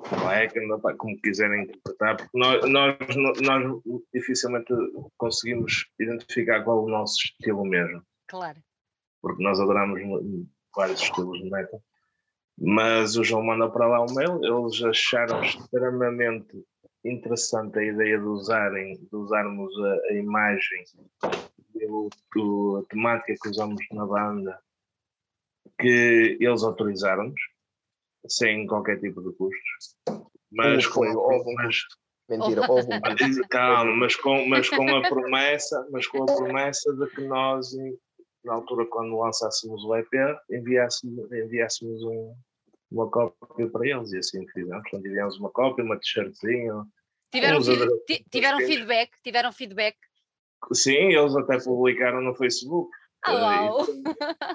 black, 0.08 0.54
como 0.98 1.20
quiserem 1.22 1.64
interpretar, 1.64 2.18
porque 2.18 2.38
nós, 2.38 2.70
nós, 2.70 2.98
nós 3.42 3.82
dificilmente 4.14 4.74
conseguimos 5.18 5.88
identificar 6.00 6.64
qual 6.64 6.80
é 6.80 6.82
o 6.84 6.90
nosso 6.90 7.18
estilo 7.18 7.66
mesmo. 7.66 8.02
Claro. 8.28 8.60
Porque 9.22 9.44
nós 9.44 9.60
adoramos 9.60 10.00
vários 10.76 11.02
estilos 11.02 11.40
de 11.40 11.50
metal. 11.50 11.82
Mas 12.58 13.18
o 13.18 13.24
João 13.24 13.44
manda 13.44 13.70
para 13.70 13.88
lá 13.88 14.02
o 14.02 14.14
mail, 14.14 14.40
eles 14.44 14.84
acharam 14.84 15.42
extremamente 15.44 16.66
interessante 17.04 17.80
a 17.80 17.84
ideia 17.84 18.18
de 18.18 18.26
usarem, 18.26 18.98
de 18.98 19.16
usarmos 19.16 19.74
a, 19.84 19.94
a 20.12 20.14
imagem, 20.14 20.86
a 21.18 22.84
temática 22.90 23.36
que 23.42 23.50
usamos 23.50 23.82
na 23.92 24.06
banda, 24.06 24.60
que 25.80 26.38
eles 26.40 26.64
autorizaram-nos 26.64 27.42
sem 28.28 28.68
qualquer 28.68 29.00
tipo 29.00 29.22
de 29.22 29.32
custos. 29.36 29.96
Mas 30.52 30.86
com, 30.88 31.06
houve 31.06 31.54
mas, 31.54 31.78
Mentira, 32.30 32.70
houve 32.70 32.88
um 32.94 33.48
Calma, 33.50 33.96
mas 33.96 34.16
com, 34.16 34.46
mas 34.46 34.70
com 34.70 34.88
a 34.96 35.02
promessa, 35.02 35.88
mas 35.92 36.06
com 36.08 36.24
a 36.24 36.26
promessa 36.28 36.94
de 36.94 37.10
que 37.10 37.22
nós, 37.22 37.72
na 38.44 38.54
altura, 38.54 38.86
quando 38.86 39.18
lançássemos 39.18 39.84
o 39.84 39.96
EP, 39.96 40.14
enviássemos, 40.52 41.32
enviássemos 41.32 42.04
um, 42.04 42.36
uma 42.92 43.10
cópia 43.10 43.70
para 43.70 43.88
eles, 43.88 44.12
e 44.12 44.18
assim 44.18 44.48
fizemos. 44.50 44.84
Quando 44.90 45.06
enviámos 45.06 45.40
uma 45.40 45.50
cópia, 45.50 45.84
uma 45.84 46.00
t-shirtzinha. 46.00 46.86
Tiveram, 47.32 47.60
tiveram 48.32 48.58
feedback, 48.60 49.12
tiveram 49.24 49.52
feedback. 49.52 49.98
Sim, 50.74 51.14
eles 51.16 51.36
até 51.36 51.60
publicaram 51.64 52.22
no 52.22 52.36
Facebook. 52.36 52.90
Oh, 53.28 53.86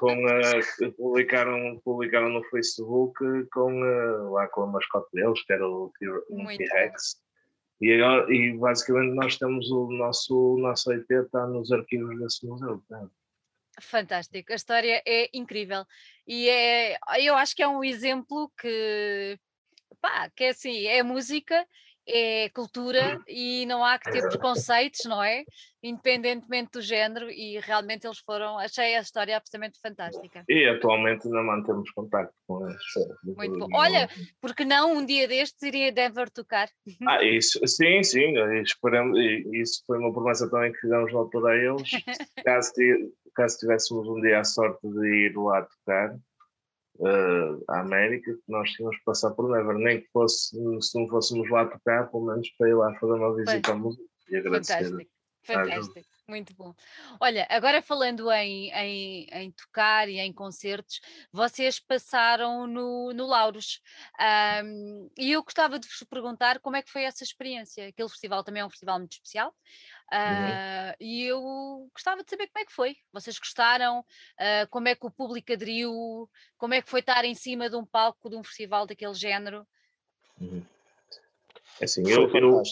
com, 0.00 0.24
uh, 0.24 0.92
publicaram, 0.96 1.78
publicaram 1.84 2.30
no 2.30 2.42
Facebook 2.44 3.14
com, 3.52 3.82
uh, 3.82 4.32
lá 4.32 4.48
com 4.48 4.62
a 4.62 4.66
mascote 4.66 5.08
deles, 5.12 5.42
que 5.44 5.52
era 5.52 5.68
o 5.68 5.92
T-Rex. 5.98 7.22
E, 7.82 7.92
agora, 7.92 8.34
e 8.34 8.56
basicamente 8.56 9.14
nós 9.14 9.36
temos 9.36 9.70
o 9.70 9.90
nosso, 9.90 10.54
o 10.54 10.58
nosso 10.58 10.90
IP 10.92 11.12
está 11.12 11.46
nos 11.46 11.70
arquivos 11.72 12.18
desse 12.18 12.46
museu. 12.46 12.82
Tá? 12.88 13.06
Fantástico, 13.80 14.52
a 14.52 14.56
história 14.56 15.02
é 15.06 15.28
incrível 15.32 15.84
e 16.26 16.48
é, 16.48 16.98
eu 17.20 17.34
acho 17.34 17.54
que 17.54 17.62
é 17.62 17.68
um 17.68 17.82
exemplo 17.82 18.50
que, 18.60 19.38
pá, 20.00 20.30
que 20.30 20.44
é 20.44 20.48
assim, 20.50 20.86
é 20.86 21.02
música 21.02 21.66
é 22.06 22.48
cultura 22.50 23.18
e 23.26 23.64
não 23.66 23.84
há 23.84 23.98
que 23.98 24.10
ter 24.10 24.22
preconceitos, 24.28 25.00
não 25.06 25.22
é? 25.22 25.44
Independentemente 25.82 26.72
do 26.72 26.82
género, 26.82 27.30
e 27.30 27.58
realmente 27.60 28.06
eles 28.06 28.18
foram, 28.18 28.58
achei 28.58 28.94
a 28.94 29.00
história 29.00 29.36
absolutamente 29.36 29.78
fantástica. 29.80 30.44
E 30.48 30.66
atualmente 30.66 31.26
ainda 31.26 31.42
mantemos 31.42 31.90
contato 31.92 32.32
com 32.46 32.68
eles. 32.68 32.82
Muito 33.24 33.58
bom. 33.58 33.68
Olha, 33.74 34.08
porque 34.40 34.64
não 34.64 34.96
um 34.96 35.04
dia 35.04 35.26
destes 35.26 35.62
iria 35.62 35.92
Denver 35.92 36.30
tocar? 36.30 36.68
Ah, 37.06 37.22
isso, 37.22 37.58
sim, 37.66 38.02
sim, 38.02 38.34
esperamos, 38.62 39.18
isso 39.52 39.82
foi 39.86 39.98
uma 39.98 40.12
promessa 40.12 40.48
também 40.50 40.72
que 40.72 40.80
fizemos 40.80 41.12
na 41.12 41.18
altura 41.18 41.52
a 41.52 41.56
eles. 41.56 41.90
caso, 42.44 42.72
caso 43.34 43.58
tivéssemos 43.58 44.08
um 44.08 44.20
dia 44.20 44.40
a 44.40 44.44
sorte 44.44 44.86
de 44.88 45.06
ir 45.06 45.36
lá 45.36 45.62
tocar, 45.62 46.16
uh, 46.98 47.64
à 47.68 47.80
América, 47.80 48.32
que 48.32 48.52
nós 48.52 48.70
tínhamos 48.70 48.96
que 48.98 49.04
passar 49.04 49.30
por 49.32 49.50
Never, 49.50 49.76
nem 49.76 50.00
que 50.00 50.08
fosse, 50.12 50.56
se 50.80 50.98
não 50.98 51.08
fôssemos 51.08 51.48
lá 51.50 51.66
tocar, 51.66 52.10
pelo 52.10 52.26
menos 52.26 52.48
para 52.56 52.68
ir 52.68 52.74
lá 52.74 52.94
fazer 52.98 53.12
uma 53.12 53.36
visita 53.36 53.72
ao 53.72 53.78
museu 53.78 54.04
e 54.28 54.36
agradecer. 54.36 54.84
Fantástico, 54.84 55.10
fantástico. 55.44 56.13
Muito 56.26 56.54
bom. 56.54 56.74
Olha, 57.20 57.46
agora 57.50 57.82
falando 57.82 58.32
em, 58.32 58.70
em, 58.70 59.26
em, 59.30 59.50
tocar 59.50 60.08
e 60.08 60.18
em 60.18 60.32
concertos, 60.32 61.00
vocês 61.30 61.78
passaram 61.78 62.66
no, 62.66 63.12
no 63.12 63.26
Lauros 63.26 63.82
um, 64.64 65.10
e 65.18 65.32
eu 65.32 65.42
gostava 65.42 65.78
de 65.78 65.86
vos 65.86 66.02
perguntar 66.04 66.60
como 66.60 66.76
é 66.76 66.82
que 66.82 66.90
foi 66.90 67.02
essa 67.02 67.22
experiência. 67.22 67.88
Aquele 67.88 68.08
festival 68.08 68.42
também 68.42 68.62
é 68.62 68.64
um 68.64 68.70
festival 68.70 68.98
muito 68.98 69.12
especial 69.12 69.50
uh, 69.50 70.14
uhum. 70.14 70.94
e 70.98 71.24
eu 71.24 71.90
gostava 71.92 72.24
de 72.24 72.30
saber 72.30 72.46
como 72.46 72.62
é 72.62 72.66
que 72.66 72.72
foi. 72.72 72.96
Vocês 73.12 73.38
gostaram? 73.38 74.00
Uh, 74.00 74.66
como 74.70 74.88
é 74.88 74.94
que 74.94 75.06
o 75.06 75.10
público 75.10 75.52
aderiu? 75.52 76.26
Como 76.56 76.72
é 76.72 76.80
que 76.80 76.88
foi 76.88 77.00
estar 77.00 77.26
em 77.26 77.34
cima 77.34 77.68
de 77.68 77.76
um 77.76 77.84
palco 77.84 78.30
de 78.30 78.36
um 78.36 78.42
festival 78.42 78.86
daquele 78.86 79.14
género? 79.14 79.66
Uhum. 80.40 80.64
É 81.80 81.84
assim, 81.84 82.02
eu, 82.08 82.34
eu, 82.34 82.62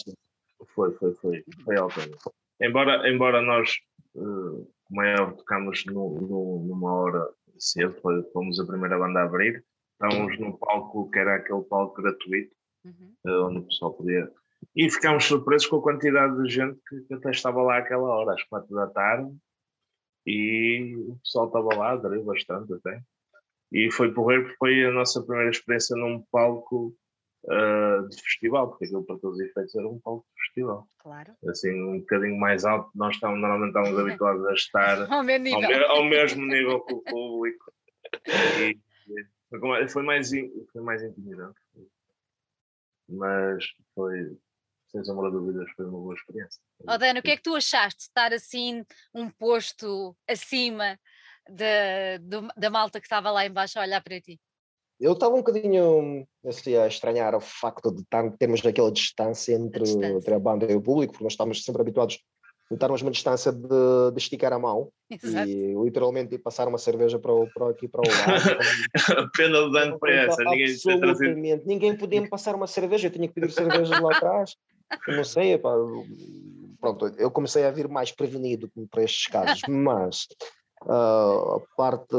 foi, 0.73 0.91
foi, 0.93 1.13
foi, 1.13 1.45
foi 1.63 1.77
altamente 1.77 2.17
embora, 2.61 3.09
embora 3.09 3.41
nós, 3.41 3.75
uh, 4.15 4.67
como 4.85 5.01
é 5.01 5.15
tocamos 5.31 5.85
no, 5.85 6.21
no, 6.21 6.65
numa 6.67 6.93
hora 6.93 7.29
cedo, 7.57 7.95
fomos 8.33 8.59
a 8.59 8.65
primeira 8.65 8.97
banda 8.97 9.21
a 9.21 9.23
abrir, 9.23 9.63
estávamos 9.93 10.39
num 10.39 10.51
palco 10.53 11.09
que 11.09 11.19
era 11.19 11.35
aquele 11.35 11.61
palco 11.63 12.01
gratuito, 12.01 12.55
uhum. 12.85 13.13
uh, 13.25 13.45
onde 13.47 13.59
o 13.59 13.65
pessoal 13.65 13.93
podia. 13.93 14.31
E 14.75 14.89
ficámos 14.89 15.25
surpresos 15.25 15.67
com 15.67 15.77
a 15.77 15.83
quantidade 15.83 16.41
de 16.41 16.49
gente 16.49 16.79
que, 16.87 17.01
que 17.01 17.13
até 17.13 17.31
estava 17.31 17.61
lá 17.61 17.77
àquela 17.79 18.03
hora, 18.03 18.33
às 18.33 18.43
quatro 18.43 18.73
da 18.75 18.87
tarde, 18.87 19.35
e 20.25 20.95
o 21.09 21.17
pessoal 21.17 21.47
estava 21.47 21.75
lá, 21.75 21.91
aderiu 21.91 22.23
bastante 22.23 22.73
até. 22.73 23.01
E 23.71 23.91
foi 23.91 24.13
porrer 24.13 24.43
porque 24.43 24.57
foi 24.57 24.85
a 24.85 24.91
nossa 24.91 25.21
primeira 25.23 25.49
experiência 25.49 25.95
num 25.97 26.23
palco 26.31 26.95
uh, 27.45 28.07
de 28.07 28.21
festival, 28.21 28.69
porque 28.69 28.85
aquilo 28.85 29.03
para 29.03 29.17
todos 29.19 29.37
os 29.37 29.45
efeitos 29.45 29.75
era 29.75 29.87
um 29.87 29.99
palco 29.99 30.25
de 30.35 30.41
festival. 30.45 30.87
Claro. 30.99 31.35
Assim, 31.47 31.71
um 31.71 31.99
bocadinho 31.99 32.39
mais 32.39 32.65
alto, 32.65 32.89
nós 32.95 33.15
estamos, 33.15 33.39
normalmente 33.39 33.69
estamos 33.69 33.97
habituados 33.99 34.45
a 34.45 34.53
estar 34.53 35.11
ao, 35.11 35.23
mesmo 35.23 35.55
ao, 35.55 35.97
ao, 35.97 36.03
mesmo 36.05 36.45
nível 36.45 36.81
que 36.81 36.93
o 36.93 37.01
público. 37.01 37.73
E, 38.59 38.79
foi, 39.49 40.03
mais, 40.03 40.31
foi 40.71 40.81
mais 40.81 41.03
intimidante. 41.03 41.59
Mas 43.09 43.63
foi, 43.93 44.37
sem 44.87 45.03
sombra 45.03 45.29
de 45.29 45.37
dúvidas, 45.37 45.69
foi 45.75 45.85
uma 45.85 45.99
boa 45.99 46.15
experiência. 46.15 46.61
Oh, 46.87 46.97
Dan, 46.97 47.19
o 47.19 47.21
que 47.21 47.31
é 47.31 47.37
que 47.37 47.43
tu 47.43 47.55
achaste 47.55 47.99
de 47.99 48.03
estar 48.03 48.33
assim, 48.33 48.85
um 49.13 49.29
posto 49.29 50.15
acima 50.27 50.97
de, 51.49 52.19
de, 52.19 52.47
da 52.55 52.69
malta 52.69 52.99
que 52.99 53.05
estava 53.05 53.29
lá 53.29 53.45
embaixo 53.45 53.77
a 53.77 53.83
olhar 53.83 54.01
para 54.01 54.21
ti? 54.21 54.39
Eu 55.03 55.11
estava 55.11 55.35
um 55.35 55.39
bocadinho 55.39 56.25
assim, 56.47 56.77
a 56.77 56.87
estranhar 56.87 57.35
o 57.35 57.41
facto 57.41 57.91
de 57.91 58.05
termos 58.39 58.65
aquela 58.65 58.89
distância 58.89 59.53
entre, 59.53 59.83
distância. 59.83 60.07
entre 60.07 60.33
a 60.33 60.39
banda 60.39 60.71
e 60.71 60.75
o 60.75 60.81
público, 60.81 61.11
porque 61.11 61.25
nós 61.25 61.33
estamos 61.33 61.61
sempre 61.61 61.81
habituados 61.81 62.19
a 62.71 62.73
estarmos 62.73 63.01
uma 63.01 63.11
distância 63.11 63.51
de, 63.51 63.67
de, 64.13 64.17
esticar 64.17 64.53
a 64.53 64.59
mão 64.59 64.89
Exato. 65.11 65.49
e 65.49 65.75
literalmente 65.83 66.37
passar 66.37 66.69
uma 66.69 66.77
cerveja 66.77 67.19
para, 67.19 67.33
o, 67.33 67.45
para 67.53 67.71
aqui 67.71 67.85
para 67.89 67.99
o 67.99 68.03
lado. 68.09 69.29
Pena 69.35 69.59
do 69.59 69.71
dano 69.71 69.99
para 69.99 70.13
essa, 70.13 70.41
ninguém 70.41 70.71
Absolutamente, 70.71 71.67
ninguém 71.67 71.97
podia 71.97 72.21
me 72.21 72.29
passar 72.29 72.55
uma 72.55 72.65
cerveja, 72.65 73.07
eu 73.07 73.11
tinha 73.11 73.27
que 73.27 73.33
pedir 73.33 73.51
cervejas 73.51 73.99
lá 73.99 74.15
atrás. 74.15 74.55
Eu 75.05 75.17
não 75.17 75.23
sei, 75.25 75.57
pá, 75.57 75.73
pronto, 76.79 77.07
eu 77.17 77.29
comecei 77.29 77.65
a 77.65 77.71
vir 77.71 77.89
mais 77.89 78.13
prevenido 78.13 78.71
para 78.89 79.03
estes 79.03 79.27
casos, 79.27 79.61
mas 79.67 80.27
Uh, 80.85 81.55
a 81.55 81.61
parte 81.77 82.15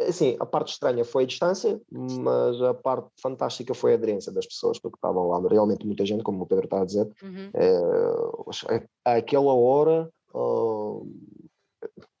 assim, 0.00 0.36
a 0.40 0.46
parte 0.46 0.72
estranha 0.72 1.04
foi 1.04 1.24
a 1.24 1.26
distância, 1.26 1.80
mas 1.90 2.60
a 2.62 2.74
parte 2.74 3.08
fantástica 3.20 3.74
foi 3.74 3.92
a 3.92 3.94
aderência 3.94 4.32
das 4.32 4.46
pessoas, 4.46 4.78
porque 4.78 4.96
estavam 4.96 5.28
lá 5.28 5.40
realmente 5.48 5.86
muita 5.86 6.04
gente, 6.04 6.22
como 6.22 6.42
o 6.42 6.46
Pedro 6.46 6.64
está 6.64 6.80
a 6.80 6.84
dizer. 6.84 7.08
Uhum. 7.22 7.50
É, 7.54 9.18
àquela 9.18 9.52
hora, 9.54 10.10
uh, 10.34 11.06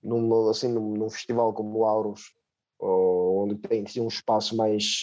numa, 0.02 0.50
assim, 0.50 0.68
num, 0.68 0.94
num, 0.94 1.10
festival 1.10 1.52
como 1.52 1.78
o 1.78 1.84
Auros, 1.84 2.32
uh, 2.80 3.42
onde 3.42 3.56
tem 3.56 3.84
assim, 3.84 4.00
um 4.00 4.08
espaço 4.08 4.56
mais 4.56 5.02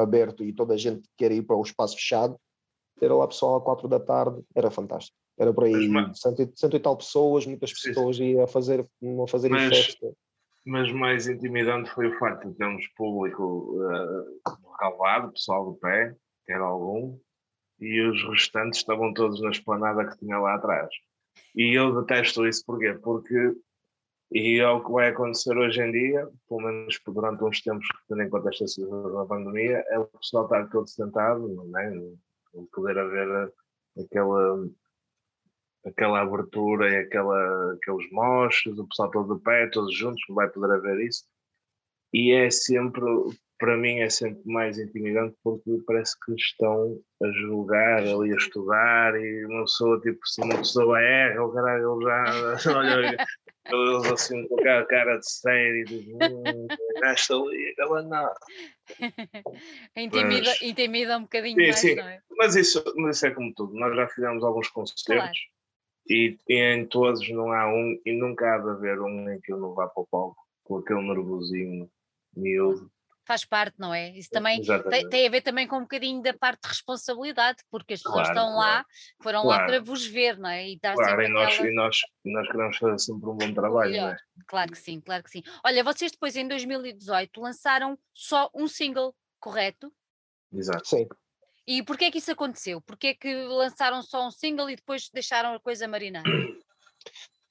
aberto 0.00 0.44
e 0.44 0.52
toda 0.52 0.74
a 0.74 0.78
gente 0.78 1.08
quer 1.16 1.32
ir 1.32 1.42
para 1.42 1.56
o 1.56 1.62
espaço 1.62 1.96
fechado, 1.96 2.36
ter 3.00 3.12
lá 3.12 3.26
pessoal 3.26 3.56
às 3.56 3.64
quatro 3.64 3.88
da 3.88 4.00
tarde 4.00 4.40
era 4.54 4.70
fantástico. 4.70 5.16
Era 5.38 5.54
por 5.54 5.64
aí, 5.64 5.88
cento, 6.14 6.52
cento 6.56 6.76
e 6.76 6.80
tal 6.80 6.96
pessoas, 6.96 7.46
muitas 7.46 7.72
pessoas 7.72 8.18
iam 8.18 8.42
a 8.42 8.48
fazer, 8.48 8.80
a 8.80 9.26
fazer 9.28 9.48
mas, 9.48 9.68
festa. 9.68 10.12
mas 10.66 10.90
mais 10.92 11.28
intimidante 11.28 11.88
foi 11.90 12.08
o 12.08 12.18
facto 12.18 12.48
de 12.48 12.56
termos 12.56 12.86
público 12.96 13.76
uh, 13.76 14.78
relevado, 14.80 15.32
pessoal 15.32 15.64
do 15.64 15.74
pé, 15.78 16.12
que 16.44 16.52
era 16.52 16.64
algum, 16.64 17.16
e 17.78 18.00
os 18.02 18.20
restantes 18.28 18.80
estavam 18.80 19.14
todos 19.14 19.40
na 19.40 19.50
esplanada 19.50 20.08
que 20.08 20.18
tinha 20.18 20.38
lá 20.38 20.54
atrás. 20.54 20.88
E 21.54 21.78
eu 21.78 21.94
detesto 22.00 22.44
isso 22.44 22.64
porquê? 22.66 22.94
Porque, 22.94 23.54
e 24.32 24.58
é 24.58 24.68
o 24.68 24.84
que 24.84 24.90
vai 24.90 25.10
acontecer 25.10 25.56
hoje 25.56 25.80
em 25.80 25.92
dia, 25.92 26.28
pelo 26.48 26.62
menos 26.62 26.98
durante 27.06 27.44
uns 27.44 27.60
tempos, 27.60 27.86
tendo 28.08 28.22
em 28.22 28.28
conta 28.28 28.48
esta 28.48 28.66
situação 28.66 29.14
da 29.14 29.24
pandemia, 29.24 29.84
é 29.88 29.98
o 30.00 30.06
pessoal 30.06 30.44
estar 30.44 30.68
todo 30.68 30.88
sentado, 30.88 31.48
não 31.48 31.78
é? 31.78 31.90
Não 31.90 32.66
poder 32.72 32.98
haver 32.98 33.52
aquela 33.96 34.68
aquela 35.86 36.20
abertura 36.20 36.90
e 36.90 36.96
aquela, 36.96 37.74
aqueles 37.74 38.10
mochos, 38.10 38.78
o 38.78 38.86
pessoal 38.88 39.10
todo 39.10 39.36
de 39.36 39.42
pé, 39.42 39.68
todos 39.68 39.94
juntos, 39.96 40.22
vai 40.30 40.48
poder 40.48 40.74
haver 40.74 41.00
isso. 41.00 41.24
E 42.12 42.32
é 42.32 42.50
sempre, 42.50 43.02
para 43.58 43.76
mim, 43.76 44.00
é 44.00 44.08
sempre 44.08 44.40
mais 44.46 44.78
intimidante 44.78 45.36
porque 45.44 45.78
parece 45.86 46.18
que 46.24 46.32
estão 46.34 46.98
a 47.22 47.30
julgar 47.32 47.98
ali, 47.98 48.32
a 48.32 48.36
estudar, 48.36 49.14
e 49.20 49.44
uma 49.44 49.62
pessoa, 49.62 50.00
tipo, 50.00 50.18
se 50.26 50.42
uma 50.42 50.56
pessoa 50.56 51.00
erra, 51.00 51.44
o 51.44 51.52
caralho, 51.52 52.00
já 52.00 52.24
olha, 52.78 53.16
eles 53.66 54.12
assim 54.12 54.48
com 54.48 54.60
a 54.60 54.86
cara 54.86 55.18
de 55.18 55.30
sério, 55.30 55.84
diz, 55.84 56.06
hum, 56.06 56.66
esta 57.04 57.34
ali, 57.34 57.70
aquela 57.72 58.02
não. 58.02 58.32
intimida, 59.96 60.48
mas, 60.48 60.62
intimida 60.62 61.18
um 61.18 61.22
bocadinho 61.22 61.56
sim, 61.56 61.66
mais, 61.66 61.78
sim. 61.78 61.94
não 61.94 62.08
é? 62.08 62.20
Mas 62.38 62.56
isso, 62.56 62.82
mas 62.96 63.16
isso 63.16 63.26
é 63.26 63.30
como 63.32 63.52
tudo, 63.54 63.74
nós 63.74 63.94
já 63.94 64.08
fizemos 64.08 64.42
alguns 64.42 64.68
concertos. 64.68 65.04
Claro 65.04 65.57
e, 66.08 66.38
e, 66.48 66.54
em 66.54 66.86
todos 66.86 67.28
não 67.30 67.52
há 67.52 67.68
um, 67.68 68.00
e 68.04 68.12
nunca 68.12 68.54
há 68.54 68.58
de 68.58 68.70
haver 68.70 69.00
um 69.00 69.30
em 69.30 69.40
que 69.40 69.52
eu 69.52 69.58
não 69.58 69.74
vá 69.74 69.86
para 69.86 70.02
o 70.02 70.06
palco 70.06 70.36
com 70.64 70.78
aquele 70.78 71.02
nervosinho 71.02 71.90
miúdo. 72.36 72.90
Faz 73.26 73.44
parte, 73.44 73.78
não 73.78 73.92
é? 73.92 74.16
Isso 74.16 74.30
também 74.30 74.62
tem, 74.62 75.08
tem, 75.10 75.26
a 75.26 75.30
ver 75.30 75.42
também 75.42 75.66
com 75.66 75.76
um 75.76 75.82
bocadinho 75.82 76.22
da 76.22 76.32
parte 76.32 76.62
de 76.62 76.68
responsabilidade, 76.68 77.58
porque 77.70 77.92
as 77.92 78.00
pessoas 78.00 78.26
claro, 78.26 78.38
estão 78.38 78.54
claro. 78.54 78.78
lá, 78.78 78.86
foram 79.22 79.42
claro. 79.42 79.60
lá 79.60 79.66
para 79.66 79.80
vos 79.82 80.06
ver, 80.06 80.38
não 80.38 80.48
é? 80.48 80.70
E 80.70 80.78
dar 80.80 80.94
claro, 80.94 81.22
e 81.22 81.28
nós, 81.28 81.52
aquela... 81.52 81.68
e, 81.68 81.74
nós, 81.74 82.00
e 82.24 82.32
nós 82.32 82.46
queremos 82.50 82.76
fazer 82.78 82.98
sempre 82.98 83.28
um 83.28 83.36
bom 83.36 83.52
trabalho, 83.52 83.96
não 84.00 84.08
é? 84.08 84.16
Claro 84.46 84.72
que 84.72 84.78
sim, 84.78 84.98
claro 85.02 85.22
que 85.22 85.30
sim. 85.30 85.42
Olha, 85.62 85.84
vocês 85.84 86.10
depois 86.10 86.36
em 86.36 86.48
2018 86.48 87.38
lançaram 87.38 87.98
só 88.14 88.50
um 88.54 88.66
single, 88.66 89.14
correto? 89.38 89.92
Exato. 90.50 90.88
Sim. 90.88 91.06
E 91.68 91.82
porquê 91.82 92.06
é 92.06 92.10
que 92.10 92.16
isso 92.16 92.32
aconteceu? 92.32 92.80
Porquê 92.80 93.08
é 93.08 93.14
que 93.14 93.30
lançaram 93.44 94.02
só 94.02 94.26
um 94.26 94.30
single 94.30 94.70
e 94.70 94.76
depois 94.76 95.10
deixaram 95.12 95.52
a 95.52 95.60
coisa 95.60 95.86
marinar? 95.86 96.24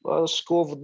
Acho 0.04 0.44
que 0.44 0.52
houve 0.52 0.76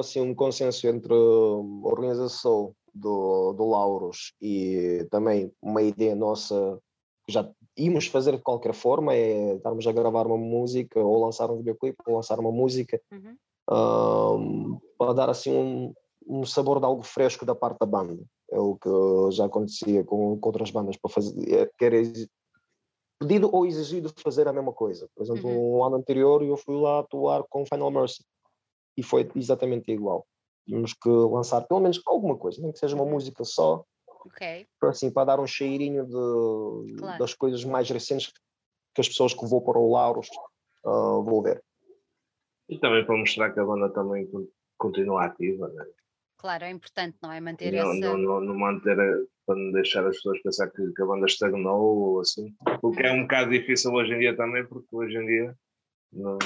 assim, 0.00 0.20
um 0.20 0.34
consenso 0.34 0.88
entre 0.88 1.12
a 1.14 1.86
organização 1.86 2.74
do, 2.92 3.52
do 3.52 3.68
Lauros 3.68 4.34
e 4.42 5.06
também 5.12 5.52
uma 5.62 5.80
ideia 5.80 6.16
nossa 6.16 6.76
que 7.24 7.32
já 7.32 7.48
íamos 7.78 8.08
fazer 8.08 8.36
de 8.36 8.42
qualquer 8.42 8.74
forma, 8.74 9.14
é 9.14 9.54
estarmos 9.54 9.86
a 9.86 9.92
gravar 9.92 10.26
uma 10.26 10.36
música 10.36 10.98
ou 10.98 11.24
lançar 11.24 11.52
um 11.52 11.58
videoclipe 11.58 11.98
ou 12.04 12.16
lançar 12.16 12.40
uma 12.40 12.50
música 12.50 13.00
uhum. 13.12 13.36
um, 13.70 14.80
para 14.98 15.12
dar 15.12 15.30
assim 15.30 15.52
um, 15.52 15.94
um 16.26 16.44
sabor 16.44 16.80
de 16.80 16.86
algo 16.86 17.04
fresco 17.04 17.46
da 17.46 17.54
parte 17.54 17.78
da 17.78 17.86
banda. 17.86 18.20
É 18.50 18.58
o 18.58 18.76
que 18.76 19.36
já 19.36 19.44
acontecia 19.44 20.02
com, 20.02 20.36
com 20.36 20.48
outras 20.48 20.72
bandas 20.72 20.96
para 20.96 21.12
fazer, 21.12 21.54
é, 21.54 21.70
quer 21.78 21.92
pedido 23.18 23.48
ou 23.52 23.66
exigido 23.66 24.12
fazer 24.16 24.48
a 24.48 24.52
mesma 24.52 24.72
coisa. 24.72 25.08
Por 25.14 25.22
exemplo, 25.22 25.48
uhum. 25.48 25.78
um 25.78 25.84
ano 25.84 25.96
anterior 25.96 26.42
eu 26.42 26.56
fui 26.56 26.76
lá 26.80 27.00
atuar 27.00 27.44
com 27.48 27.66
Final 27.66 27.90
Mercy 27.90 28.24
e 28.96 29.02
foi 29.02 29.30
exatamente 29.36 29.90
igual. 29.90 30.26
Tínhamos 30.66 30.92
que 30.94 31.08
lançar 31.08 31.62
pelo 31.62 31.80
menos 31.80 32.00
alguma 32.06 32.36
coisa, 32.36 32.60
nem 32.60 32.72
que 32.72 32.78
seja 32.78 32.94
uma 32.94 33.04
música 33.04 33.44
só, 33.44 33.84
okay. 34.26 34.66
para, 34.78 34.90
assim, 34.90 35.10
para 35.10 35.24
dar 35.24 35.40
um 35.40 35.46
cheirinho 35.46 36.04
de, 36.06 36.96
claro. 36.96 37.18
das 37.18 37.34
coisas 37.34 37.64
mais 37.64 37.88
recentes 37.88 38.32
que 38.94 39.00
as 39.00 39.08
pessoas 39.08 39.34
que 39.34 39.46
vou 39.46 39.62
para 39.62 39.78
o 39.78 39.90
Lauros 39.90 40.28
uh, 40.84 41.22
vão 41.22 41.42
ver. 41.42 41.62
E 42.68 42.78
também 42.78 43.04
para 43.04 43.16
mostrar 43.16 43.52
que 43.52 43.60
a 43.60 43.64
banda 43.64 43.88
também 43.90 44.28
continua 44.78 45.24
ativa, 45.24 45.68
né? 45.68 45.86
Claro, 46.42 46.64
é 46.64 46.70
importante, 46.70 47.16
não 47.22 47.30
é? 47.30 47.40
Manter 47.40 47.72
não, 47.72 47.92
essa... 47.92 48.00
Não, 48.00 48.18
não, 48.18 48.40
não 48.40 48.58
manter, 48.58 48.96
para 49.46 49.54
não 49.54 49.70
deixar 49.70 50.04
as 50.04 50.16
pessoas 50.16 50.42
pensar 50.42 50.68
que, 50.70 50.92
que 50.92 51.02
a 51.02 51.06
banda 51.06 51.26
estagnou 51.26 51.80
ou 51.80 52.20
assim. 52.20 52.52
O 52.82 52.90
que 52.90 53.04
é 53.04 53.12
um 53.12 53.22
bocado 53.22 53.52
difícil 53.52 53.92
hoje 53.92 54.12
em 54.12 54.18
dia 54.18 54.36
também, 54.36 54.66
porque 54.66 54.88
hoje 54.90 55.16
em 55.16 55.24
dia 55.24 55.56
não, 56.12 56.36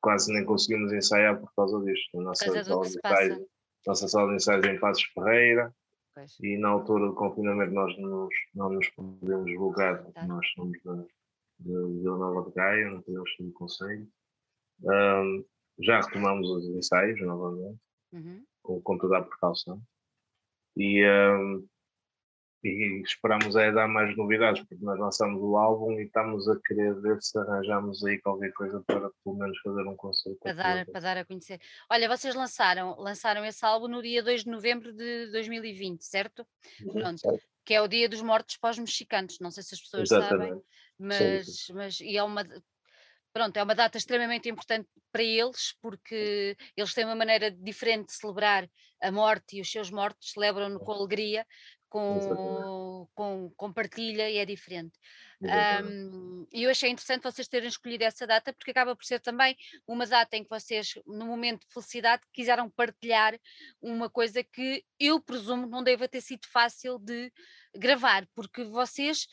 quase 0.00 0.32
nem 0.32 0.42
conseguimos 0.42 0.90
ensaiar 0.90 1.38
por 1.38 1.52
causa 1.54 1.78
disto. 1.84 2.18
A 2.18 2.22
nossa 2.22 2.64
sala 2.64 2.82
de 2.82 2.96
ensaios, 2.96 3.46
nossa 3.86 4.08
sala 4.08 4.28
de 4.30 4.36
ensaios 4.36 4.66
em 4.68 4.80
Passos 4.80 5.04
Ferreira, 5.04 5.70
pois. 6.14 6.40
e 6.40 6.56
na 6.56 6.70
altura 6.70 7.06
do 7.06 7.14
confinamento 7.14 7.74
nós 7.74 7.94
nos, 7.98 8.34
não 8.54 8.70
nos 8.70 8.88
podemos 8.88 9.44
divulgar, 9.44 10.02
porque 10.02 10.22
nós 10.22 10.48
somos 10.54 10.78
da, 10.82 10.94
de 11.60 11.72
Vila 12.00 12.16
Nova 12.16 12.48
de 12.48 12.56
Gaia, 12.56 12.90
não 12.90 13.02
podemos 13.02 13.36
ter 13.36 13.52
conselho. 13.52 14.08
Um, 14.82 15.44
já 15.80 16.00
retomamos 16.00 16.48
os 16.48 16.64
ensaios 16.68 17.20
novamente. 17.20 17.78
Uhum 18.14 18.42
com, 18.66 18.80
com 18.82 18.98
toda 18.98 19.18
a 19.18 19.22
precaução. 19.22 19.80
E, 20.76 21.02
um, 21.06 21.66
e 22.62 23.00
esperamos 23.02 23.54
é 23.56 23.70
dar 23.72 23.88
mais 23.88 24.14
novidades, 24.16 24.62
porque 24.66 24.84
nós 24.84 24.98
lançamos 24.98 25.40
o 25.40 25.56
álbum 25.56 25.92
e 25.92 26.04
estamos 26.04 26.48
a 26.48 26.58
querer 26.66 26.94
ver 27.00 27.22
se 27.22 27.38
arranjamos 27.38 28.04
aí 28.04 28.20
qualquer 28.20 28.52
coisa 28.52 28.82
para 28.86 29.08
pelo 29.24 29.36
menos 29.36 29.58
fazer 29.60 29.86
um 29.86 29.96
concerto. 29.96 30.40
Para 30.40 30.52
dar, 30.52 30.86
para 30.86 31.00
dar 31.00 31.16
a 31.18 31.24
conhecer. 31.24 31.60
Olha, 31.88 32.08
vocês 32.08 32.34
lançaram, 32.34 32.96
lançaram 32.98 33.44
esse 33.44 33.64
álbum 33.64 33.88
no 33.88 34.02
dia 34.02 34.22
2 34.22 34.44
de 34.44 34.50
novembro 34.50 34.92
de 34.92 35.30
2020, 35.30 36.02
certo? 36.02 36.46
Uhum, 36.84 36.92
Pronto. 36.92 37.20
Certo. 37.20 37.46
Que 37.64 37.74
é 37.74 37.80
o 37.80 37.88
dia 37.88 38.08
dos 38.08 38.22
mortos 38.22 38.56
pós-mexicanos, 38.58 39.40
não 39.40 39.50
sei 39.50 39.62
se 39.62 39.74
as 39.74 39.80
pessoas 39.80 40.08
Exatamente. 40.08 40.50
sabem, 40.50 40.62
mas, 40.98 41.66
mas 41.74 42.00
e 42.00 42.16
é 42.16 42.22
uma, 42.22 42.44
pronto, 43.36 43.54
é 43.58 43.62
uma 43.62 43.74
data 43.74 43.98
extremamente 43.98 44.48
importante 44.48 44.88
para 45.12 45.22
eles, 45.22 45.74
porque 45.82 46.56
eles 46.74 46.94
têm 46.94 47.04
uma 47.04 47.14
maneira 47.14 47.50
diferente 47.50 48.06
de 48.06 48.14
celebrar 48.14 48.66
a 49.02 49.12
morte 49.12 49.58
e 49.58 49.60
os 49.60 49.70
seus 49.70 49.90
mortos, 49.90 50.32
celebram-no 50.32 50.80
com 50.80 50.92
alegria, 50.92 51.46
com, 51.86 53.06
com, 53.14 53.52
com, 53.54 53.72
partilha 53.74 54.30
e 54.30 54.38
é 54.38 54.46
diferente. 54.46 54.98
Um, 55.42 56.46
e 56.50 56.62
eu 56.62 56.70
achei 56.70 56.88
interessante 56.88 57.24
vocês 57.24 57.46
terem 57.46 57.68
escolhido 57.68 58.04
essa 58.04 58.26
data, 58.26 58.54
porque 58.54 58.70
acaba 58.70 58.96
por 58.96 59.04
ser 59.04 59.20
também 59.20 59.54
uma 59.86 60.06
data 60.06 60.34
em 60.34 60.42
que 60.42 60.48
vocês, 60.48 60.94
no 61.06 61.26
momento 61.26 61.60
de 61.60 61.74
felicidade, 61.74 62.22
quiseram 62.32 62.70
partilhar 62.70 63.38
uma 63.82 64.08
coisa 64.08 64.42
que 64.42 64.82
eu 64.98 65.20
presumo 65.20 65.66
não 65.66 65.84
deva 65.84 66.08
ter 66.08 66.22
sido 66.22 66.46
fácil 66.46 66.98
de 66.98 67.30
gravar, 67.74 68.26
porque 68.34 68.64
vocês 68.64 69.26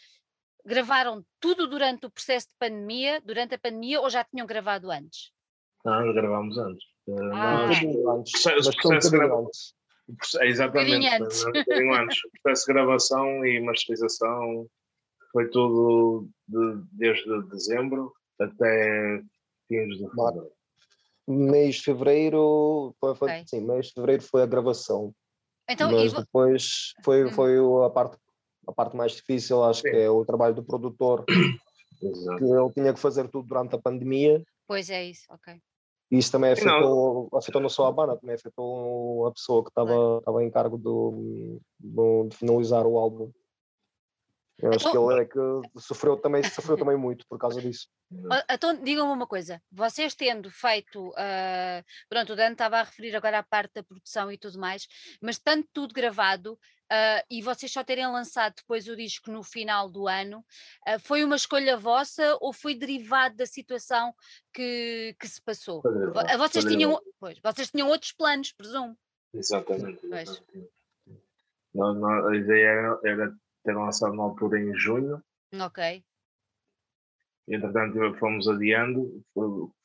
gravaram 0.65 1.23
tudo 1.39 1.67
durante 1.67 2.05
o 2.05 2.11
processo 2.11 2.47
de 2.47 2.55
pandemia, 2.57 3.21
durante 3.21 3.55
a 3.55 3.59
pandemia, 3.59 4.01
ou 4.01 4.09
já 4.09 4.23
tinham 4.23 4.47
gravado 4.47 4.89
antes? 4.89 5.31
Não, 5.85 6.13
gravámos 6.13 6.57
antes. 6.57 6.83
Eh, 7.07 7.31
ah. 7.33 7.65
antes. 7.65 7.83
O 7.83 8.71
processo, 8.71 9.11
de 9.11 9.17
gravação. 9.17 9.49
É, 10.41 10.47
exatamente, 10.47 11.07
antes. 11.07 11.45
Antes. 11.45 12.19
O 12.25 12.41
processo 12.41 12.65
de 12.65 12.73
gravação 12.73 13.45
e 13.45 13.59
masterização 13.61 14.67
foi 15.31 15.49
tudo 15.49 16.29
de, 16.47 16.83
desde 16.91 17.43
dezembro 17.49 18.13
até 18.39 19.21
fins 19.67 19.97
de 19.97 20.09
fevereiro. 20.09 20.51
Mês 21.27 21.75
de 21.75 21.83
fevereiro, 21.83 22.95
foi, 22.99 23.15
foi, 23.15 23.29
okay. 23.29 23.43
sim, 23.47 23.61
mês 23.61 23.87
de 23.87 23.93
fevereiro 23.93 24.23
foi 24.23 24.43
a 24.43 24.45
gravação. 24.45 25.13
Então, 25.69 25.91
Mas 25.91 26.11
depois 26.11 26.93
foi, 27.03 27.25
hum. 27.25 27.31
foi 27.31 27.57
a 27.85 27.89
parte 27.89 28.17
a 28.67 28.71
parte 28.71 28.95
mais 28.95 29.13
difícil 29.13 29.63
acho 29.63 29.81
Sim. 29.81 29.91
que 29.91 29.97
é 29.97 30.09
o 30.09 30.25
trabalho 30.25 30.55
do 30.55 30.63
produtor, 30.63 31.25
Exato. 32.01 32.37
que 32.37 32.43
ele 32.43 32.71
tinha 32.73 32.93
que 32.93 32.99
fazer 32.99 33.27
tudo 33.29 33.47
durante 33.47 33.75
a 33.75 33.81
pandemia. 33.81 34.43
Pois 34.67 34.89
é 34.89 35.05
isso, 35.05 35.25
ok. 35.29 35.59
Isso 36.11 36.31
também 36.31 36.51
afetou 36.51 37.29
não, 37.31 37.39
afetou 37.39 37.61
não 37.61 37.69
só 37.69 37.87
a 37.87 37.91
banda, 37.91 38.17
também 38.17 38.35
afetou 38.35 39.25
a 39.25 39.31
pessoa 39.31 39.63
que 39.63 39.69
estava, 39.69 40.19
estava 40.19 40.43
em 40.43 40.51
cargo 40.51 40.77
do, 40.77 41.59
do, 41.79 42.27
de 42.29 42.35
finalizar 42.35 42.85
o 42.85 42.97
álbum. 42.97 43.31
Eu 44.59 44.69
acho 44.69 44.87
então, 44.87 45.07
que 45.07 45.13
ele 45.13 45.21
é 45.21 45.25
que 45.25 45.79
sofreu 45.81 46.15
também, 46.15 46.43
sofreu 46.43 46.77
também 46.77 46.95
muito 46.95 47.25
por 47.27 47.39
causa 47.39 47.59
disso. 47.59 47.87
Então, 48.49 48.81
digam-me 48.81 49.11
uma 49.11 49.25
coisa: 49.25 49.61
vocês 49.71 50.13
tendo 50.13 50.51
feito, 50.51 51.09
uh, 51.09 51.83
pronto, 52.07 52.33
o 52.33 52.35
Dan 52.35 52.51
estava 52.51 52.77
a 52.77 52.83
referir 52.83 53.15
agora 53.15 53.39
à 53.39 53.43
parte 53.43 53.73
da 53.73 53.83
produção 53.83 54.31
e 54.31 54.37
tudo 54.37 54.59
mais, 54.59 54.87
mas 55.21 55.39
tanto 55.39 55.67
tudo 55.73 55.93
gravado 55.93 56.57
uh, 56.91 57.25
e 57.29 57.41
vocês 57.41 57.71
só 57.71 57.83
terem 57.83 58.07
lançado 58.07 58.55
depois 58.55 58.87
o 58.87 58.95
disco 58.95 59.31
no 59.31 59.43
final 59.43 59.89
do 59.89 60.07
ano, 60.07 60.39
uh, 60.87 60.99
foi 60.99 61.23
uma 61.23 61.35
escolha 61.35 61.77
vossa 61.77 62.37
ou 62.41 62.53
foi 62.53 62.75
derivado 62.75 63.35
da 63.35 63.45
situação 63.45 64.13
que, 64.53 65.15
que 65.19 65.27
se 65.27 65.41
passou? 65.41 65.81
vocês, 66.37 66.65
tinham, 66.65 66.99
pois, 67.19 67.39
vocês 67.39 67.69
tinham 67.69 67.87
outros 67.87 68.11
planos, 68.11 68.51
presumo. 68.51 68.97
Exatamente. 69.33 70.05
exatamente. 70.05 70.69
Não, 71.73 71.93
não, 71.93 72.27
a 72.27 72.35
ideia 72.35 72.67
era, 72.67 72.99
era 73.03 73.35
ter 73.63 73.75
lançado 73.75 74.13
na 74.13 74.23
altura 74.23 74.59
em 74.59 74.75
junho. 74.75 75.23
Ok. 75.59 76.03
Entretanto, 77.47 78.15
fomos 78.19 78.47
adiando, 78.47 79.21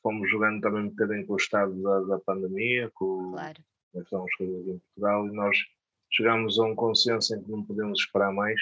fomos 0.01 0.29
jogando 0.29 0.61
também 0.61 0.83
um 0.83 0.89
bocadinho 0.89 1.25
com 1.25 1.33
o 1.33 1.37
estado 1.37 1.81
da, 1.81 1.99
da 2.01 2.19
pandemia, 2.19 2.89
com, 2.93 3.31
claro. 3.31 3.61
é 3.95 3.99
as 3.99 4.35
coisas 4.37 4.67
em 4.67 4.79
Portugal, 4.79 5.27
e 5.27 5.31
nós 5.31 5.57
chegámos 6.11 6.59
a 6.59 6.65
um 6.65 6.75
consenso 6.75 7.35
em 7.35 7.43
que 7.43 7.51
não 7.51 7.63
podemos 7.63 7.99
esperar 7.99 8.31
mais, 8.33 8.59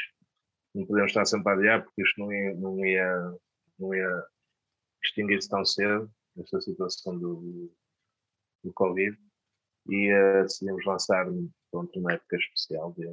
não 0.73 0.85
podemos 0.85 1.11
estar 1.11 1.25
sempre 1.25 1.49
a 1.49 1.55
adiar, 1.55 1.83
porque 1.83 2.01
isto 2.01 2.19
não 2.19 2.31
ia, 2.31 2.53
não 2.55 2.85
ia, 2.85 3.37
não 3.79 3.93
ia 3.93 4.25
extinguir-se 5.03 5.49
tão 5.49 5.65
cedo, 5.65 6.11
esta 6.37 6.61
situação 6.61 7.17
do, 7.17 7.71
do 8.63 8.73
Covid, 8.73 9.17
e 9.89 10.11
uh, 10.11 10.43
decidimos 10.43 10.85
lançar 10.85 11.25
pronto, 11.71 11.99
uma 11.99 12.13
época 12.13 12.35
especial 12.35 12.93
de 12.93 13.07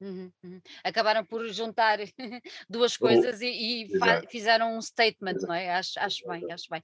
Uhum, 0.00 0.30
uhum. 0.44 0.60
Acabaram 0.84 1.24
por 1.24 1.46
juntar 1.48 1.98
duas 2.70 2.96
coisas 2.96 3.40
e, 3.40 3.84
e 3.84 3.88
fizeram 4.28 4.76
um 4.76 4.80
statement, 4.82 5.32
Exato. 5.32 5.46
não 5.48 5.54
é? 5.54 5.70
Acho, 5.74 5.98
acho 5.98 6.28
bem, 6.28 6.52
acho 6.52 6.66
bem. 6.70 6.82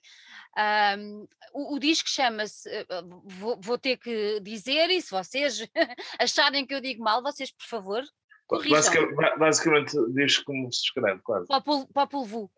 Um, 0.98 1.29
o, 1.53 1.77
o, 1.77 1.79
disco 1.79 2.09
chama-se, 2.09 2.68
eh, 2.68 2.87
eh, 2.88 3.03
vou, 3.24 3.61
vou, 3.61 3.79
ter 3.79 3.98
que 3.98 4.40
dizer, 4.40 4.90
e 4.90 5.00
se 5.00 5.11
vocês 5.11 5.64
acharem 6.18 6.66
que 6.66 6.74
eu 6.74 6.81
digo 6.81 7.05
mal, 7.05 7.22
vocês, 7.22 7.53
por 7.53 7.66
favor, 7.66 8.03
corrijam. 8.48 8.79
Basicamente, 8.79 9.38
basicamente 9.38 10.12
diz 10.12 10.38
como 10.38 10.72
se 10.72 10.83
escreve, 10.83 11.20
quase. 11.22 11.46
Popol 11.46 12.24
Vuh. 12.24 12.50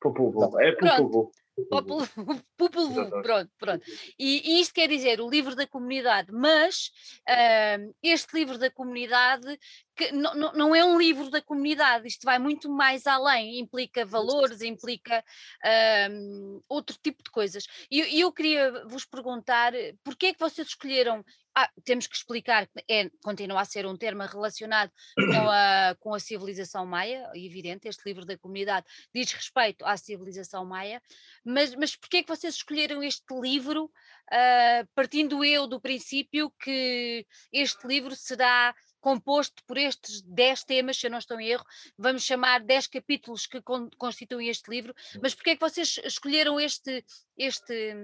Popol 0.00 0.60
É 0.60 0.72
Popol 0.72 1.32
Popolo, 1.70 2.06
pronto, 3.22 3.50
pronto. 3.58 3.84
E, 4.18 4.56
e, 4.56 4.60
isto 4.60 4.74
quer 4.74 4.88
dizer 4.88 5.20
o 5.20 5.30
livro 5.30 5.54
da 5.54 5.66
comunidade, 5.66 6.32
mas 6.32 6.90
uh, 7.28 7.94
este 8.02 8.34
livro 8.34 8.58
da 8.58 8.70
comunidade 8.70 9.58
que 9.96 10.10
não, 10.10 10.34
não, 10.34 10.74
é 10.74 10.84
um 10.84 10.98
livro 10.98 11.30
da 11.30 11.40
comunidade, 11.40 12.08
isto 12.08 12.24
vai 12.24 12.38
muito 12.38 12.68
mais 12.68 13.06
além, 13.06 13.60
implica 13.60 14.04
valores, 14.04 14.60
implica 14.60 15.24
uh, 15.64 16.64
outro 16.68 16.98
tipo 17.00 17.22
de 17.22 17.30
coisas. 17.30 17.64
E 17.88 18.00
eu, 18.00 18.06
eu, 18.26 18.32
queria 18.32 18.84
vos 18.86 19.04
perguntar, 19.04 19.72
porquê 20.02 20.26
é 20.26 20.32
que 20.32 20.40
vocês 20.40 20.66
escolheram, 20.66 21.24
ah, 21.56 21.70
temos 21.84 22.06
que 22.06 22.16
explicar, 22.16 22.68
é, 22.90 23.08
continua 23.22 23.60
a 23.60 23.64
ser 23.64 23.86
um 23.86 23.96
termo 23.96 24.22
relacionado 24.24 24.90
com 25.14 25.48
a, 25.50 25.94
com 26.00 26.14
a 26.14 26.18
civilização 26.18 26.84
maia, 26.84 27.30
evidente, 27.34 27.86
este 27.86 28.04
livro 28.04 28.24
da 28.24 28.36
comunidade 28.36 28.86
diz 29.14 29.30
respeito 29.32 29.84
à 29.84 29.96
civilização 29.96 30.64
maia, 30.64 31.00
mas, 31.44 31.74
mas 31.74 31.94
porquê 31.94 32.18
é 32.18 32.22
que 32.22 32.28
vocês 32.28 32.54
escolheram 32.56 33.02
este 33.02 33.32
livro, 33.40 33.84
uh, 33.84 34.88
partindo 34.94 35.44
eu 35.44 35.66
do 35.66 35.80
princípio 35.80 36.50
que 36.58 37.24
este 37.52 37.86
livro 37.86 38.16
será 38.16 38.74
composto 39.00 39.62
por 39.66 39.76
estes 39.76 40.22
10 40.22 40.64
temas, 40.64 40.96
se 40.96 41.06
eu 41.06 41.10
não 41.10 41.18
estou 41.18 41.38
em 41.38 41.48
erro, 41.48 41.64
vamos 41.98 42.24
chamar 42.24 42.64
10 42.64 42.86
capítulos 42.86 43.46
que 43.46 43.60
con 43.60 43.90
constituem 43.98 44.48
este 44.48 44.70
livro, 44.70 44.94
hum. 45.14 45.20
mas 45.22 45.34
porquê 45.34 45.50
é 45.50 45.54
que 45.56 45.60
vocês 45.60 46.00
escolheram 46.04 46.58
este, 46.58 47.04
este, 47.36 47.94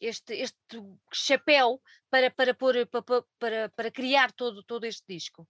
este, 0.00 0.34
este 0.34 0.56
chapéu 1.12 1.80
para, 2.10 2.30
para, 2.30 2.54
pôr, 2.54 2.86
para, 2.86 3.02
para, 3.38 3.68
para 3.70 3.90
criar 3.90 4.32
todo, 4.32 4.62
todo 4.62 4.84
este 4.84 5.04
disco? 5.08 5.46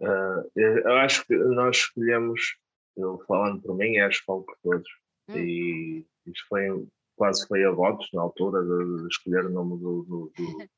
Uh, 0.00 0.50
eu 0.56 0.96
acho 0.98 1.24
que 1.26 1.36
nós 1.36 1.76
escolhemos, 1.76 2.56
eu 2.96 3.18
falando 3.26 3.62
por 3.62 3.76
mim, 3.76 3.96
acho 3.98 4.20
que 4.20 4.24
falo 4.26 4.42
por 4.42 4.56
todos, 4.62 4.88
hum. 5.28 5.38
e 5.38 6.06
isto 6.26 6.46
foi 6.48 6.86
quase 7.16 7.46
foi 7.46 7.64
a 7.64 7.70
votos 7.70 8.08
na 8.12 8.22
altura 8.22 8.60
de, 8.62 9.02
de 9.02 9.08
escolher 9.08 9.46
o 9.46 9.50
nome 9.50 9.78
do, 9.78 10.02
do, 10.02 10.32
do, 10.36 10.68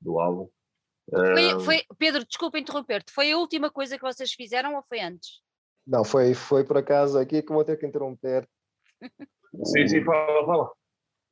do 0.00 0.18
álbum. 0.18 0.48
Foi, 1.08 1.64
foi, 1.64 1.82
Pedro, 1.98 2.24
desculpa 2.24 2.58
interromper-te, 2.58 3.12
foi 3.12 3.30
a 3.30 3.38
última 3.38 3.70
coisa 3.70 3.96
que 3.96 4.02
vocês 4.02 4.32
fizeram 4.32 4.74
ou 4.74 4.82
foi 4.82 5.00
antes? 5.00 5.40
Não, 5.86 6.04
foi, 6.04 6.34
foi 6.34 6.64
por 6.64 6.78
acaso 6.78 7.18
aqui 7.18 7.42
que 7.42 7.52
vou 7.52 7.64
ter 7.64 7.78
que 7.78 7.86
interromper. 7.86 8.48
sim, 9.64 9.86
sim, 9.86 10.02
fala, 10.02 10.46
fala. 10.46 10.72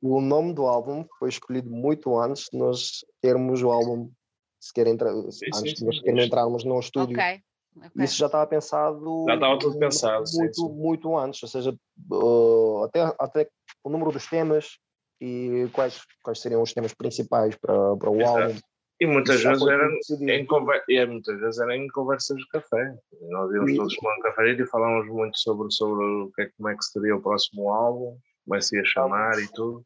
O 0.01 0.21
nome 0.21 0.53
do 0.53 0.65
álbum 0.65 1.05
foi 1.17 1.29
escolhido 1.29 1.69
muito 1.69 2.17
antes 2.17 2.47
de 2.51 2.57
nós 2.57 3.03
termos 3.21 3.61
o 3.63 3.71
álbum 3.71 4.11
sequer 4.59 4.87
entrar, 4.87 5.13
sim, 5.31 5.45
antes 5.53 5.71
sim, 5.71 5.73
de 5.73 5.85
nós 5.85 5.97
sequer 5.97 6.17
entrarmos 6.17 6.63
no 6.63 6.79
estúdio. 6.79 7.17
Okay. 7.17 7.41
Okay. 7.77 8.05
Isso 8.05 8.17
já 8.17 8.27
estava 8.27 8.47
pensado. 8.47 9.25
Já 9.27 9.35
estava 9.35 9.59
tudo 9.59 9.77
pensado. 9.77 10.23
Muito, 10.33 10.55
sim, 10.55 10.73
muito 10.73 11.17
antes, 11.17 11.43
ou 11.43 11.49
seja, 11.49 11.75
uh, 12.11 12.83
até, 12.85 13.15
até 13.19 13.49
o 13.83 13.89
número 13.89 14.11
dos 14.11 14.25
temas 14.27 14.77
e 15.19 15.67
quais, 15.73 16.01
quais 16.23 16.39
seriam 16.39 16.61
os 16.61 16.73
temas 16.73 16.93
principais 16.93 17.55
para, 17.55 17.95
para 17.97 18.09
o 18.09 18.21
Exato. 18.21 18.39
álbum. 18.39 18.59
E 18.99 19.05
muitas 19.05 19.43
vezes, 19.43 19.67
era 19.67 19.85
em, 19.85 20.47
e 20.87 21.05
muitas 21.05 21.39
vezes 21.41 21.59
era 21.59 21.75
em 21.75 21.85
conversas 21.89 22.37
de 22.37 22.47
café. 22.47 22.95
Nós 23.29 23.53
íamos 23.53 23.71
e... 23.71 23.75
todos 23.75 23.95
tomar 23.95 24.17
um 24.17 24.21
café 24.21 24.51
e 24.51 24.65
falávamos 24.67 25.07
muito 25.07 25.37
sobre, 25.37 25.69
sobre 25.71 26.05
o 26.05 26.31
que 26.33 26.43
é, 26.43 26.49
como 26.55 26.69
é 26.69 26.75
que 26.77 26.85
seria 26.85 27.15
o 27.15 27.21
próximo 27.21 27.69
álbum, 27.69 28.17
se 28.61 28.77
ia 28.77 28.85
chamar 28.85 29.39
e 29.39 29.47
tudo. 29.47 29.83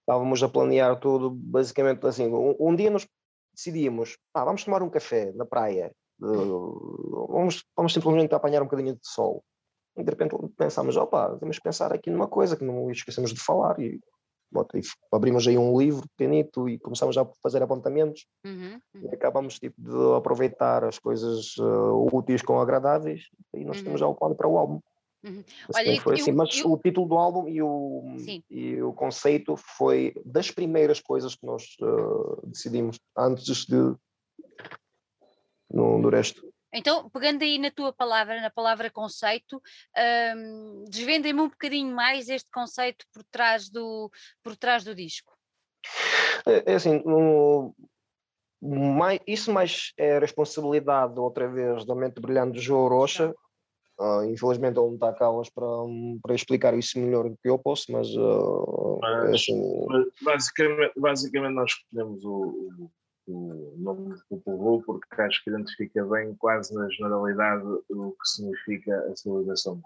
Estávamos 0.00 0.42
a 0.42 0.48
planear 0.48 0.98
tudo, 0.98 1.30
basicamente 1.30 2.06
assim. 2.06 2.26
Um, 2.26 2.56
um 2.58 2.74
dia 2.74 2.90
nos 2.90 3.06
decidíamos, 3.54 4.16
ah, 4.34 4.44
vamos 4.44 4.64
tomar 4.64 4.82
um 4.82 4.90
café 4.90 5.32
na 5.34 5.44
praia, 5.44 5.92
uh, 6.22 7.26
vamos, 7.28 7.64
vamos 7.76 7.92
simplesmente 7.92 8.34
apanhar 8.34 8.62
um 8.62 8.66
bocadinho 8.66 8.94
de 8.94 9.00
sol. 9.02 9.42
E 9.96 10.02
de 10.02 10.10
repente 10.10 10.36
pensámos, 10.56 10.96
opa, 10.96 11.36
temos 11.38 11.58
que 11.58 11.64
pensar 11.64 11.92
aqui 11.92 12.10
numa 12.10 12.28
coisa 12.28 12.56
que 12.56 12.64
não 12.64 12.90
esquecemos 12.90 13.34
de 13.34 13.40
falar 13.40 13.78
e 13.80 14.00
abrimos 15.12 15.46
aí 15.46 15.56
um 15.56 15.78
livro 15.78 16.08
pequenito 16.16 16.68
e 16.68 16.78
começamos 16.78 17.16
a 17.16 17.24
fazer 17.42 17.62
apontamentos 17.62 18.26
uhum, 18.44 18.80
uhum. 18.94 19.08
e 19.10 19.14
acabamos 19.14 19.58
tipo, 19.58 19.80
de 19.80 20.16
aproveitar 20.16 20.84
as 20.84 20.98
coisas 20.98 21.56
uh, 21.58 22.08
úteis 22.12 22.42
com 22.42 22.60
agradáveis 22.60 23.28
e 23.54 23.64
nós 23.64 23.78
uhum. 23.78 23.84
temos 23.84 24.00
já 24.00 24.06
o 24.06 24.14
plano 24.14 24.34
para 24.34 24.48
o 24.48 24.58
álbum. 24.58 24.80
Uhum. 25.22 25.44
Olha, 25.74 26.00
foi 26.00 26.14
assim, 26.14 26.32
mas 26.32 26.58
eu... 26.58 26.72
o 26.72 26.78
título 26.78 27.06
do 27.06 27.14
álbum 27.16 27.46
e 27.46 27.60
o, 27.60 28.16
e 28.48 28.80
o 28.82 28.92
conceito 28.92 29.54
foi 29.56 30.14
das 30.24 30.50
primeiras 30.50 30.98
coisas 31.00 31.34
que 31.34 31.44
nós 31.44 31.76
uh, 31.82 32.46
decidimos 32.46 32.98
antes 33.16 33.66
de 33.66 33.94
no, 35.70 36.00
do 36.00 36.08
resto. 36.08 36.50
Então, 36.72 37.10
pegando 37.10 37.42
aí 37.42 37.58
na 37.58 37.70
tua 37.70 37.92
palavra, 37.92 38.40
na 38.40 38.50
palavra 38.50 38.90
conceito, 38.90 39.60
um, 40.36 40.84
desvendem-me 40.88 41.40
um 41.40 41.48
bocadinho 41.48 41.94
mais 41.94 42.28
este 42.28 42.50
conceito 42.50 43.04
por 43.12 43.24
trás 43.24 43.68
do, 43.68 44.10
por 44.42 44.56
trás 44.56 44.84
do 44.84 44.94
disco. 44.94 45.36
É, 46.46 46.72
é 46.72 46.74
assim, 46.76 47.02
mais, 48.62 49.20
isso 49.26 49.52
mais 49.52 49.92
é 49.96 50.18
responsabilidade, 50.18 51.18
outra 51.18 51.48
vez, 51.48 51.84
da 51.84 51.94
mente 51.94 52.20
brilhante 52.20 52.52
de 52.52 52.60
João 52.60 52.88
Rocha. 52.88 53.34
Uh, 54.00 54.24
infelizmente 54.24 54.78
ele 54.78 54.86
não 54.86 54.94
está 54.94 55.12
cá 55.12 55.30
hoje 55.30 55.50
para, 55.54 55.66
para 56.22 56.34
explicar 56.34 56.72
isso 56.72 56.98
melhor 56.98 57.28
do 57.28 57.36
que 57.36 57.50
eu 57.50 57.58
posso, 57.58 57.92
mas, 57.92 58.08
uh, 58.16 58.98
mas, 58.98 59.24
é 59.24 59.34
assim... 59.34 59.86
mas 59.86 60.06
basicamente, 60.22 60.92
basicamente 60.98 61.52
nós 61.52 61.70
escolhemos 61.70 62.24
o, 62.24 62.90
o 63.28 63.74
nome 63.76 64.16
do 64.30 64.38
povo 64.38 64.82
porque 64.86 65.20
acho 65.20 65.44
que 65.44 65.50
identifica 65.50 66.02
bem, 66.06 66.34
quase 66.36 66.74
na 66.74 66.88
generalidade, 66.88 67.62
o 67.90 68.12
que 68.12 68.26
significa 68.26 68.98
a 69.00 69.14
civilização. 69.14 69.82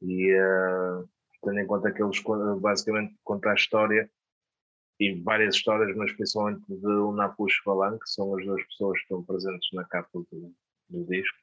E 0.00 0.32
uh, 0.34 1.06
tendo 1.42 1.60
em 1.60 1.66
conta 1.66 1.92
que 1.92 2.02
eles 2.02 2.18
basicamente 2.62 3.14
conta 3.24 3.50
a 3.50 3.54
história 3.54 4.10
e 4.98 5.20
várias 5.20 5.56
histórias, 5.56 5.94
mas 5.98 6.12
principalmente 6.12 6.64
de 6.66 6.86
Unapush 6.86 7.60
Valan, 7.66 7.98
que 7.98 8.08
são 8.08 8.34
as 8.38 8.44
duas 8.46 8.64
pessoas 8.68 8.96
que 8.98 9.02
estão 9.02 9.22
presentes 9.22 9.68
na 9.74 9.84
capa 9.84 10.08
do, 10.14 10.54
do 10.88 11.04
disco, 11.04 11.41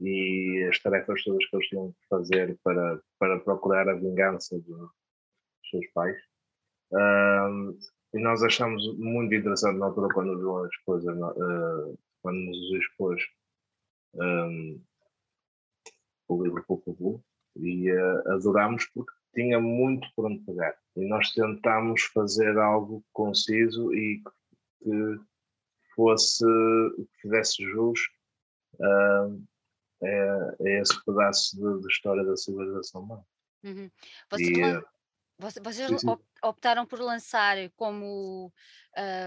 e 0.00 0.66
as 0.68 0.78
tarefas 0.80 1.22
todas 1.22 1.44
que 1.46 1.56
eles 1.56 1.68
tinham 1.68 1.92
que 1.92 2.08
fazer 2.08 2.58
para, 2.62 3.00
para 3.18 3.40
procurar 3.40 3.88
a 3.88 3.94
vingança 3.94 4.58
dos 4.58 4.90
seus 5.70 5.86
pais. 5.92 6.16
Uh, 6.92 7.78
e 8.12 8.18
nós 8.18 8.42
achamos 8.42 8.82
muito 8.98 9.34
interessante 9.34 9.78
na 9.78 9.86
altura 9.86 10.12
quando 10.12 10.40
João 10.40 10.66
expôs, 10.66 11.04
uh, 11.04 11.98
quando 12.22 12.38
nos 12.38 12.72
expôs 12.72 13.22
um, 14.14 14.80
o 16.28 16.42
livro 16.42 16.64
Popo 16.66 17.22
e 17.56 17.92
uh, 17.92 18.32
adorámos 18.32 18.86
porque 18.86 19.12
tinha 19.34 19.60
muito 19.60 20.08
por 20.16 20.26
onde 20.26 20.40
pegar. 20.44 20.74
E 20.96 21.06
nós 21.06 21.30
tentámos 21.32 22.02
fazer 22.02 22.58
algo 22.58 23.04
conciso 23.12 23.94
e 23.94 24.20
que 24.82 25.20
fosse, 25.94 26.44
que 26.96 27.22
fizesse 27.22 27.62
jus 27.62 28.00
uh, 28.74 29.42
a, 30.02 30.06
a, 30.06 30.80
esse 30.80 31.04
pedaço 31.04 31.56
de, 31.56 31.80
de, 31.80 31.86
história 31.88 32.24
da 32.24 32.36
civilização 32.36 33.02
humana. 33.02 33.24
Uhum. 33.64 33.90
Você 34.30 34.44
e, 34.44 34.82
vocês 35.62 36.00
sim. 36.00 36.06
optaram 36.42 36.84
por 36.86 37.00
lançar 37.00 37.56
como 37.76 38.52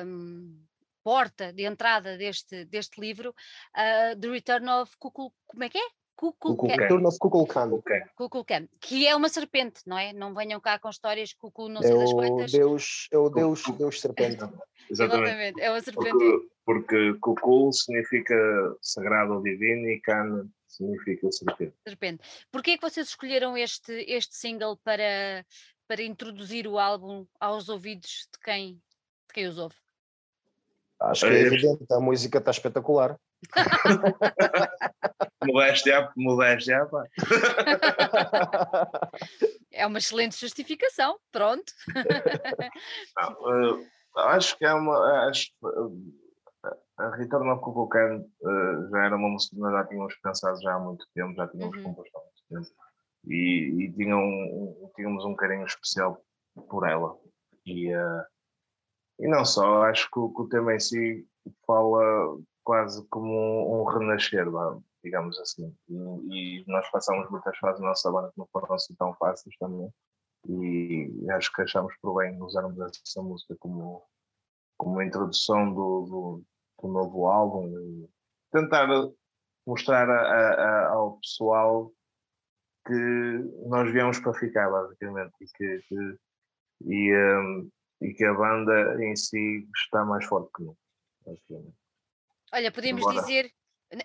um, 0.06 0.64
porta 1.04 1.52
de 1.52 1.64
entrada 1.64 2.18
deste, 2.18 2.66
deste 2.66 3.02
livro 3.02 3.32
uh, 3.32 4.20
The 4.20 4.28
Return 4.28 4.70
of 4.70 4.96
Kukul, 5.00 5.34
como 5.48 5.64
é 5.64 5.70
que 5.70 5.78
é? 5.78 5.88
Kukulkan. 6.16 6.68
Return 6.68 7.06
of 7.08 7.18
Kukulkan. 7.18 7.82
Kukulkan, 8.16 8.68
que 8.80 9.08
é 9.08 9.16
uma 9.16 9.30
serpente, 9.30 9.82
não 9.86 9.98
é? 9.98 10.14
Não 10.14 10.34
venham 10.34 10.62
cá 10.62 10.78
com 10.78 10.90
histórias 10.90 11.34
Kukul 11.34 11.70
não 11.70 11.82
é 11.82 11.88
sei 11.88 11.98
das 11.98 12.14
quantas. 12.14 12.52
Deus, 12.52 13.08
é 13.12 13.18
o 13.18 13.30
Deus, 13.30 13.64
Deus 13.78 14.00
serpente. 14.00 14.36
Exatamente. 14.36 14.64
Exatamente. 14.92 15.62
é 15.62 15.70
uma 15.72 15.82
serpente. 15.82 16.12
Porque, 16.12 16.48
porque 16.66 17.14
Kukul 17.20 17.74
significa 17.74 18.36
sagrado 18.82 19.34
ou 19.34 19.42
divino 19.42 19.90
e 19.90 20.00
Kan 20.02 20.48
significa 20.76 21.32
serpente. 21.32 21.76
Serpente. 21.88 22.24
Porquê 22.52 22.72
é 22.72 22.78
que 22.78 22.90
vocês 22.90 23.08
escolheram 23.08 23.56
este, 23.58 23.94
este 24.08 24.36
single 24.36 24.78
para, 24.78 25.46
para 25.88 26.04
introduzir 26.04 26.68
o 26.68 26.80
álbum 26.80 27.26
aos 27.40 27.70
ouvidos 27.70 28.28
de 28.32 28.40
quem, 28.40 28.74
de 28.74 29.34
quem 29.34 29.48
os 29.48 29.58
ouve? 29.58 29.76
Acho 31.00 31.28
que 31.28 31.34
é 31.34 31.40
evidente, 31.42 31.86
a 31.92 32.00
música 32.00 32.38
está 32.38 32.52
espetacular. 32.52 33.18
modéstia, 35.44 36.10
modéstia, 36.16 36.86
pá. 36.86 37.04
É 39.76 39.88
uma 39.88 39.98
excelente 39.98 40.40
justificação, 40.40 41.18
pronto. 41.32 41.74
Não, 43.18 43.34
uh, 43.34 43.84
acho 44.16 44.56
que 44.56 44.66
é 44.66 44.72
uma. 44.72 45.28
Acho, 45.28 45.50
a 46.98 47.08
of 47.08 47.62
Cuckoo 47.62 47.88
Can 47.88 48.26
uh, 48.42 48.90
já 48.90 49.06
era 49.06 49.16
uma 49.16 49.30
música 49.30 49.56
que 49.56 49.62
nós 49.62 49.74
já 49.74 49.86
tínhamos 49.86 50.16
pensado 50.16 50.62
já 50.62 50.76
há 50.76 50.80
muito 50.80 51.06
tempo, 51.14 51.34
já 51.34 51.48
tínhamos 51.48 51.78
uhum. 51.78 51.84
composto 51.84 52.18
há 52.18 52.22
muito 52.22 52.44
tempo. 52.50 52.84
E, 53.26 53.86
e 53.86 53.94
tinha 53.94 54.16
um, 54.16 54.92
tínhamos 54.96 55.26
um 55.26 55.36
carinho 55.36 55.66
especial 55.66 56.24
por 56.70 56.88
ela. 56.88 57.18
E, 57.66 57.94
uh, 57.96 58.24
e 59.20 59.28
não 59.28 59.46
só, 59.46 59.84
acho 59.84 60.10
que 60.12 60.20
o, 60.20 60.30
que 60.30 60.42
o 60.42 60.50
tema 60.50 60.76
em 60.76 60.80
si 60.80 61.28
fala 61.66 62.38
quase 62.64 63.06
como 63.10 63.32
um, 63.32 63.82
um 63.82 63.84
renascer, 63.86 64.46
digamos 65.04 65.40
assim. 65.40 65.76
E, 65.90 66.62
e, 66.62 66.64
nós 66.68 66.90
passamos 66.92 67.30
muitas 67.30 67.58
fases 67.58 67.82
na 67.82 67.88
nossa 67.88 68.12
banda 68.12 68.32
que 68.32 68.40
não 68.40 68.48
foram 68.52 68.76
assim 68.76 68.94
tão 68.96 69.14
fáceis 69.16 69.56
também. 69.58 69.92
E 70.48 71.32
acho 71.32 71.52
que 71.54 71.62
achamos 71.62 71.94
por 72.02 72.16
bem 72.18 72.40
usarmos 72.42 72.78
essa 72.80 73.22
música 73.22 73.56
como, 73.60 74.04
como 74.78 75.02
introdução 75.02 75.74
do, 75.74 76.06
do, 76.06 76.44
do 76.84 76.92
novo 76.92 77.28
álbum 77.28 77.68
e 77.68 78.10
tentar 78.52 78.88
mostrar 79.66 80.10
a, 80.10 80.20
a, 80.20 80.88
ao 80.90 81.18
pessoal 81.20 81.92
que 82.86 82.94
nós 83.68 83.92
viemos 83.92 84.20
para 84.20 84.34
ficar, 84.34 84.70
basicamente, 84.70 85.34
e 85.42 85.46
que, 85.46 85.80
que 85.88 86.18
e, 86.86 87.16
um, 87.16 87.70
e 88.02 88.14
que 88.14 88.26
a 88.26 88.34
banda 88.34 89.04
em 89.04 89.16
si 89.16 89.66
está 89.76 90.04
mais 90.04 90.26
forte 90.26 90.52
que 90.56 90.64
nunca. 90.64 90.78
Olha, 92.54 92.72
podemos 92.72 93.02
Embora... 93.02 93.22
dizer, 93.22 93.50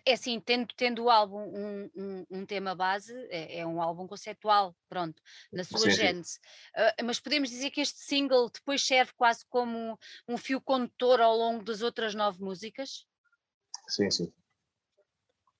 é 0.04 0.12
assim, 0.12 0.38
tendo, 0.40 0.68
tendo 0.76 1.04
o 1.04 1.10
álbum 1.10 1.38
um, 1.38 1.90
um, 1.96 2.26
um 2.30 2.46
tema 2.46 2.74
base, 2.74 3.14
é, 3.30 3.60
é, 3.60 3.66
um 3.66 3.80
álbum 3.80 4.06
conceptual, 4.06 4.76
pronto, 4.88 5.20
na 5.52 5.64
sua 5.64 5.78
sim, 5.78 5.90
gênese. 5.90 6.38
Uh, 6.76 7.04
mas 7.04 7.18
podemos 7.20 7.48
dizer 7.48 7.70
que 7.70 7.80
este 7.80 7.98
single 8.00 8.50
depois 8.50 8.86
serve 8.86 9.12
quase 9.16 9.44
como 9.48 9.98
um 10.28 10.36
fio 10.36 10.60
condutor 10.60 11.20
ao 11.20 11.36
longo 11.36 11.64
das 11.64 11.82
outras 11.82 12.14
nove 12.14 12.42
músicas? 12.42 13.06
Sim, 13.88 14.10
sim. 14.10 14.32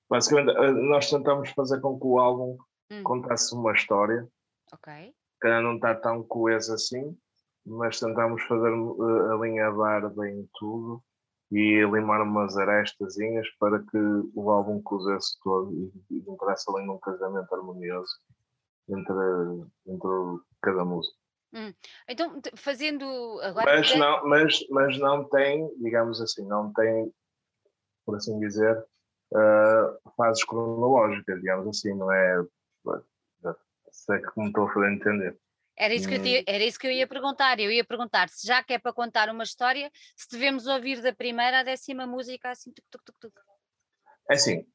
Basicamente, 0.09 0.55
ah, 0.57 0.71
nós 0.71 1.09
tentamos 1.09 1.49
fazer 1.51 1.79
com 1.81 1.99
que 1.99 2.05
o 2.05 2.19
álbum 2.19 2.57
hum. 2.91 3.03
contasse 3.03 3.53
uma 3.53 3.73
história. 3.73 4.27
Ok. 4.73 5.13
Que 5.41 5.47
não 5.61 5.75
está 5.75 5.95
tão 5.95 6.23
coesa 6.23 6.75
assim, 6.75 7.17
mas 7.65 7.99
tentamos 7.99 8.43
fazer 8.43 8.71
uh, 8.71 9.31
alinhavar 9.33 10.09
bem 10.13 10.47
tudo 10.55 11.03
e 11.51 11.83
limar 11.85 12.21
umas 12.21 12.55
arestazinhas 12.57 13.47
para 13.59 13.79
que 13.79 13.97
o 14.35 14.51
álbum 14.51 14.81
cozesse 14.81 15.39
todo 15.41 15.73
e, 15.73 16.17
entrasse 16.27 16.65
ali 16.69 16.85
num 16.85 16.99
casamento 16.99 17.53
harmonioso 17.53 18.11
entre, 18.87 19.67
entre 19.87 20.43
cada 20.61 20.85
música. 20.85 21.17
Hum. 21.53 21.73
Então, 22.07 22.39
fazendo 22.55 23.05
agora. 23.41 23.77
Mas 23.77 23.97
não, 23.97 24.27
mas, 24.27 24.59
mas 24.69 24.99
não 24.99 25.23
tem, 25.29 25.67
digamos 25.79 26.21
assim, 26.21 26.45
não 26.47 26.71
tem, 26.73 27.11
por 28.05 28.15
assim 28.15 28.39
dizer, 28.39 28.77
uh, 29.33 30.11
fases 30.15 30.43
cronológicas, 30.43 31.39
digamos 31.39 31.67
assim, 31.67 31.95
não 31.95 32.11
é. 32.11 32.45
Sei 33.91 34.19
que 34.19 34.39
me 34.39 34.47
estou 34.47 34.67
a 34.67 34.73
fazer 34.73 34.93
entender. 34.93 35.39
Era 35.79 35.93
isso, 35.93 36.09
que 36.09 36.15
eu 36.15 36.21
te, 36.21 36.39
hum. 36.39 36.43
era 36.45 36.63
isso 36.63 36.77
que 36.77 36.87
eu 36.87 36.91
ia 36.91 37.07
perguntar. 37.07 37.57
Eu 37.59 37.71
ia 37.71 37.85
perguntar 37.85 38.27
se 38.27 38.45
já 38.45 38.61
que 38.61 38.73
é 38.73 38.79
para 38.79 38.91
contar 38.91 39.29
uma 39.29 39.43
história, 39.43 39.89
se 40.15 40.27
devemos 40.29 40.67
ouvir 40.67 41.01
da 41.01 41.13
primeira 41.13 41.61
à 41.61 41.63
décima 41.63 42.05
música 42.05 42.49
assim, 42.49 42.73
tuc, 42.73 42.85
tuc, 42.91 43.01
tuc, 43.05 43.15
tuc. 43.19 43.33
É 44.29 44.33
assim, 44.33 44.65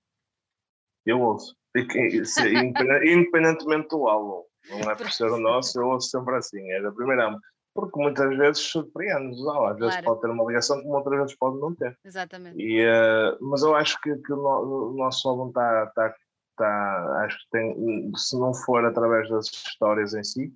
eu 1.04 1.20
ouço. 1.20 1.54
Independentemente 1.76 3.88
do 3.88 4.08
álbum, 4.08 4.44
não 4.70 4.90
é 4.90 4.94
por 4.94 5.12
ser 5.12 5.30
o 5.30 5.38
nosso, 5.38 5.78
eu 5.78 5.88
ouço 5.88 6.08
sempre 6.08 6.36
assim, 6.36 6.70
é 6.70 6.80
da 6.80 6.92
primeira 6.92 7.36
porque 7.74 8.00
muitas 8.00 8.36
vezes 8.36 8.62
surpreende-nos, 8.62 9.46
às 9.48 9.76
vezes 9.76 9.94
claro. 9.94 10.04
pode 10.04 10.20
ter 10.20 10.30
uma 10.30 10.44
ligação, 10.44 10.80
como 10.80 10.94
outras 10.94 11.18
vezes 11.18 11.36
pode 11.36 11.58
não 11.58 11.74
ter. 11.74 11.98
Exatamente. 12.04 12.56
E, 12.56 12.86
uh, 12.86 13.36
mas 13.40 13.62
eu 13.62 13.74
acho 13.74 14.00
que, 14.00 14.16
que 14.16 14.32
o, 14.32 14.90
o, 14.90 14.94
nosso 14.94 15.28
álbum 15.28 15.48
está, 15.48 15.86
tá, 15.88 16.14
tá, 16.56 17.24
acho 17.24 17.36
que 17.36 17.50
tem, 17.50 18.12
se 18.14 18.38
não 18.38 18.54
for 18.54 18.84
através 18.84 19.28
das 19.28 19.46
histórias 19.46 20.14
em 20.14 20.22
si, 20.22 20.54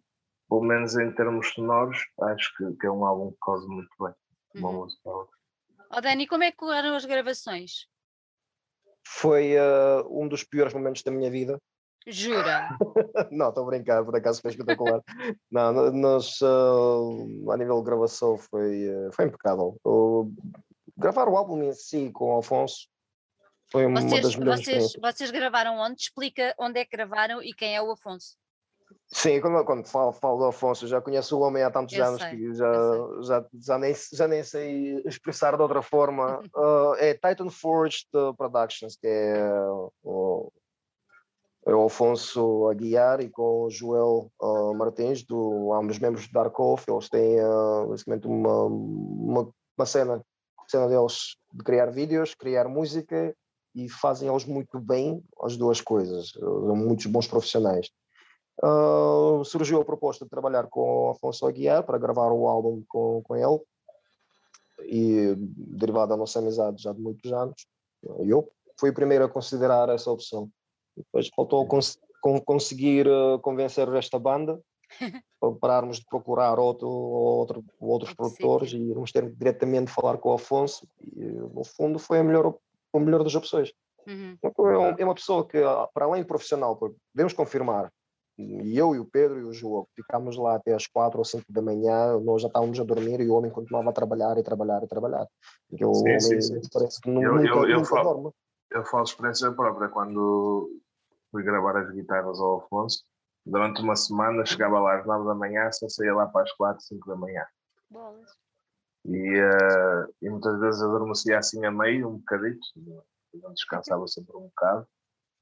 pelo 0.48 0.62
menos 0.62 0.96
em 0.96 1.12
termos 1.12 1.50
sonoros, 1.50 1.98
acho 2.22 2.56
que, 2.56 2.76
que 2.78 2.86
é 2.86 2.90
um 2.90 3.04
álbum 3.04 3.30
que 3.32 3.38
causa 3.42 3.66
muito 3.66 3.90
bem. 4.00 4.14
Uma 4.54 4.70
uhum. 4.70 4.76
música 4.76 5.10
Oh, 5.90 6.00
Dani, 6.02 6.26
como 6.26 6.44
é 6.44 6.52
que 6.52 6.64
eram 6.64 6.94
as 6.94 7.04
gravações? 7.04 7.86
Foi 9.06 9.54
uh, 9.56 10.06
um 10.10 10.28
dos 10.28 10.44
piores 10.44 10.74
momentos 10.74 11.02
da 11.02 11.10
minha 11.10 11.30
vida. 11.30 11.58
Jura? 12.06 12.68
não, 13.30 13.48
estou 13.48 13.64
a 13.64 13.66
brincar, 13.66 14.04
por 14.04 14.14
acaso 14.14 14.40
foi 14.42 14.50
espetacular. 14.50 15.02
não, 15.50 15.90
nós, 15.92 16.40
uh, 16.42 17.50
a 17.50 17.56
nível 17.56 17.78
de 17.78 17.84
gravação 17.84 18.36
foi, 18.36 18.88
uh, 18.88 19.12
foi 19.12 19.26
impecável. 19.26 19.80
gravar 20.96 21.28
o 21.28 21.36
álbum 21.36 21.62
em 21.62 21.72
si 21.72 22.10
com 22.12 22.30
o 22.30 22.32
Alfonso 22.32 22.88
foi 23.70 23.84
uma 23.84 24.00
vocês, 24.00 24.22
das 24.22 24.36
melhores 24.36 24.64
vocês, 24.64 24.92
vocês 25.00 25.30
gravaram 25.30 25.78
onde? 25.78 26.00
Explica 26.00 26.54
onde 26.58 26.80
é 26.80 26.84
que 26.84 26.96
gravaram 26.96 27.42
e 27.42 27.52
quem 27.52 27.76
é 27.76 27.82
o 27.82 27.90
Afonso. 27.90 28.36
Sim, 29.10 29.40
quando, 29.40 29.64
quando 29.64 29.86
falo, 29.86 30.12
falo 30.12 30.38
do 30.38 30.44
Afonso, 30.44 30.86
já 30.86 31.00
conheço 31.00 31.36
o 31.36 31.40
homem 31.40 31.62
há 31.62 31.70
tantos 31.70 31.94
eu 31.94 32.04
anos 32.04 32.20
sei, 32.20 32.30
que 32.30 32.54
já, 32.54 32.72
já, 33.22 33.46
já, 33.58 33.78
nem, 33.78 33.94
já 34.12 34.28
nem 34.28 34.42
sei 34.42 35.02
expressar 35.06 35.56
de 35.56 35.62
outra 35.62 35.80
forma. 35.80 36.40
uh, 36.54 36.94
é 37.00 37.14
Titan 37.14 37.48
Forged 37.48 38.06
Productions, 38.36 38.96
que 38.96 39.06
é 39.06 39.50
o, 40.02 40.52
é 41.66 41.74
o 41.74 41.86
Afonso 41.86 42.68
Aguiar 42.68 43.20
e 43.20 43.30
com 43.30 43.64
o 43.64 43.70
Joel 43.70 44.30
uh, 44.42 44.74
Martins, 44.74 45.22
do, 45.24 45.72
ambos 45.72 45.98
membros 45.98 46.26
do 46.26 46.32
Dark 46.32 46.56
Wolf. 46.56 46.86
Eles 46.86 47.08
têm 47.08 47.40
uh, 47.42 47.88
basicamente 47.88 48.26
uma, 48.26 48.64
uma, 48.64 49.50
uma 49.76 49.86
cena, 49.86 50.22
cena 50.66 50.86
deles 50.86 51.36
de 51.52 51.64
criar 51.64 51.86
vídeos, 51.86 52.34
criar 52.34 52.68
música 52.68 53.34
e 53.74 53.88
fazem 53.88 54.28
eles 54.28 54.44
muito 54.44 54.78
bem 54.78 55.22
as 55.42 55.56
duas 55.56 55.80
coisas. 55.80 56.28
São 56.30 56.76
muitos 56.76 57.06
bons 57.06 57.26
profissionais. 57.26 57.90
Uh, 58.62 59.44
surgiu 59.44 59.80
a 59.80 59.84
proposta 59.84 60.24
de 60.24 60.30
trabalhar 60.30 60.66
com 60.66 61.10
Afonso 61.10 61.46
Aguiar 61.46 61.84
para 61.84 61.98
gravar 61.98 62.32
o 62.32 62.48
álbum 62.48 62.82
com, 62.88 63.22
com 63.22 63.36
ele. 63.36 63.60
E 64.84 65.34
derivado 65.36 66.10
da 66.10 66.16
nossa 66.16 66.38
amizade 66.38 66.82
já 66.82 66.92
de 66.92 67.00
muitos 67.00 67.32
anos 67.32 67.66
eu 68.02 68.50
fui 68.78 68.90
o 68.90 68.94
primeiro 68.94 69.24
a 69.24 69.28
considerar 69.28 69.88
essa 69.88 70.10
opção. 70.10 70.48
Depois 70.96 71.28
faltou 71.34 71.66
cons 71.66 71.98
conseguir 72.44 73.06
uh, 73.06 73.38
convencer 73.38 73.88
esta 73.94 74.18
banda 74.18 74.60
para 75.40 75.52
pararmos 75.60 76.00
de 76.00 76.06
procurar 76.06 76.58
outro, 76.58 76.88
outro, 76.88 77.64
outros 77.78 78.12
produtores 78.12 78.70
Sim. 78.70 78.78
e 78.78 78.90
irmos 78.90 79.12
ter 79.12 79.30
diretamente 79.30 79.90
falar 79.90 80.18
com 80.18 80.30
o 80.30 80.34
Afonso. 80.34 80.86
E 81.16 81.24
no 81.24 81.62
fundo 81.64 81.98
foi 81.98 82.18
a 82.18 82.24
melhor, 82.24 82.54
a 82.92 82.98
melhor 82.98 83.22
das 83.22 83.34
opções. 83.34 83.72
Uhum. 84.06 84.36
é, 84.98 85.04
uma 85.04 85.14
pessoa 85.14 85.46
que 85.46 85.58
para 85.94 86.06
além 86.06 86.22
de 86.22 86.28
profissional 86.28 86.76
podemos 86.76 87.32
confirmar 87.34 87.92
e 88.38 88.78
eu 88.78 88.94
e 88.94 89.00
o 89.00 89.04
Pedro 89.04 89.40
e 89.40 89.44
o 89.44 89.52
João 89.52 89.86
ficámos 89.96 90.36
lá 90.36 90.54
até 90.54 90.72
às 90.72 90.86
quatro 90.86 91.18
ou 91.18 91.24
cinco 91.24 91.52
da 91.52 91.60
manhã, 91.60 92.18
nós 92.20 92.42
já 92.42 92.46
estávamos 92.46 92.78
a 92.78 92.84
dormir 92.84 93.20
e 93.20 93.28
o 93.28 93.34
homem 93.34 93.50
continuava 93.50 93.90
a 93.90 93.92
trabalhar 93.92 94.38
e 94.38 94.44
trabalhar 94.44 94.80
e 94.84 94.86
trabalhar. 94.86 95.26
Porque 95.68 95.84
o 95.84 95.92
sim, 95.92 96.02
homem 96.02 96.20
sim, 96.20 96.40
sim. 96.40 96.60
parece 96.72 97.00
que 97.00 97.10
não, 97.10 97.20
eu, 97.20 97.34
nunca, 97.34 97.48
eu, 97.48 97.68
eu 97.68 97.76
nunca 97.78 97.88
falo, 97.88 98.14
dorme. 98.14 98.30
Eu 98.70 98.84
falo 98.84 99.02
experiência 99.02 99.50
própria, 99.50 99.88
quando 99.88 100.70
fui 101.32 101.42
gravar 101.42 101.76
as 101.78 101.90
guitarras 101.90 102.38
ao 102.38 102.58
Afonso, 102.58 103.02
durante 103.44 103.82
uma 103.82 103.96
semana 103.96 104.46
chegava 104.46 104.78
lá 104.78 105.00
às 105.00 105.06
nove 105.06 105.26
da 105.26 105.34
manhã, 105.34 105.70
só 105.72 105.88
saía 105.88 106.14
lá 106.14 106.26
para 106.26 106.42
as 106.42 106.52
quatro, 106.52 106.80
cinco 106.82 107.08
da 107.08 107.16
manhã. 107.16 107.44
Bolas. 107.90 108.30
E, 109.04 109.40
uh, 109.40 110.14
e 110.22 110.30
muitas 110.30 110.60
vezes 110.60 110.80
adormecia 110.80 111.38
assim 111.38 111.64
a 111.64 111.72
meio, 111.72 112.08
um 112.08 112.18
bocadito, 112.18 112.60
não 113.34 113.52
descansava 113.52 114.06
sempre 114.06 114.36
um 114.36 114.42
bocado 114.42 114.86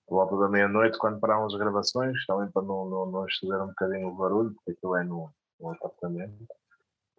volta 0.08 0.36
da 0.36 0.48
meia-noite, 0.48 0.98
quando 0.98 1.20
parámos 1.20 1.52
as 1.52 1.60
gravações, 1.60 2.24
também 2.26 2.50
para 2.50 2.62
não, 2.62 2.86
não, 2.86 3.06
não 3.06 3.26
exceder 3.26 3.60
um 3.62 3.68
bocadinho 3.68 4.08
o 4.08 4.14
barulho, 4.14 4.54
porque 4.54 4.72
aquilo 4.72 4.96
é 4.96 5.04
no, 5.04 5.30
no 5.60 5.70
apartamento. 5.70 6.46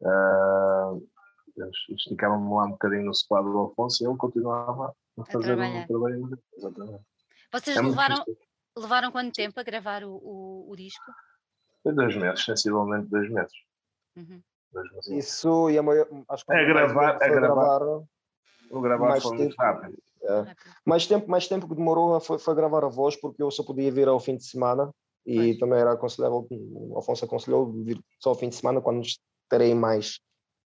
Uh, 0.01 1.07
esticavam-me 1.95 2.53
lá 2.53 2.65
um 2.65 2.71
bocadinho 2.71 3.05
no 3.05 3.13
sofá 3.13 3.41
do 3.41 3.57
Alfonso 3.57 4.03
e 4.03 4.07
ele 4.07 4.17
continuava 4.17 4.93
a 5.17 5.25
fazer 5.25 5.59
a 5.59 5.83
o 5.83 5.87
trabalho. 5.87 6.39
Exatamente. 6.55 7.03
Vocês 7.51 7.77
é 7.77 7.81
levaram, 7.81 8.23
levaram 8.77 9.11
quanto 9.11 9.33
tempo 9.33 9.59
a 9.59 9.63
gravar 9.63 10.03
o, 10.03 10.11
o, 10.11 10.71
o 10.71 10.75
disco? 10.75 11.11
Foi 11.83 11.93
dois 11.93 12.15
meses, 12.15 12.43
sensivelmente 12.43 13.09
dois 13.09 13.29
meses. 13.31 13.53
Uhum. 14.15 14.41
Dois 14.71 14.91
meses. 14.91 15.07
Isso 15.07 15.69
e 15.69 15.77
a 15.77 15.83
maior, 15.83 16.07
acho 16.29 16.45
que 16.45 16.53
a 16.53 16.63
gravar, 16.63 17.15
a 17.15 17.27
gravar, 17.27 17.79
gravar, 17.79 18.03
o 18.69 18.81
gravar 18.81 19.21
foi 19.21 19.37
muito 19.37 19.55
rápido. 19.55 19.97
É. 20.27 20.55
Mais, 20.85 21.07
tempo, 21.07 21.29
mais 21.29 21.47
tempo 21.47 21.67
que 21.67 21.75
demorou 21.75 22.19
foi, 22.19 22.37
foi 22.37 22.55
gravar 22.55 22.83
a 22.83 22.89
voz, 22.89 23.15
porque 23.15 23.41
eu 23.41 23.49
só 23.49 23.63
podia 23.63 23.91
vir 23.91 24.07
ao 24.07 24.19
fim 24.19 24.35
de 24.35 24.45
semana 24.45 24.91
e 25.25 25.35
pois. 25.35 25.57
também 25.57 25.79
era 25.79 25.91
aconselhável, 25.93 26.47
o 26.49 26.97
Afonso 26.97 27.25
aconselhou 27.25 27.71
vir 27.71 27.99
só 28.19 28.29
ao 28.29 28.35
fim 28.35 28.49
de 28.49 28.55
semana 28.55 28.81
quando 28.81 29.05
terei 29.49 29.73
mais 29.73 30.19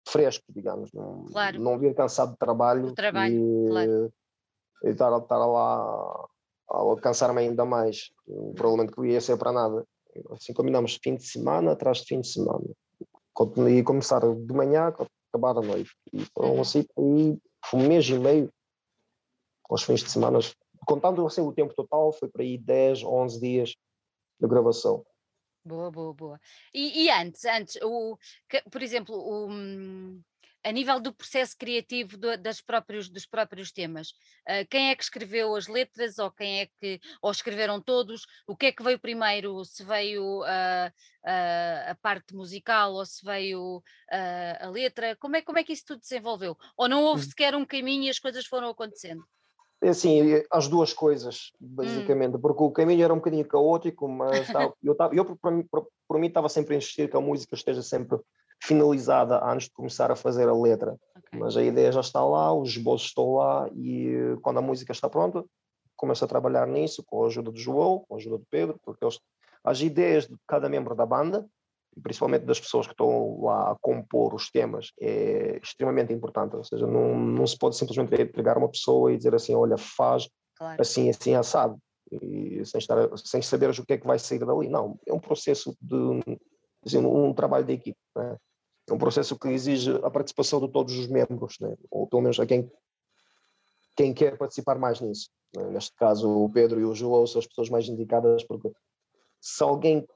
fresco, 0.08 0.44
digamos. 0.50 0.92
Não, 0.94 1.26
claro. 1.26 1.60
não 1.60 1.78
vir 1.78 1.94
cansado 1.94 2.32
de 2.32 2.38
trabalho, 2.38 2.94
trabalho 2.94 3.36
e, 3.66 3.70
claro. 3.70 4.14
e 4.84 4.90
estar, 4.90 5.16
estar 5.18 5.38
lá 5.38 6.28
a 6.70 7.02
cansar-me 7.02 7.42
ainda 7.42 7.66
mais. 7.66 8.12
Provavelmente 8.56 8.94
que 8.94 9.08
ia 9.08 9.22
ser 9.22 9.38
para 9.38 9.52
nada. 9.52 9.86
Assim 10.32 10.54
combinamos 10.54 11.00
fim 11.04 11.16
de 11.16 11.24
semana 11.24 11.74
atrás 11.74 12.00
de 12.00 12.06
fim 12.06 12.22
de 12.22 12.28
semana. 12.28 12.66
E 13.70 13.84
começar 13.84 14.22
de 14.22 14.54
manhã, 14.54 14.88
acabar 14.88 15.58
à 15.58 15.62
noite. 15.62 15.92
E 16.12 16.26
foram 16.34 16.56
uhum. 16.56 16.62
assim, 16.62 16.86
um 16.98 17.38
mês 17.74 18.08
e 18.10 18.18
meio, 18.18 18.52
aos 19.70 19.84
fins 19.84 20.04
de 20.04 20.10
semana, 20.10 20.40
contando 20.86 21.26
assim, 21.26 21.42
o 21.42 21.54
tempo 21.54 21.74
total, 21.74 22.12
foi 22.14 22.30
para 22.30 22.44
aí 22.44 22.58
10, 22.58 23.04
11 23.04 23.40
dias 23.40 23.76
de 24.40 24.48
gravação. 24.48 25.06
Boa, 25.66 25.92
boa, 25.92 26.14
boa. 26.14 26.42
E, 26.74 27.04
e 27.04 27.10
antes, 27.10 27.44
antes, 27.44 27.78
o, 27.84 28.18
que, 28.48 28.62
por 28.70 28.82
exemplo, 28.82 29.14
o, 29.14 29.50
a 30.64 30.72
nível 30.72 31.00
do 31.00 31.14
processo 31.14 31.58
criativo 31.58 32.18
do, 32.18 32.38
das 32.38 32.62
próprios, 32.62 33.10
dos 33.10 33.26
próprios 33.26 33.72
temas, 33.72 34.10
uh, 34.50 34.66
quem 34.70 34.90
é 34.90 34.96
que 34.96 35.04
escreveu 35.04 35.56
as 35.56 35.68
letras 35.68 36.20
ou 36.20 36.32
quem 36.32 36.62
é 36.62 36.70
que, 36.80 37.02
ou 37.22 37.32
escreveram 37.32 37.82
todos? 37.82 38.26
O 38.48 38.56
que 38.56 38.68
é 38.68 38.72
que 38.72 38.84
veio 38.84 39.00
primeiro? 39.00 39.64
Se 39.66 39.84
veio 39.84 40.42
uh, 40.42 40.88
uh, 40.88 41.92
a 41.92 41.96
parte 42.02 42.34
musical 42.34 42.94
ou 42.94 43.06
se 43.06 43.24
veio 43.26 43.84
a 44.62 44.70
letra? 44.70 45.18
Como 45.18 45.36
é, 45.36 45.42
como 45.42 45.60
é 45.60 45.64
que 45.64 45.74
isso 45.74 45.86
tudo 45.86 46.00
desenvolveu? 46.00 46.58
Ou 46.78 46.88
não 46.88 47.04
houve 47.04 47.24
hum. 47.24 47.30
sequer 47.30 47.56
um 47.56 47.66
caminho 47.66 48.04
e 48.04 48.10
as 48.10 48.20
coisas 48.20 48.46
foram 48.46 48.70
acontecendo? 48.70 49.28
É 49.82 49.90
assim, 49.90 50.42
as 50.52 50.68
duas 50.68 50.92
coisas, 50.92 51.52
basicamente, 51.60 52.36
hum. 52.36 52.40
porque 52.40 52.64
o 52.64 52.72
caminho 52.72 53.04
era 53.04 53.14
um 53.14 53.18
bocadinho 53.18 53.46
caótico, 53.46 54.08
mas 54.08 54.48
eu, 54.84 54.96
tava, 54.96 55.16
eu 55.16 55.26
por, 55.26 55.38
por, 55.70 55.88
por 56.08 56.20
mim 56.20 56.28
estava 56.28 56.50
sempre 56.50 56.74
a 56.74 56.78
insistir 56.78 57.10
que 57.10 57.18
a 57.18 57.22
música 57.22 57.54
esteja 57.54 57.84
sempre 57.84 58.20
finalizada 58.64 59.44
antes 59.44 59.68
de 59.68 59.74
começar 59.74 60.12
a 60.12 60.16
fazer 60.16 60.50
a 60.50 60.54
letra. 60.54 60.98
Okay. 61.18 61.40
Mas 61.40 61.56
a 61.56 61.64
ideia 61.64 61.92
já 61.92 62.00
está 62.00 62.24
lá, 62.26 62.52
os 62.54 62.70
esboços 62.70 63.10
estão 63.10 63.36
lá 63.36 63.70
e 63.76 64.36
quando 64.42 64.58
a 64.58 64.62
música 64.62 64.92
está 64.92 65.08
pronta, 65.08 65.46
começo 65.96 66.26
a 66.26 66.28
trabalhar 66.28 66.68
nisso 66.68 67.04
com 67.06 67.24
a 67.24 67.28
ajuda 67.28 67.52
do 67.52 67.60
João, 67.60 68.04
com 68.08 68.16
a 68.16 68.18
ajuda 68.18 68.38
do 68.38 68.46
Pedro, 68.50 68.80
porque 68.84 69.04
eles, 69.04 69.20
as 69.64 69.82
ideias 69.82 70.28
de 70.28 70.36
cada 70.48 70.70
membro 70.70 70.96
da 70.96 71.06
banda 71.06 71.46
principalmente 72.02 72.46
das 72.46 72.60
pessoas 72.60 72.86
que 72.88 72.94
estão 72.94 73.42
lá 73.42 73.72
a 73.72 73.76
compor 73.82 74.34
os 74.34 74.50
temas, 74.50 74.92
é 75.00 75.60
extremamente 75.62 76.14
importante. 76.14 76.56
Ou 76.56 76.64
seja, 76.64 76.86
não, 76.86 77.18
não 77.18 77.48
se 77.48 77.58
pode 77.58 77.76
simplesmente 77.76 78.22
entregar 78.22 78.58
uma 78.58 78.70
pessoa 78.70 79.12
e 79.12 79.18
dizer 79.18 79.36
assim: 79.36 79.56
olha, 79.56 79.78
faz 79.78 80.30
claro. 80.58 80.82
assim, 80.82 81.10
assim, 81.10 81.36
assado, 81.36 81.78
e 82.12 82.64
sem, 82.66 82.80
estar, 82.80 82.98
sem 83.18 83.42
saber 83.42 83.70
o 83.70 83.86
que 83.86 83.94
é 83.94 83.98
que 83.98 84.08
vai 84.08 84.20
sair 84.20 84.40
dali. 84.40 84.70
Não, 84.70 85.00
é 85.06 85.14
um 85.14 85.20
processo 85.20 85.76
de 85.82 86.40
assim, 86.86 87.00
um 87.00 87.34
trabalho 87.34 87.66
de 87.66 87.74
equipe. 87.74 87.98
Né? 88.16 88.38
É 88.90 88.94
um 88.94 88.98
processo 88.98 89.38
que 89.38 89.50
exige 89.50 89.92
a 90.04 90.10
participação 90.10 90.60
de 90.60 90.72
todos 90.72 90.98
os 90.98 91.08
membros, 91.08 91.58
né? 91.60 91.76
ou 91.92 92.08
pelo 92.08 92.22
menos 92.22 92.40
a 92.40 92.46
quem, 92.46 92.72
quem 93.96 94.14
quer 94.14 94.38
participar 94.38 94.78
mais 94.80 95.02
nisso. 95.02 95.30
Né? 95.56 95.70
Neste 95.72 95.94
caso, 95.96 96.30
o 96.30 96.50
Pedro 96.50 96.80
e 96.80 96.86
o 96.86 96.96
João 96.96 97.28
são 97.28 97.40
as 97.40 97.48
pessoas 97.48 97.70
mais 97.70 97.88
indicadas, 97.88 98.44
porque 98.44 98.72
se 99.42 99.64
alguém 99.64 100.08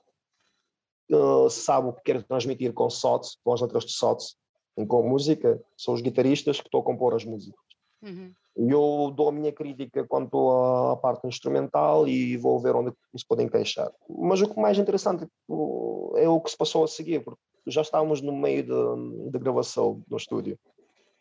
uh, 1.11 1.49
sabe 1.49 1.87
o 1.87 1.93
que 1.93 2.03
quer 2.03 2.23
transmitir 2.23 2.73
com 2.73 2.89
SOTS, 2.89 3.37
com 3.43 3.53
as 3.53 3.61
letras 3.61 3.85
de 3.85 3.93
SOTS, 3.93 4.35
com 4.87 5.07
música, 5.07 5.61
são 5.77 5.93
os 5.93 6.01
guitarristas 6.01 6.59
que 6.59 6.67
estão 6.67 6.79
a 6.79 6.83
compor 6.83 7.13
as 7.13 7.25
músicas. 7.25 7.59
Uhum. 8.01 8.33
Eu 8.55 9.13
dou 9.15 9.29
a 9.29 9.31
minha 9.31 9.51
crítica 9.51 10.05
quanto 10.05 10.49
à 10.49 10.97
parte 10.97 11.27
instrumental 11.27 12.07
e 12.07 12.35
vou 12.35 12.59
ver 12.59 12.75
onde 12.75 12.91
se 13.15 13.25
pode 13.25 13.43
encaixar. 13.43 13.91
Mas 14.09 14.41
o 14.41 14.47
que 14.47 14.59
mais 14.59 14.77
interessante 14.77 15.25
é 16.15 16.27
o 16.27 16.41
que 16.41 16.51
se 16.51 16.57
passou 16.57 16.83
a 16.83 16.87
seguir, 16.87 17.23
porque 17.23 17.39
já 17.67 17.81
estávamos 17.81 18.21
no 18.21 18.33
meio 18.33 18.65
da 19.31 19.39
gravação 19.39 20.03
no 20.09 20.17
estúdio. 20.17 20.59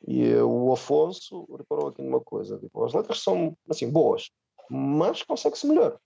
E 0.06 0.34
o 0.36 0.72
Afonso 0.72 1.46
reparou 1.56 1.88
aqui 1.88 2.02
numa 2.02 2.20
coisa: 2.20 2.58
tipo, 2.58 2.84
as 2.84 2.94
letras 2.94 3.22
são 3.22 3.56
assim 3.68 3.88
boas, 3.90 4.30
mas 4.68 5.22
consegue-se 5.22 5.66
melhor. 5.66 5.98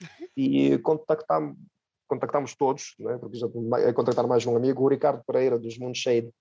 E 0.36 0.78
contactámos 0.78 1.56
contactámos 2.08 2.56
todos, 2.56 2.94
né, 2.98 3.18
porque 3.18 3.36
já 3.36 3.46
é 3.78 3.92
contratar 3.92 4.26
mais 4.26 4.44
um 4.46 4.56
amigo, 4.56 4.82
o 4.82 4.88
Ricardo 4.88 5.22
Pereira 5.26 5.58
dos 5.58 5.78
Moonshade. 5.78 6.32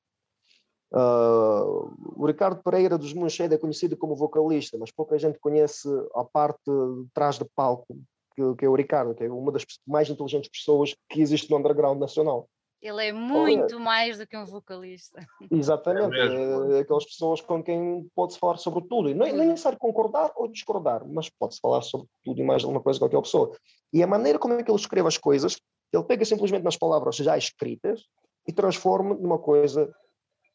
Uh, 0.92 1.94
o 2.16 2.26
Ricardo 2.26 2.64
Pereira 2.64 2.98
dos 2.98 3.14
Moonshade 3.14 3.54
é 3.54 3.58
conhecido 3.58 3.98
como 3.98 4.16
vocalista, 4.16 4.78
mas 4.78 4.92
pouca 4.92 5.18
gente 5.20 5.38
conhece 5.38 5.88
a 6.16 6.24
parte 6.24 6.64
de 6.66 7.06
trás 7.14 7.38
de 7.38 7.46
palco, 7.54 8.00
que, 8.34 8.56
que, 8.56 8.66
é 8.66 8.70
o 8.70 8.76
Ricardo, 8.76 9.14
que 9.14 9.24
é 9.24 9.30
uma 9.30 9.52
das 9.52 9.66
mais 9.86 10.10
inteligentes 10.10 10.50
pessoas 10.50 10.96
que 11.10 11.22
existe 11.22 11.52
no 11.52 11.58
underground 11.58 12.00
nacional. 12.00 12.48
Ele 12.82 13.08
é 13.08 13.12
muito 13.12 13.76
é. 13.76 13.80
mais 13.80 14.18
do 14.18 14.28
que 14.28 14.38
um 14.38 14.46
vocalista. 14.46 15.26
Exatamente, 15.52 16.16
é, 16.16 16.78
é 16.78 16.80
aquelas 16.80 17.06
pessoas 17.06 17.42
com 17.42 17.64
quem 17.64 18.08
pode-se 18.16 18.40
falar 18.40 18.58
sobre 18.58 18.88
tudo. 18.88 19.10
E 19.10 19.14
não, 19.14 19.26
é, 19.26 19.32
não 19.32 19.44
é 19.44 19.48
necessário 19.48 19.80
concordar 19.80 20.32
ou 20.36 20.48
discordar, 20.48 21.08
mas 21.08 21.30
pode-se 21.30 21.60
falar 21.60 21.82
sobre 21.82 22.08
tudo 22.24 22.40
e 22.40 22.44
mais 22.44 22.64
alguma 22.64 22.82
coisa 22.82 23.00
com 23.00 23.06
aquela 23.06 23.22
pessoa. 23.22 23.52
E 23.92 24.04
a 24.04 24.08
maneira 24.08 24.38
como 24.38 24.54
é 24.54 24.64
que 24.64 24.70
ele 24.70 24.80
escreve 24.80 25.08
as 25.08 25.18
coisas, 25.18 25.58
ele 25.92 26.04
pega 26.04 26.24
simplesmente 26.24 26.64
nas 26.64 26.78
palavras 26.78 27.16
já 27.16 27.38
escritas 27.38 28.04
e 28.48 28.54
transforma 28.54 29.16
numa 29.16 29.40
coisa 29.40 29.92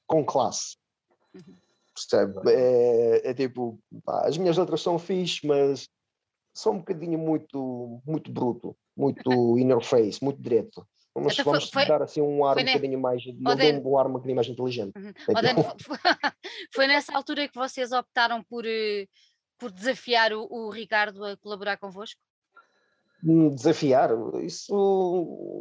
com 0.07 0.25
classe. 0.25 0.77
Uhum. 1.35 1.57
Percebe? 1.95 2.51
É, 2.51 3.31
é 3.31 3.35
tipo, 3.35 3.79
pá, 4.05 4.27
as 4.27 4.39
minhas 4.39 4.57
letras 4.57 4.81
são 4.81 4.99
fixe, 4.99 5.47
mas 5.47 5.89
são 6.55 6.75
um 6.75 6.79
bocadinho 6.79 7.18
muito, 7.18 8.01
muito 8.07 8.31
bruto, 8.31 8.77
muito 8.97 9.29
in 9.59 9.70
your 9.70 9.83
face, 9.83 10.23
muito 10.23 10.41
direto. 10.41 10.87
Vamos, 11.15 11.35
então, 11.35 11.45
vamos 11.45 11.71
foi, 11.71 11.87
dar 11.87 12.03
assim 12.03 12.23
um 12.23 12.45
ar 12.45 12.57
um 12.57 12.65
bocadinho 12.65 12.99
mais, 12.99 13.23
um 13.27 13.99
ar 13.99 14.07
um 14.07 14.13
bocadinho 14.13 14.37
mais 14.37 14.49
inteligente. 14.49 14.93
Uhum. 14.97 15.13
foi 16.75 16.87
nessa 16.87 17.15
altura 17.15 17.47
que 17.49 17.55
vocês 17.55 17.93
optaram 17.93 18.43
por, 18.43 18.65
eh, 18.67 19.07
por 19.59 19.71
desafiar 19.71 20.33
o, 20.33 20.47
o 20.51 20.71
Ricardo 20.71 21.23
a 21.25 21.37
colaborar 21.37 21.77
convosco? 21.77 22.19
desafiar. 23.55 24.11
Isso. 24.43 24.73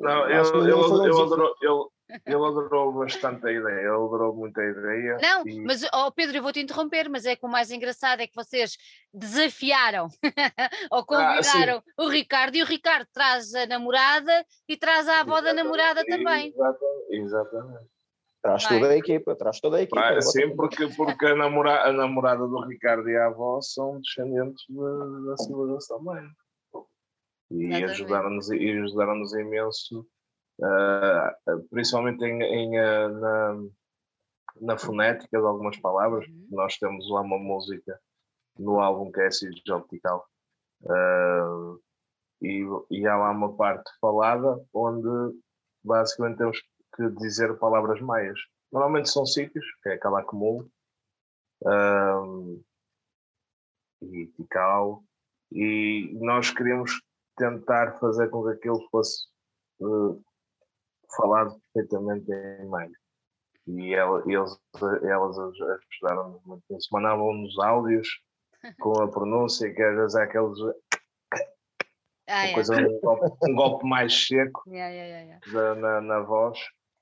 Não, 0.01 0.29
eu, 0.29 0.43
eu, 0.43 0.67
eu, 0.67 1.05
eu, 1.05 1.21
adoro, 1.21 1.55
eu, 1.61 1.91
ele 2.25 2.35
adorou 2.35 2.93
bastante 2.93 3.45
a 3.47 3.51
ideia, 3.51 3.79
ele 3.79 3.89
adorou 3.89 4.35
muito 4.35 4.59
a 4.59 4.65
ideia. 4.65 5.17
Não, 5.21 5.47
e... 5.47 5.59
mas 5.61 5.83
oh 5.93 6.11
Pedro, 6.11 6.37
eu 6.37 6.43
vou 6.43 6.51
te 6.51 6.59
interromper, 6.59 7.09
mas 7.09 7.25
é 7.25 7.35
que 7.35 7.45
o 7.45 7.49
mais 7.49 7.71
engraçado 7.71 8.21
é 8.21 8.27
que 8.27 8.35
vocês 8.35 8.77
desafiaram 9.13 10.07
ou 10.91 10.99
ah, 10.99 11.05
convidaram 11.05 11.77
ah, 11.77 12.03
o 12.03 12.07
Ricardo 12.07 12.55
e 12.55 12.63
o 12.63 12.65
Ricardo 12.65 13.07
traz 13.13 13.53
a 13.53 13.65
namorada 13.65 14.45
e 14.67 14.77
traz 14.77 15.07
a 15.07 15.21
avó 15.21 15.41
da 15.41 15.53
namorada 15.53 16.03
também. 16.05 16.49
Exatamente. 16.49 17.11
exatamente. 17.11 17.91
Traz 18.41 18.67
toda 18.67 18.87
a 18.87 18.97
equipa, 18.97 19.35
traz 19.35 19.59
toda 19.59 19.77
a 19.77 19.81
equipa. 19.83 20.01
Ah, 20.01 20.21
sim, 20.21 20.55
porque, 20.55 20.87
porque 20.87 21.27
a, 21.27 21.35
namora, 21.35 21.83
a 21.87 21.93
namorada 21.93 22.47
do 22.47 22.65
Ricardo 22.65 23.07
e 23.07 23.15
a 23.15 23.27
avó 23.27 23.61
são 23.61 24.01
descendentes 24.01 24.65
de, 24.67 25.27
da 25.27 25.37
civilização 25.37 25.97
também 25.99 26.27
e 27.51 27.83
ajudaram-nos 27.83 28.49
ajudaram 28.49 29.21
imenso, 29.39 30.07
uh, 30.59 31.67
principalmente 31.69 32.23
em, 32.23 32.41
em 32.41 32.79
uh, 32.79 33.09
na, 33.09 33.55
na, 34.61 34.77
fonética 34.77 35.39
de 35.39 35.45
algumas 35.45 35.77
palavras. 35.77 36.27
Uhum. 36.27 36.47
Nós 36.51 36.77
temos 36.77 37.09
lá 37.09 37.21
uma 37.21 37.39
música 37.39 37.99
no 38.57 38.79
álbum 38.79 39.11
que 39.11 39.21
é 39.21 39.29
Optical. 39.73 40.27
Uh, 40.83 41.79
e, 42.41 42.63
e 42.89 43.07
há 43.07 43.15
lá 43.15 43.31
uma 43.31 43.55
parte 43.55 43.89
falada 43.99 44.59
onde 44.73 45.37
basicamente 45.83 46.37
temos 46.37 46.59
que 46.95 47.09
dizer 47.11 47.57
palavras 47.57 48.01
maias. 48.01 48.39
Normalmente 48.71 49.09
são 49.09 49.25
sítios, 49.25 49.65
que 49.83 49.89
é 49.89 49.97
Calacumulo 49.97 50.69
uh, 51.63 52.63
e 54.01 54.27
Tikal, 54.27 55.03
e 55.51 56.17
nós 56.19 56.51
queremos 56.51 57.01
tentar 57.35 57.99
fazer 57.99 58.29
com 58.29 58.43
que 58.43 58.51
aquilo 58.51 58.87
fosse 58.89 59.27
uh, 59.81 60.23
falado 61.15 61.59
perfeitamente 61.73 62.31
em 62.31 62.69
meio. 62.69 62.91
E 63.67 63.93
ela, 63.93 64.23
eles, 64.25 64.57
elas 65.03 65.37
ajudaram-nos 65.37 66.43
muito 66.43 66.63
nisso. 66.69 66.89
Mandavam-nos 66.91 67.57
áudios 67.59 68.07
com 68.79 69.01
a 69.01 69.09
pronúncia, 69.09 69.73
que 69.73 69.81
às 69.81 69.95
vezes 69.95 70.15
é 70.15 70.23
aqueles. 70.23 70.57
Ah, 72.27 72.47
é. 72.47 72.53
coisa, 72.53 72.75
um, 72.75 72.99
golpe, 72.99 73.37
um, 73.43 73.55
golpe, 73.55 73.85
mais 73.85 74.27
seco 74.27 74.63
yeah, 74.69 74.89
yeah, 74.89 75.39
yeah. 75.51 75.75
Na, 75.81 76.01
na, 76.01 76.19
voz. 76.21 76.57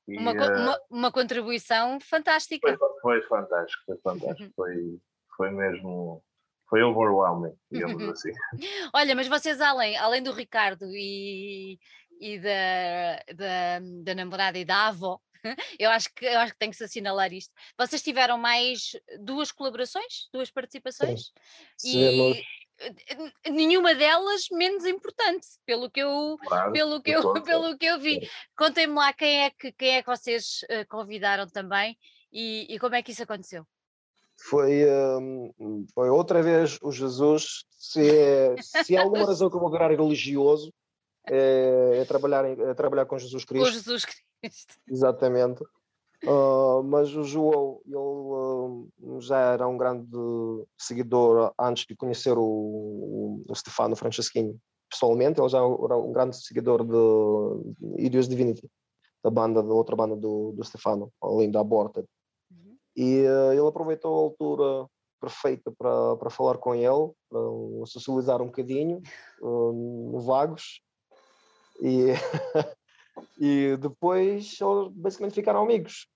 E, 0.07 0.17
uma, 0.17 0.31
uh, 0.31 0.35
uma, 0.35 0.79
uma, 0.89 1.11
contribuição 1.11 1.99
fantástica. 2.01 2.75
Foi, 2.75 2.89
foi 3.01 3.21
fantástico, 3.27 3.83
foi 3.85 3.97
fantástico. 3.97 4.51
foi, 4.55 4.99
foi 5.37 5.51
mesmo 5.51 6.23
foi 6.69 6.83
overwhelming, 6.83 7.55
digamos 7.71 8.07
assim. 8.09 8.31
Olha, 8.93 9.15
mas 9.15 9.27
vocês 9.27 9.59
além, 9.59 9.97
além 9.97 10.21
do 10.21 10.31
Ricardo 10.31 10.85
e, 10.93 11.79
e 12.19 12.39
da, 12.39 13.33
da, 13.35 13.79
da 14.03 14.15
namorada 14.15 14.57
e 14.57 14.65
da 14.65 14.87
avó, 14.87 15.19
eu 15.79 15.89
acho 15.89 16.13
que 16.13 16.25
eu 16.25 16.39
acho 16.39 16.53
que 16.53 16.59
tem 16.59 16.69
que 16.69 16.75
se 16.75 16.83
assinalar 16.83 17.31
isto. 17.33 17.53
Vocês 17.77 18.01
tiveram 18.01 18.37
mais 18.37 18.91
duas 19.19 19.51
colaborações, 19.51 20.27
duas 20.33 20.51
participações 20.51 21.31
Sim. 21.77 22.43
e 23.45 23.49
nenhuma 23.49 23.93
delas 23.95 24.47
menos 24.51 24.85
importante, 24.85 25.47
pelo 25.65 25.89
que 25.89 26.01
eu 26.01 26.37
claro, 26.45 26.71
pelo 26.71 27.01
que 27.01 27.11
eu 27.11 27.21
pelo 27.43 27.77
que 27.77 27.85
eu 27.85 27.99
vi. 27.99 28.29
Contem-me 28.55 28.93
lá 28.93 29.13
quem 29.13 29.45
é 29.45 29.49
que 29.49 29.71
quem 29.71 29.97
é 29.97 30.01
que 30.01 30.09
vocês 30.09 30.61
uh, 30.63 30.87
convidaram 30.89 31.47
também 31.47 31.97
E, 32.31 32.67
e 32.69 32.79
como 32.79 32.95
é 32.95 33.01
que 33.01 33.11
isso 33.11 33.23
aconteceu? 33.23 33.65
Foi, 34.41 34.85
um, 35.19 35.85
foi 35.93 36.09
outra 36.09 36.41
vez 36.41 36.77
o 36.81 36.91
Jesus. 36.91 37.65
Se, 37.71 38.09
é, 38.09 38.55
se 38.61 38.95
há 38.95 39.01
alguma 39.01 39.25
razão 39.27 39.49
que 39.49 39.55
eu 39.55 39.59
vou 39.59 39.71
virar 39.71 39.89
religioso, 39.89 40.73
é, 41.31 41.99
é 41.99 42.05
trabalhar, 42.05 42.45
é 42.45 42.73
trabalhar 42.73 43.05
com 43.05 43.17
Jesus 43.17 43.45
Cristo. 43.45 43.65
Com 43.65 43.71
Jesus 43.71 44.05
Cristo. 44.05 44.73
Exatamente. 44.87 45.63
Uh, 46.23 46.83
mas 46.83 47.15
o 47.15 47.23
João, 47.23 47.79
ele 47.85 47.95
uh, 47.95 49.21
já 49.21 49.53
era 49.53 49.67
um 49.67 49.77
grande 49.77 50.09
seguidor 50.77 51.53
antes 51.57 51.85
de 51.85 51.95
conhecer 51.95 52.37
o, 52.37 53.41
o 53.47 53.55
Stefano 53.55 53.95
Franceschini 53.95 54.59
pessoalmente. 54.89 55.39
Ele 55.39 55.47
já 55.47 55.59
era 55.59 55.97
um 55.97 56.11
grande 56.11 56.35
seguidor 56.35 56.83
de 56.83 58.03
Idios 58.03 58.27
Divinity, 58.27 58.69
da 59.23 59.29
banda, 59.29 59.63
da 59.63 59.73
outra 59.73 59.95
banda 59.95 60.15
do, 60.15 60.51
do 60.51 60.63
Stefano, 60.63 61.09
além 61.21 61.49
da 61.49 61.61
Aborted. 61.61 62.05
Uhum. 62.51 62.75
E 62.97 63.21
uh, 63.25 63.53
ele 63.53 63.67
aproveitou 63.67 64.13
a 64.13 64.19
altura 64.19 64.89
perfeita 65.21 65.71
para, 65.77 66.17
para 66.17 66.29
falar 66.29 66.57
com 66.57 66.75
ele, 66.75 67.11
para 67.29 67.39
socializar 67.85 68.41
um 68.41 68.47
bocadinho 68.47 69.01
no 69.41 70.19
Vagos. 70.21 70.81
E 71.81 72.13
E 73.39 73.77
depois 73.77 74.57
eles 74.59 74.87
basicamente 74.93 75.35
ficaram 75.35 75.63
amigos. 75.63 76.07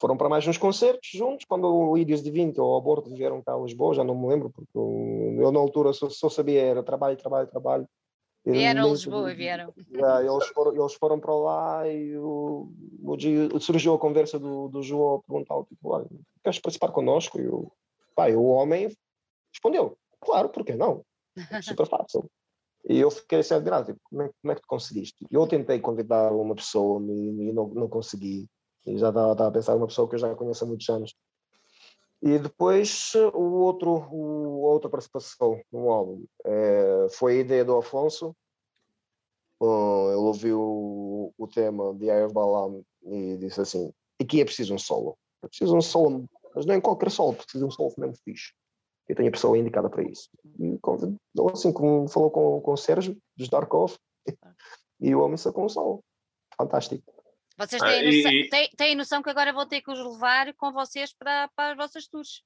Foram 0.00 0.16
para 0.16 0.28
mais 0.28 0.46
uns 0.46 0.58
concertos 0.58 1.10
juntos, 1.12 1.44
quando 1.44 1.66
o 1.66 1.96
Ídios 1.96 2.22
de 2.22 2.30
20 2.30 2.60
ou 2.60 2.74
o 2.74 2.76
Aborto 2.76 3.14
vieram 3.14 3.42
cá 3.42 3.54
a 3.54 3.58
Lisboa, 3.58 3.94
já 3.94 4.02
não 4.02 4.20
me 4.20 4.28
lembro, 4.28 4.50
porque 4.50 4.76
eu 4.76 5.52
na 5.52 5.60
altura 5.60 5.92
só, 5.92 6.08
só 6.08 6.28
sabia 6.28 6.60
era 6.60 6.82
trabalho, 6.82 7.16
trabalho, 7.16 7.48
trabalho. 7.48 7.88
Vieram 8.44 8.84
a 8.84 8.88
Lisboa, 8.88 9.32
vieram. 9.32 9.72
eles, 9.76 10.46
foram, 10.48 10.74
eles 10.76 10.94
foram 10.94 11.20
para 11.20 11.34
lá 11.34 11.88
e 11.88 12.16
o, 12.16 12.68
o 13.04 13.16
dia, 13.16 13.48
surgiu 13.60 13.94
a 13.94 13.98
conversa 13.98 14.40
do, 14.40 14.68
do 14.68 14.82
João 14.82 15.16
a 15.16 15.22
perguntar 15.22 15.64
tipo, 15.66 16.10
queres 16.42 16.58
participar 16.58 16.88
connosco? 16.88 17.40
E 17.40 17.46
o, 17.46 17.70
pai, 18.16 18.34
o 18.34 18.46
homem 18.46 18.90
respondeu, 19.52 19.96
claro, 20.20 20.48
por 20.48 20.64
que 20.64 20.74
não? 20.74 21.04
Super 21.62 21.86
fácil. 21.86 22.28
E 22.88 22.98
eu 22.98 23.10
fiquei 23.10 23.38
assim 23.38 23.54
admirado, 23.54 23.86
tipo, 23.86 24.00
como, 24.04 24.22
é, 24.22 24.30
como 24.40 24.52
é 24.52 24.54
que 24.54 24.62
tu 24.62 24.66
conseguiste? 24.66 25.26
Eu 25.30 25.46
tentei 25.46 25.78
convidar 25.80 26.32
uma 26.32 26.54
pessoa 26.54 27.00
e, 27.00 27.52
não, 27.52 27.68
não 27.68 27.88
consegui. 27.88 28.48
E 28.84 28.98
já 28.98 29.10
estava 29.10 29.48
a 29.48 29.50
pensar 29.52 29.76
uma 29.76 29.86
pessoa 29.86 30.08
que 30.08 30.16
eu 30.16 30.18
já 30.18 30.34
conheço 30.34 30.64
há 30.64 30.66
muitos 30.66 30.88
anos. 30.88 31.14
E 32.20 32.38
depois 32.38 33.12
o 33.34 33.62
outro, 33.62 34.08
o, 34.10 34.66
a 34.68 34.72
outra 34.72 34.90
participação 34.90 35.60
no 35.72 35.90
álbum 35.90 36.24
é, 36.44 37.06
foi 37.10 37.38
a 37.38 37.40
ideia 37.40 37.64
do 37.64 37.76
Afonso. 37.76 38.34
Uh, 39.60 40.08
ele 40.08 40.16
ouviu 40.16 40.60
o, 40.60 41.34
o 41.38 41.46
tema 41.46 41.94
de 41.94 42.10
of 42.10 42.34
Balam 42.34 42.84
e 43.04 43.36
disse 43.36 43.60
assim: 43.60 43.92
aqui 44.20 44.40
é 44.40 44.44
preciso 44.44 44.74
um 44.74 44.78
solo. 44.78 45.16
É 45.42 45.46
preciso 45.46 45.76
um 45.76 45.80
solo, 45.80 46.28
mas 46.54 46.66
não 46.66 46.74
é 46.74 46.80
qualquer 46.80 47.10
solo, 47.12 47.34
precisa 47.34 47.64
de 47.64 47.68
um 47.68 47.70
solo 47.70 47.92
mesmo 47.96 48.16
fixe 48.24 48.52
eu 49.12 49.16
tenho 49.16 49.28
a 49.28 49.32
pessoa 49.32 49.58
indicada 49.58 49.90
para 49.90 50.02
isso. 50.02 50.30
E 50.58 50.78
assim 51.52 51.72
como 51.72 52.08
falou 52.08 52.30
com, 52.30 52.60
com 52.62 52.72
o 52.72 52.76
Sérgio, 52.76 53.16
dos 53.36 53.48
Darkov, 53.48 53.94
e 55.00 55.14
o 55.14 55.20
homem 55.20 55.36
sacou 55.36 55.66
um 55.66 55.68
sol. 55.68 56.02
Fantástico. 56.56 57.04
Vocês 57.58 57.82
têm, 57.82 58.00
ah, 58.00 58.04
noção, 58.04 58.32
e... 58.32 58.48
têm, 58.48 58.70
têm 58.74 58.96
noção 58.96 59.22
que 59.22 59.28
agora 59.28 59.52
vou 59.52 59.66
ter 59.66 59.82
que 59.82 59.90
os 59.90 59.98
levar 59.98 60.54
com 60.54 60.72
vocês 60.72 61.12
para, 61.12 61.48
para 61.54 61.72
as 61.72 61.76
vossas 61.76 62.08
tours. 62.08 62.42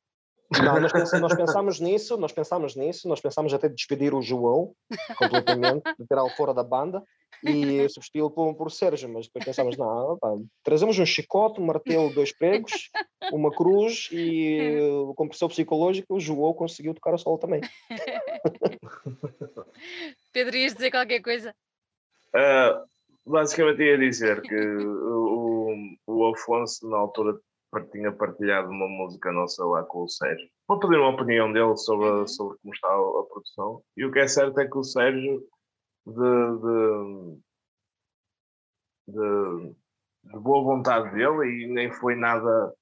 Não, 0.53 0.81
nós, 0.81 0.93
pensamos, 0.93 1.29
nós 1.29 1.37
pensámos 1.37 1.81
nisso, 1.81 2.17
nós 2.17 2.33
pensámos 2.33 2.77
nisso, 2.77 3.09
nós 3.09 3.21
pensámos 3.21 3.55
até 3.55 3.69
de 3.69 3.75
despedir 3.75 4.15
o 4.15 4.23
João 4.23 4.75
completamente, 5.17 5.83
de 5.99 6.07
tirá-lo 6.07 6.31
fora 6.31 6.53
da 6.53 6.63
banda 6.65 7.03
e 7.45 7.89
substituí-lo 7.89 8.31
por, 8.31 8.55
por 8.55 8.71
Sérgio, 8.71 9.09
mas 9.09 9.27
depois 9.27 9.45
pensámos, 9.45 9.77
não, 9.77 10.19
pá, 10.19 10.35
trazemos 10.63 10.99
um 10.99 11.07
chicote, 11.07 11.61
um 11.61 11.67
martelo, 11.67 12.13
dois 12.13 12.37
pregos, 12.37 12.91
uma 13.33 13.51
cruz 13.51 14.09
e 14.13 14.79
uh, 14.81 15.15
com 15.15 15.29
pressão 15.29 15.49
psicológica 15.49 16.13
o 16.13 16.21
João 16.21 16.55
conseguiu 16.55 16.95
tocar 16.95 17.15
o 17.15 17.19
solo 17.19 17.39
também. 17.39 17.61
Pedro, 20.33 20.57
ias 20.57 20.75
dizer 20.75 20.91
qualquer 20.91 21.21
coisa? 21.21 21.55
Uh, 22.35 22.87
basicamente 23.25 23.83
ia 23.83 23.99
dizer 23.99 24.43
que 24.43 24.55
o, 24.55 25.75
o 26.07 26.29
Afonso 26.29 26.89
na 26.89 26.99
altura 26.99 27.39
tinha 27.91 28.13
partilhado 28.13 28.71
uma 28.71 28.89
música 28.89 29.33
nossa 29.33 29.65
lá 29.65 29.83
com 29.83 30.05
o 30.05 30.09
Sérgio, 30.09 30.49
para 30.67 30.79
pedir 30.79 30.97
uma 30.97 31.11
opinião 31.11 31.53
dele 31.53 31.77
sobre, 31.77 32.07
uhum. 32.07 32.27
sobre 32.27 32.59
como 32.59 32.75
está 32.75 32.89
a, 32.89 33.23
produção. 33.31 33.83
E 33.97 34.05
o 34.05 34.13
que 34.13 34.21
é 34.21 34.29
certo 34.29 34.59
é 34.61 34.67
que 34.67 34.79
o 34.79 34.83
Sérgio, 34.83 35.43
de, 36.07 37.43
de, 39.09 39.75
de, 40.25 40.39
boa 40.39 40.65
vontade 40.65 41.13
dele, 41.13 41.65
e 41.65 41.67
nem 41.67 41.93
foi 41.93 42.15
nada, 42.15 42.73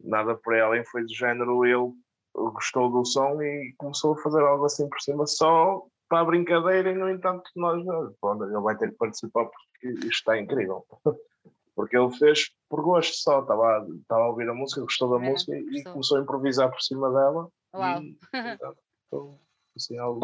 nada 0.00 0.36
por 0.36 0.54
ela, 0.54 0.82
foi 0.84 1.02
do 1.02 1.14
género, 1.14 1.64
ele 1.64 1.92
gostou 2.34 2.90
do 2.90 3.04
som 3.04 3.40
e 3.42 3.74
começou 3.76 4.14
a 4.14 4.22
fazer 4.22 4.42
algo 4.42 4.64
assim 4.64 4.88
por 4.88 5.00
cima, 5.00 5.26
só 5.26 5.82
para 6.08 6.20
a 6.20 6.24
brincadeira, 6.24 6.90
e 6.90 6.94
no 6.94 7.10
entanto, 7.10 7.50
nós, 7.56 7.84
pronto, 8.20 8.44
ele 8.44 8.60
vai 8.60 8.76
ter 8.76 8.90
que 8.90 8.96
participar 8.96 9.46
porque 9.46 9.88
isto 9.88 10.08
está 10.08 10.38
incrível. 10.38 10.84
porque 11.74 11.96
ele 11.96 12.10
fez 12.16 12.50
por 12.68 12.82
gosto 12.82 13.16
só, 13.16 13.40
estava, 13.40 13.86
estava 14.00 14.22
a 14.22 14.28
ouvir 14.28 14.48
a 14.48 14.54
música, 14.54 14.80
gostou 14.80 15.18
da 15.18 15.24
é, 15.24 15.30
música 15.30 15.52
gostou. 15.52 15.78
e 15.78 15.84
começou 15.84 16.18
a 16.18 16.20
improvisar 16.20 16.70
por 16.70 16.80
cima 16.80 17.10
dela. 17.10 17.48
Uau! 17.74 18.02
E, 18.02 18.16
então, 19.08 19.38
assim, 19.76 19.98
algo 19.98 20.20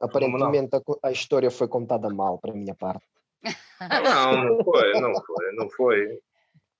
aparentemente 0.00 0.76
a, 0.76 1.08
a, 1.08 1.12
história 1.12 1.50
foi 1.50 1.68
contada 1.68 2.08
mal 2.10 2.38
para 2.38 2.52
a 2.52 2.56
minha 2.56 2.74
parte. 2.74 3.06
Não, 3.80 4.44
não 4.44 4.64
foi, 4.64 5.00
não 5.00 5.14
foi, 5.14 5.52
não 5.54 5.70
foi. 5.70 6.20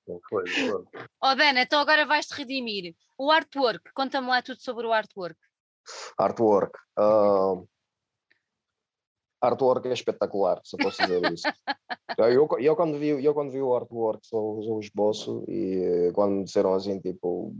Não 0.08 0.20
foi, 0.28 0.44
não 0.44 0.84
foi. 0.84 1.02
Oh 1.22 1.34
Dana, 1.36 1.62
então 1.62 1.80
agora 1.80 2.04
vais-te 2.04 2.34
redimir. 2.34 2.96
O 3.16 3.30
artwork, 3.30 3.92
conta-me 3.94 4.26
lá 4.26 4.42
tudo 4.42 4.60
sobre 4.60 4.84
o 4.84 4.92
artwork. 4.92 5.38
Artwork. 6.18 6.76
Uh, 6.98 7.68
artwork 9.40 9.86
é 9.86 9.92
espetacular, 9.92 10.60
se 10.64 10.76
posso 10.76 11.00
dizer 11.02 11.32
isso. 11.32 11.46
eu, 12.18 12.48
eu, 12.58 12.76
quando 12.76 12.98
vi, 12.98 13.24
eu 13.24 13.34
quando 13.34 13.52
vi 13.52 13.62
o 13.62 13.74
artwork, 13.74 14.26
sou, 14.26 14.62
sou 14.62 14.76
o 14.76 14.80
esboço, 14.80 15.44
e 15.46 16.10
quando 16.14 16.32
me 16.32 16.44
disseram 16.44 16.74
assim, 16.74 16.98
tipo, 16.98 17.54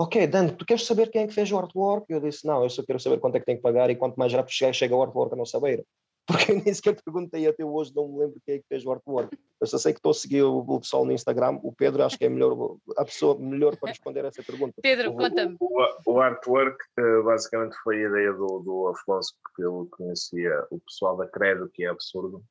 ok, 0.00 0.26
Dan, 0.26 0.48
tu 0.56 0.64
queres 0.64 0.86
saber 0.86 1.10
quem 1.10 1.24
é 1.24 1.26
que 1.26 1.34
fez 1.34 1.52
o 1.52 1.58
artwork? 1.58 2.10
Eu 2.10 2.20
disse, 2.20 2.46
não, 2.46 2.62
eu 2.62 2.70
só 2.70 2.82
quero 2.82 2.98
saber 2.98 3.20
quanto 3.20 3.36
é 3.36 3.40
que 3.40 3.44
tenho 3.44 3.58
que 3.58 3.62
pagar 3.62 3.90
e 3.90 3.96
quanto 3.96 4.16
mais 4.16 4.32
rápido 4.32 4.52
chega, 4.52 4.72
chega 4.72 4.96
o 4.96 5.02
artwork 5.02 5.34
a 5.34 5.36
não 5.36 5.44
saber. 5.44 5.84
Porque 6.26 6.52
eu 6.52 6.56
nem 6.56 6.72
sequer 6.72 6.96
perguntei 7.02 7.46
até 7.46 7.64
hoje, 7.64 7.92
não 7.94 8.08
me 8.08 8.20
lembro 8.20 8.40
quem 8.46 8.54
é 8.54 8.58
que 8.58 8.68
fez 8.68 8.84
o 8.86 8.92
artwork. 8.92 9.36
Eu 9.60 9.66
só 9.66 9.76
sei 9.76 9.92
que 9.92 9.98
estou 9.98 10.10
a 10.10 10.14
seguir 10.14 10.42
o, 10.42 10.58
o 10.58 10.80
pessoal 10.80 11.04
no 11.04 11.12
Instagram. 11.12 11.58
O 11.62 11.72
Pedro 11.72 12.02
acho 12.02 12.16
que 12.16 12.24
é 12.24 12.28
melhor, 12.30 12.76
a 12.96 13.04
pessoa 13.04 13.38
melhor 13.38 13.76
para 13.76 13.90
responder 13.90 14.24
essa 14.24 14.42
pergunta. 14.42 14.74
Pedro, 14.80 15.12
conta-me. 15.12 15.56
O, 15.60 16.12
o, 16.12 16.20
artwork 16.20 16.78
eh, 16.98 17.22
basicamente 17.22 17.76
foi 17.82 18.04
a 18.04 18.08
ideia 18.08 18.32
do, 18.32 18.60
do 18.60 18.88
Afonso, 18.88 19.34
porque 19.42 19.64
eu 19.64 19.88
conhecia 19.90 20.66
o 20.70 20.78
pessoal 20.80 21.16
da 21.16 21.26
Credo, 21.26 21.68
que 21.68 21.84
é 21.84 21.88
absurdo, 21.88 22.42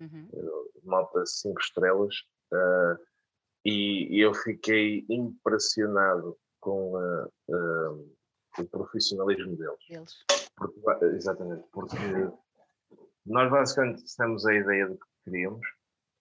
uhum. 0.00 0.28
Eh, 0.32 0.80
malta 0.84 1.26
5 1.26 1.60
estrelas, 1.60 2.14
uh, 2.52 2.98
e, 3.64 4.16
e, 4.16 4.20
eu 4.20 4.32
fiquei 4.32 5.04
impressionado 5.08 6.36
com 6.64 6.94
uh, 6.94 7.26
uh, 7.50 8.16
o 8.58 8.64
profissionalismo 8.70 9.54
deles. 9.56 9.78
deles. 9.88 10.24
Porque, 10.56 11.04
exatamente, 11.04 11.64
porque 11.72 11.96
nós 13.26 13.50
basicamente 13.50 14.02
temos 14.16 14.46
a 14.46 14.54
ideia 14.54 14.88
do 14.88 14.94
que 14.94 15.06
queríamos. 15.24 15.66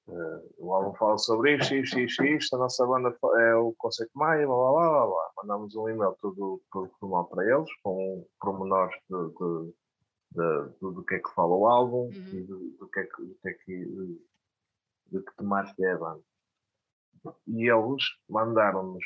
Uh, 0.05 0.53
o 0.57 0.73
álbum 0.73 0.93
fala 0.95 1.17
sobre 1.17 1.55
isto, 1.55 1.73
isto, 1.75 1.97
isto, 1.97 2.25
isto. 2.25 2.55
A 2.57 2.59
nossa 2.59 2.85
banda 2.85 3.17
é 3.39 3.55
o 3.55 3.73
conceito 3.77 4.11
Maia, 4.15 4.45
blá 4.45 4.55
blá 4.55 4.71
blá 4.71 4.89
blá. 4.89 5.07
blá. 5.07 5.31
Mandamos 5.37 5.75
um 5.75 5.87
e-mail 5.87 6.13
todo, 6.21 6.61
todo 6.73 6.91
formal 6.99 7.25
para 7.27 7.45
eles, 7.45 7.69
com 7.81 8.27
pormenores 8.41 8.95
de, 9.09 9.17
de, 9.17 9.73
de, 10.31 10.73
de, 10.73 10.93
do 10.93 11.05
que 11.05 11.15
é 11.15 11.19
que 11.19 11.33
fala 11.33 11.55
o 11.55 11.67
álbum 11.67 12.09
uhum. 12.09 12.29
e 12.33 12.41
do, 12.41 12.77
do, 12.79 12.89
que 12.89 12.99
é 12.99 13.03
que, 13.05 13.21
do 13.23 13.35
que, 13.35 13.49
é 13.49 13.53
que, 13.53 13.85
de, 13.85 14.21
de 15.07 15.21
que 15.21 15.35
temática 15.37 15.85
é 15.85 15.93
a 15.93 15.97
banda. 15.97 16.23
E 17.47 17.69
eles 17.69 18.03
mandaram-nos 18.27 19.05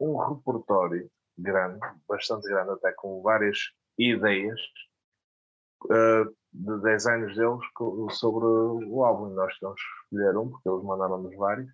um 0.00 0.16
repertório 0.16 1.10
grande, 1.38 1.78
bastante 2.08 2.48
grande, 2.48 2.72
até 2.72 2.92
com 2.92 3.22
várias 3.22 3.58
ideias 3.98 4.60
uh, 5.84 6.24
de 6.52 6.80
desenhos 6.82 7.36
deles 7.36 7.60
sobre 8.18 8.44
o 8.44 9.04
álbum. 9.04 9.28
Nós 9.30 9.54
tivemos 9.54 9.80
que 9.80 10.16
escolher 10.16 10.36
um, 10.36 10.50
porque 10.50 10.68
eles 10.68 10.84
mandaram-nos 10.84 11.36
vários. 11.36 11.70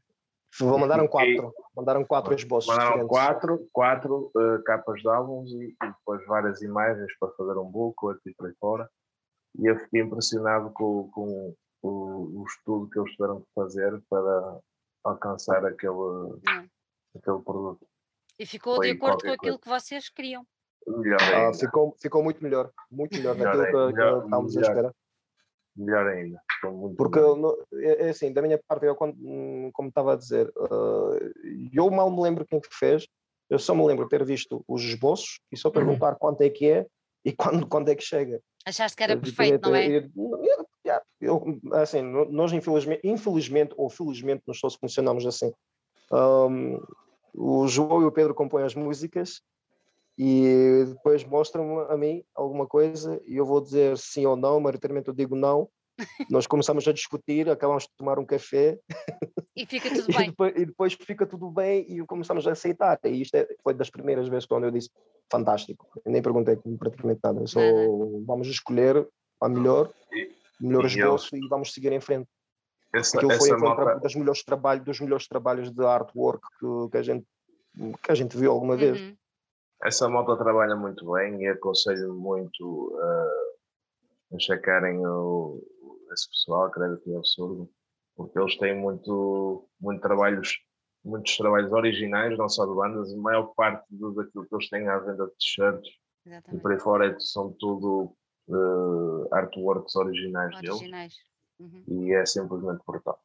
Mandaram 0.60 1.06
quatro, 1.06 1.54
mandaram 1.76 2.04
quatro 2.04 2.34
esboços 2.34 2.68
Mandaram 2.68 3.06
diferentes. 3.06 3.10
quatro, 3.10 3.68
quatro 3.72 4.32
uh, 4.34 4.62
capas 4.64 5.02
de 5.02 5.08
álbuns 5.08 5.50
e, 5.52 5.76
e, 5.82 5.86
depois 5.86 6.24
várias 6.26 6.62
imagens 6.62 7.12
para 7.18 7.30
fazer 7.32 7.58
um 7.58 7.70
booklet 7.70 8.18
e 8.24 8.34
por 8.34 8.46
aí 8.46 8.54
fora. 8.58 8.88
E 9.58 9.66
eu 9.66 9.78
fiquei 9.78 10.00
impressionado 10.00 10.70
com, 10.70 11.10
com 11.10 11.54
o, 11.82 12.40
o, 12.40 12.44
estudo 12.46 12.88
que 12.88 12.98
eles 12.98 13.12
tiveram 13.12 13.40
que 13.40 13.48
fazer 13.54 14.02
para 14.08 14.60
alcançar 15.04 15.64
aquele, 15.66 15.92
hum. 15.92 16.68
aquele 17.14 17.42
produto. 17.42 17.86
E 18.38 18.46
ficou 18.46 18.76
Foi 18.76 18.86
de 18.86 18.96
acordo 18.96 19.22
com 19.22 19.32
aquilo 19.32 19.58
coisa. 19.58 19.58
que 19.58 19.68
vocês 19.68 20.08
queriam. 20.08 20.46
Melhor 20.86 21.18
ah, 21.20 21.52
ficou, 21.54 21.96
ficou 22.00 22.22
muito 22.22 22.42
melhor. 22.42 22.70
Muito 22.90 23.16
melhor, 23.16 23.36
melhor 23.36 23.56
daquilo 23.56 23.88
que, 23.88 23.94
que 23.94 24.24
estávamos 24.24 24.56
à 24.56 24.60
espera. 24.60 24.94
Melhor 25.76 26.06
ainda. 26.06 26.40
Porque, 26.96 27.18
é, 27.74 28.06
é, 28.06 28.08
assim, 28.10 28.32
da 28.32 28.40
minha 28.40 28.58
parte, 28.66 28.86
eu, 28.86 28.96
hum, 29.00 29.70
como 29.72 29.88
estava 29.88 30.14
a 30.14 30.16
dizer, 30.16 30.48
uh, 30.56 31.18
eu 31.72 31.90
mal 31.90 32.10
me 32.10 32.22
lembro 32.22 32.46
quem 32.46 32.60
que 32.60 32.68
fez, 32.70 33.06
eu 33.50 33.58
só 33.58 33.74
me 33.74 33.84
lembro 33.84 34.04
de 34.04 34.10
ter 34.10 34.24
visto 34.24 34.64
os 34.66 34.82
esboços 34.82 35.40
e 35.52 35.56
só 35.56 35.68
uhum. 35.68 35.74
perguntar 35.74 36.12
uhum. 36.12 36.18
quanto 36.18 36.40
é 36.42 36.50
que 36.50 36.70
é 36.70 36.86
e 37.24 37.32
quando, 37.36 37.66
quando 37.66 37.88
é 37.90 37.94
que 37.94 38.02
chega. 38.02 38.40
Achaste 38.64 38.96
que 38.96 39.02
era 39.02 39.16
perfeito, 39.16 39.68
não 39.68 39.76
é? 39.76 40.08
Eu, 40.16 41.00
eu, 41.20 41.60
assim, 41.72 42.02
nós 42.02 42.52
infelizmente, 42.52 43.00
infelizmente 43.04 43.74
ou 43.76 43.88
felizmente 43.88 44.42
nós 44.46 44.58
só 44.58 44.68
funcionamos 44.70 45.26
assim. 45.26 45.52
Um, 46.10 46.80
o 47.36 47.68
João 47.68 48.02
e 48.02 48.06
o 48.06 48.12
Pedro 48.12 48.34
compõem 48.34 48.64
as 48.64 48.74
músicas 48.74 49.42
e 50.18 50.84
depois 50.88 51.24
mostram 51.24 51.80
a 51.80 51.96
mim 51.96 52.24
alguma 52.34 52.66
coisa 52.66 53.20
e 53.26 53.36
eu 53.36 53.44
vou 53.44 53.60
dizer 53.60 53.98
sim 53.98 54.24
ou 54.24 54.36
não, 54.36 54.58
maioritariamente 54.58 55.08
eu 55.08 55.14
digo 55.14 55.36
não. 55.36 55.68
Nós 56.30 56.46
começamos 56.46 56.86
a 56.88 56.92
discutir, 56.92 57.48
acabamos 57.48 57.84
de 57.84 57.90
tomar 57.96 58.18
um 58.18 58.24
café 58.24 58.78
e 59.54 59.64
fica 59.64 59.88
tudo 59.88 60.06
bem. 60.16 60.26
e, 60.26 60.30
depois, 60.30 60.52
e 60.56 60.66
depois 60.66 60.92
fica 60.94 61.26
tudo 61.26 61.50
bem 61.50 61.86
e 61.88 62.04
começamos 62.06 62.46
a 62.46 62.52
aceitar. 62.52 62.98
E 63.04 63.22
isto 63.22 63.34
é, 63.34 63.46
foi 63.62 63.74
das 63.74 63.90
primeiras 63.90 64.28
vezes 64.28 64.46
quando 64.46 64.64
eu 64.64 64.70
disse 64.70 64.90
fantástico. 65.30 65.86
Eu 66.04 66.12
nem 66.12 66.22
perguntei 66.22 66.56
praticamente 66.78 67.20
nada, 67.22 67.46
só 67.46 67.60
vamos 68.26 68.48
escolher 68.48 69.08
a 69.40 69.48
melhor, 69.48 69.90
melhor 70.60 70.84
esboço 70.84 71.36
e 71.36 71.48
vamos 71.48 71.72
seguir 71.72 71.92
em 71.92 72.00
frente. 72.00 72.28
Essa, 72.96 73.18
Aquilo 73.18 73.32
foi 73.34 73.52
um 73.52 74.00
dos 74.00 74.14
melhores 74.14 74.42
trabalhos, 74.42 74.84
dos 74.84 75.00
melhores 75.00 75.28
trabalhos 75.28 75.70
de 75.70 75.84
artwork 75.84 76.46
que, 76.58 76.90
que 76.90 76.96
a 76.98 77.02
gente 77.02 77.26
que 78.02 78.10
a 78.10 78.14
gente 78.14 78.36
viu 78.36 78.52
alguma 78.52 78.76
vez. 78.76 78.98
Uhum. 78.98 79.16
Essa 79.84 80.08
moto 80.08 80.36
trabalha 80.36 80.74
muito 80.74 81.12
bem 81.12 81.42
e 81.42 81.48
aconselho 81.48 82.14
muito 82.14 82.94
uh, 82.94 84.34
a 84.34 84.38
checarem 84.38 85.06
o, 85.06 85.62
esse 86.12 86.28
pessoal, 86.30 86.70
crédito 86.70 87.10
e 87.10 87.16
absurdo, 87.16 87.70
porque 88.16 88.38
eles 88.38 88.56
têm 88.56 88.74
muito, 88.74 89.68
muito 89.78 90.00
trabalhos, 90.00 90.58
muitos 91.04 91.36
trabalhos 91.36 91.70
originais, 91.70 92.36
não 92.38 92.48
só 92.48 92.64
de 92.64 92.74
bandas, 92.74 93.12
a 93.12 93.16
maior 93.18 93.52
parte 93.54 93.84
do, 93.90 94.12
daquilo 94.12 94.46
que 94.46 94.54
eles 94.54 94.70
têm 94.70 94.88
à 94.88 94.98
venda 94.98 95.26
de 95.26 95.32
t-shirts 95.32 95.90
e 96.52 96.58
por 96.58 96.72
aí 96.72 96.80
fora 96.80 97.06
é, 97.08 97.20
são 97.20 97.52
tudo 97.58 98.16
uh, 98.48 99.34
artworks 99.34 99.94
originais, 99.94 100.56
originais. 100.56 101.12
deles 101.12 101.35
uhum. 101.58 101.84
e 101.88 102.14
é 102.14 102.26
simplesmente 102.26 102.82
brutal. 102.86 103.22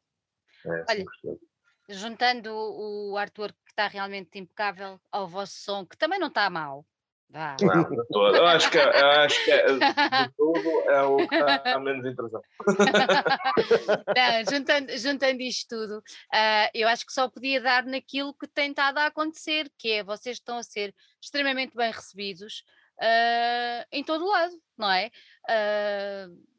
É, 0.64 0.84
Olha, 0.88 1.06
juntando 1.88 2.50
o 2.54 3.16
artwork 3.16 3.56
que 3.64 3.72
está 3.72 3.88
realmente 3.88 4.38
impecável 4.38 5.00
ao 5.10 5.26
vosso 5.26 5.54
som, 5.54 5.86
que 5.86 5.96
também 5.96 6.18
não 6.18 6.28
está 6.28 6.48
mal. 6.48 6.86
Vá. 7.32 7.56
Não, 7.62 7.82
de 7.88 8.06
todo. 8.08 8.36
Eu 8.36 8.46
acho 8.46 8.70
que, 8.70 8.76
eu 8.76 9.06
acho 9.06 9.42
que 9.42 9.50
é, 9.50 9.64
de 9.64 9.78
tudo 10.36 10.90
é 10.90 11.02
o 11.02 11.16
que 11.26 11.34
está 11.34 11.80
menos 11.80 12.04
interessante. 12.04 12.46
Não, 14.14 14.44
juntando, 14.50 14.98
juntando 14.98 15.40
isto 15.40 15.68
tudo, 15.70 15.98
uh, 15.98 16.68
eu 16.74 16.86
acho 16.88 17.06
que 17.06 17.12
só 17.12 17.30
podia 17.30 17.58
dar 17.58 17.86
naquilo 17.86 18.34
que 18.34 18.46
tem 18.46 18.68
estado 18.70 18.98
a 18.98 19.06
acontecer, 19.06 19.72
que 19.78 19.92
é 19.92 20.04
vocês 20.04 20.36
estão 20.36 20.58
a 20.58 20.62
ser 20.62 20.94
extremamente 21.22 21.74
bem 21.74 21.90
recebidos 21.90 22.64
uh, 22.98 23.86
em 23.90 24.04
todo 24.04 24.26
o 24.26 24.28
lado, 24.28 24.52
não 24.76 24.90
é? 24.92 25.10
Uh, 25.48 26.51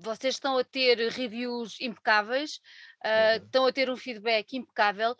vocês 0.00 0.34
estão 0.34 0.58
a 0.58 0.64
ter 0.64 0.96
reviews 1.10 1.80
impecáveis, 1.80 2.60
uh, 3.04 3.44
estão 3.44 3.66
a 3.66 3.72
ter 3.72 3.90
um 3.90 3.96
feedback 3.96 4.56
impecável. 4.56 5.14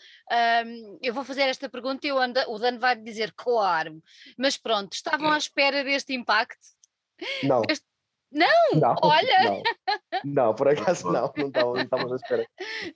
Um, 0.66 0.98
eu 1.02 1.12
vou 1.12 1.24
fazer 1.24 1.42
esta 1.42 1.68
pergunta 1.68 2.06
e 2.06 2.12
o 2.12 2.58
Dan 2.58 2.78
vai 2.78 2.96
dizer 2.96 3.32
claro, 3.36 4.02
mas 4.36 4.56
pronto, 4.56 4.92
estavam 4.92 5.30
à 5.30 5.38
espera 5.38 5.84
deste 5.84 6.14
impacto? 6.14 6.66
Não. 7.42 7.62
Este... 7.68 7.86
Não, 8.30 8.46
não, 8.74 8.94
olha! 9.02 9.62
Não, 10.22 10.22
não 10.22 10.54
por 10.54 10.68
acaso 10.68 11.10
não, 11.10 11.32
não 11.34 11.46
estávamos, 11.46 11.76
não 11.76 11.82
estávamos 11.82 12.12
à 12.12 12.16
espera. 12.16 12.46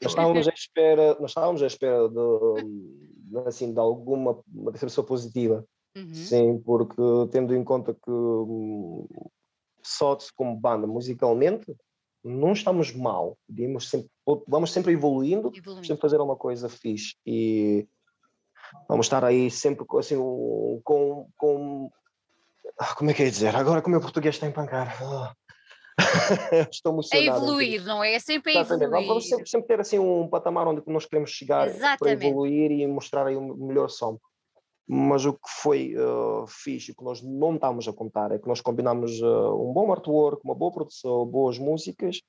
Nós 0.03 0.13
estávamos 0.13 0.49
à 0.49 0.53
espera, 0.53 1.17
nós 1.21 1.31
estávamos 1.31 1.63
à 1.63 1.67
espera 1.67 2.09
de, 2.09 3.39
assim, 3.47 3.73
de 3.73 3.81
alguma 3.81 4.39
recepção 4.71 5.05
positiva. 5.05 5.65
Uhum. 5.97 6.15
Sim, 6.15 6.59
porque 6.59 7.03
tendo 7.31 7.55
em 7.55 7.65
conta 7.65 7.95
que 7.95 8.11
só 9.83 10.17
como 10.37 10.57
banda 10.57 10.87
musicalmente, 10.87 11.75
não 12.25 12.53
estamos 12.53 12.93
mal. 12.93 13.37
Vamos 13.49 13.89
sempre, 13.89 14.11
vamos 14.47 14.73
sempre 14.73 14.93
evoluindo, 14.93 15.53
evoluindo, 15.55 15.87
sempre 15.87 16.01
fazer 16.01 16.21
uma 16.21 16.37
coisa 16.37 16.69
fixe. 16.69 17.17
E 17.27 17.87
vamos 18.89 19.07
estar 19.07 19.25
aí 19.25 19.51
sempre 19.51 19.85
assim, 19.99 20.17
com. 20.85 21.29
com 21.37 21.91
ah, 22.79 22.95
como 22.95 23.11
é 23.11 23.15
que 23.15 23.23
é 23.23 23.31
dizer? 23.31 23.55
Agora, 23.55 23.83
como 23.83 23.97
o 23.97 23.99
meu 23.99 24.01
português 24.01 24.35
está 24.35 24.47
em 24.47 24.53
pancar. 24.53 24.97
Ah. 25.03 25.35
Estou 26.71 26.93
emocionado. 26.93 27.33
A 27.33 27.37
evoluir, 27.37 27.85
não 27.85 28.03
é? 28.03 28.15
É 28.15 28.19
sempre 28.19 28.57
a 28.57 28.61
evoluir. 28.61 29.07
Vamos 29.07 29.29
sempre, 29.29 29.49
sempre, 29.49 29.69
ter 29.69 29.81
assim 29.81 29.99
um 29.99 30.29
patamar 30.29 30.67
onde 30.67 30.83
nós 30.87 31.05
queremos 31.05 31.31
chegar 31.31 31.69
Exatamente. 31.69 31.99
para 31.99 32.13
evoluir 32.13 32.71
e 32.71 32.87
mostrar 32.87 33.27
aí 33.27 33.37
o 33.37 33.43
melhor 33.43 33.89
som. 33.89 34.19
Mas 34.87 35.25
o 35.25 35.33
que 35.33 35.49
foi 35.49 35.95
uh, 35.97 36.47
fixe, 36.47 36.93
o 36.93 36.95
que 36.95 37.05
nós 37.05 37.23
não 37.23 37.55
estamos 37.55 37.87
a 37.87 37.93
contar, 37.93 38.33
é 38.33 38.39
que 38.39 38.49
nós 38.49 38.61
combinamos 38.61 39.21
uh, 39.21 39.55
um 39.55 39.73
bom 39.73 39.93
artwork, 39.93 40.43
uma 40.45 40.55
boa 40.55 40.73
produção, 40.73 41.25
boas 41.25 41.59
músicas 41.59 42.21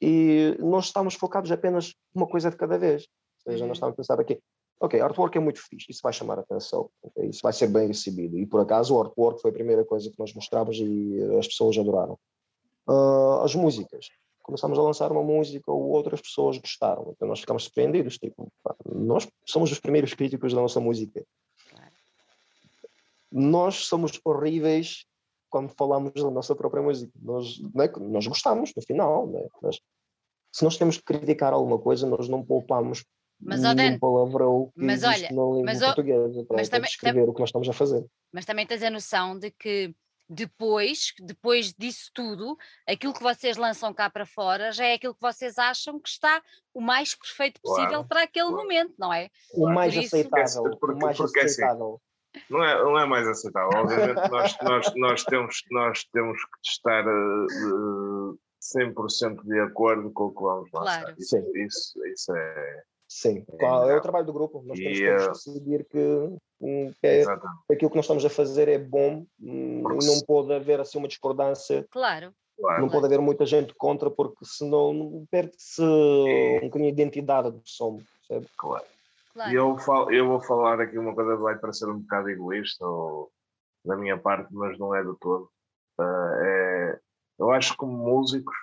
e 0.00 0.56
nós 0.60 0.86
estamos 0.86 1.14
focados 1.14 1.50
apenas 1.50 1.94
uma 2.14 2.26
coisa 2.26 2.50
de 2.50 2.56
cada 2.56 2.78
vez. 2.78 3.06
Ou 3.46 3.52
seja, 3.52 3.66
nós 3.66 3.68
uhum. 3.68 3.72
estamos 3.72 3.92
a 3.94 3.96
pensar 3.96 4.20
aqui, 4.20 4.40
ok, 4.80 5.00
artwork 5.00 5.36
é 5.36 5.40
muito 5.40 5.60
fixe, 5.60 5.90
isso 5.90 6.00
vai 6.02 6.12
chamar 6.12 6.38
a 6.38 6.42
atenção, 6.42 6.88
okay? 7.02 7.28
isso 7.28 7.40
vai 7.42 7.52
ser 7.52 7.68
bem 7.68 7.88
recebido. 7.88 8.38
E 8.38 8.46
por 8.46 8.60
acaso 8.60 8.94
o 8.94 9.00
artwork 9.00 9.40
foi 9.40 9.50
a 9.50 9.54
primeira 9.54 9.84
coisa 9.84 10.10
que 10.10 10.18
nós 10.18 10.32
mostramos 10.34 10.78
e 10.78 11.20
as 11.38 11.48
pessoas 11.48 11.76
adoraram. 11.76 12.18
Uh, 12.88 13.42
as 13.42 13.54
músicas. 13.54 14.06
Começamos 14.42 14.78
a 14.78 14.82
lançar 14.82 15.12
uma 15.12 15.22
música 15.22 15.70
ou 15.70 15.90
outras 15.90 16.22
pessoas 16.22 16.56
gostaram, 16.56 17.12
então 17.14 17.28
nós 17.28 17.40
ficamos 17.40 17.64
surpreendidos. 17.64 18.16
Tipo, 18.16 18.50
nós 18.86 19.28
somos 19.44 19.70
os 19.70 19.78
primeiros 19.78 20.14
críticos 20.14 20.54
da 20.54 20.60
nossa 20.62 20.80
música 20.80 21.22
nós 23.30 23.86
somos 23.86 24.20
horríveis 24.24 25.04
quando 25.50 25.72
falamos 25.76 26.12
da 26.14 26.30
nossa 26.30 26.54
própria 26.54 26.82
música. 26.82 27.12
Nós, 27.20 27.58
é, 27.80 27.98
nós 28.00 28.26
gostamos, 28.26 28.72
no 28.76 28.82
final, 28.82 29.30
é? 29.34 29.46
mas 29.62 29.78
se 30.52 30.64
nós 30.64 30.76
temos 30.76 30.96
que 30.98 31.04
criticar 31.04 31.52
alguma 31.52 31.78
coisa, 31.78 32.06
nós 32.06 32.28
não 32.28 32.44
poupamos 32.44 33.04
mas, 33.40 33.62
nenhum 33.62 33.74
Dan, 33.74 33.98
palavrão 33.98 34.72
que 34.74 34.84
mas 34.84 35.04
olha, 35.04 35.30
na 35.30 35.42
língua 35.42 35.62
mas, 35.64 35.78
portuguesa 35.78 36.44
para, 36.44 36.56
mas 36.56 36.68
também, 36.68 36.88
descrever 36.88 37.22
tam, 37.22 37.30
o 37.30 37.34
que 37.34 37.40
nós 37.40 37.48
estamos 37.48 37.68
a 37.68 37.72
fazer. 37.72 38.04
Mas 38.32 38.44
também 38.44 38.66
tens 38.66 38.82
a 38.82 38.90
noção 38.90 39.38
de 39.38 39.50
que 39.50 39.94
depois, 40.28 41.14
depois 41.20 41.72
disso 41.72 42.10
tudo, 42.12 42.58
aquilo 42.86 43.14
que 43.14 43.22
vocês 43.22 43.56
lançam 43.56 43.94
cá 43.94 44.10
para 44.10 44.26
fora 44.26 44.72
já 44.72 44.84
é 44.84 44.94
aquilo 44.94 45.14
que 45.14 45.20
vocês 45.20 45.56
acham 45.56 45.98
que 45.98 46.08
está 46.08 46.42
o 46.74 46.80
mais 46.80 47.14
perfeito 47.14 47.60
possível 47.62 47.88
claro, 47.88 48.08
para 48.08 48.22
aquele 48.24 48.48
claro. 48.48 48.62
momento, 48.62 48.94
não 48.98 49.12
é? 49.12 49.30
O 49.54 49.68
mais 49.70 49.96
aceitável. 49.96 50.76
Porque, 50.78 50.96
o 50.96 50.98
mais 50.98 51.16
porque, 51.16 51.38
assim, 51.38 51.48
aceitável. 51.62 52.00
Não 52.50 52.64
é, 52.64 52.82
não 52.82 52.98
é 52.98 53.06
mais 53.06 53.26
aceitável. 53.26 53.70
Obviamente, 53.74 54.30
nós, 54.30 54.56
nós, 54.62 54.92
nós, 54.96 55.24
temos, 55.24 55.62
nós 55.70 56.04
temos 56.12 56.38
que 56.42 56.68
estar 56.68 57.06
uh, 57.06 58.32
uh, 58.32 58.38
100% 58.60 59.42
de 59.44 59.60
acordo 59.60 60.10
com 60.10 60.24
o 60.24 60.34
que 60.34 60.42
vamos 60.42 60.70
lançar. 60.72 61.02
Claro. 61.02 61.14
Isso, 61.18 61.36
isso, 61.54 62.06
isso 62.06 62.36
é. 62.36 62.82
Sim, 63.08 63.42
é, 63.58 63.64
é, 63.64 63.96
o 63.96 64.00
trabalho 64.02 64.26
do 64.26 64.32
grupo. 64.34 64.62
Nós 64.66 64.78
temos, 64.78 64.98
que 64.98 65.10
uh, 65.10 65.32
decidir 65.32 65.86
que, 65.86 66.38
um, 66.60 66.92
que 66.92 67.06
é, 67.06 67.22
aquilo 67.72 67.90
que 67.90 67.96
nós 67.96 68.04
estamos 68.04 68.24
a 68.24 68.28
fazer 68.28 68.68
é 68.68 68.78
bom 68.78 69.24
um, 69.40 69.78
e 69.80 70.06
não 70.06 70.20
pode 70.26 70.52
haver 70.52 70.78
assim 70.78 70.98
uma 70.98 71.08
discordância. 71.08 71.86
Claro. 71.90 72.34
Claro. 72.60 72.82
Não 72.82 72.88
pode 72.88 73.06
haver 73.06 73.20
muita 73.20 73.46
gente 73.46 73.72
contra, 73.74 74.10
porque 74.10 74.44
senão 74.44 75.24
perde-se 75.30 75.80
um 75.80 76.60
bocadinho 76.64 76.90
a 76.90 76.92
identidade 76.92 77.50
do 77.52 77.62
som. 77.64 78.00
Percebe? 78.28 78.48
Claro. 78.56 78.84
Claro. 79.38 79.52
E 79.52 79.54
eu, 79.54 79.78
falo, 79.78 80.10
eu 80.10 80.26
vou 80.26 80.40
falar 80.40 80.80
aqui 80.80 80.98
uma 80.98 81.14
coisa 81.14 81.36
que 81.36 81.42
vai 81.42 81.56
parecer 81.56 81.88
um 81.88 82.00
bocado 82.00 82.28
egoísta 82.28 82.84
ou, 82.84 83.30
da 83.84 83.96
minha 83.96 84.18
parte, 84.18 84.52
mas 84.52 84.76
não 84.80 84.92
é 84.92 85.04
do 85.04 85.14
todo. 85.14 85.48
Uh, 85.96 86.34
é, 86.44 87.00
eu 87.38 87.52
acho 87.52 87.70
que 87.70 87.76
como 87.76 87.96
músicos 87.96 88.56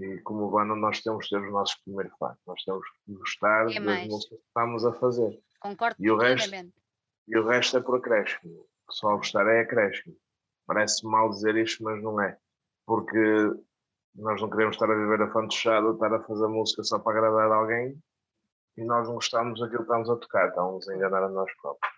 e 0.00 0.18
como 0.22 0.50
banda 0.50 0.74
nós 0.74 1.00
temos 1.02 1.28
que 1.28 1.36
ter 1.36 1.40
os 1.40 1.52
nossos 1.52 1.76
primeiros 1.84 2.12
fãs. 2.18 2.36
Nós 2.44 2.64
temos 2.64 2.84
que 3.04 3.12
gostar 3.12 3.70
é 3.70 3.80
das 3.80 4.08
músicas 4.08 4.40
que 4.40 4.46
estamos 4.48 4.84
a 4.84 4.92
fazer. 4.94 5.40
Concordo 5.60 5.94
e 6.00 6.10
o 6.10 6.16
resto 6.16 6.52
E 7.28 7.38
o 7.38 7.46
resto 7.46 7.76
é 7.76 7.80
por 7.80 7.98
acréscimo. 7.98 8.66
Só 8.90 9.16
gostar 9.16 9.46
é 9.46 9.60
acréscimo. 9.60 10.16
Parece 10.66 11.06
mal 11.06 11.30
dizer 11.30 11.54
isto, 11.54 11.84
mas 11.84 12.02
não 12.02 12.20
é. 12.20 12.36
Porque 12.84 13.20
nós 14.16 14.42
não 14.42 14.50
queremos 14.50 14.74
estar 14.74 14.90
a 14.90 14.96
viver 14.96 15.22
a 15.22 15.32
fantochada, 15.32 15.92
estar 15.92 16.12
a 16.12 16.24
fazer 16.24 16.48
música 16.48 16.82
só 16.82 16.98
para 16.98 17.18
agradar 17.18 17.52
alguém 17.52 17.96
e 18.76 18.84
nós 18.84 19.06
não 19.06 19.14
gostamos 19.14 19.60
daquilo 19.60 19.78
que 19.78 19.84
estamos 19.84 20.10
a 20.10 20.16
tocar, 20.16 20.48
estamos 20.48 20.88
a 20.88 20.96
enganar 20.96 21.24
a 21.24 21.28
nós 21.28 21.50
próprios. 21.60 21.94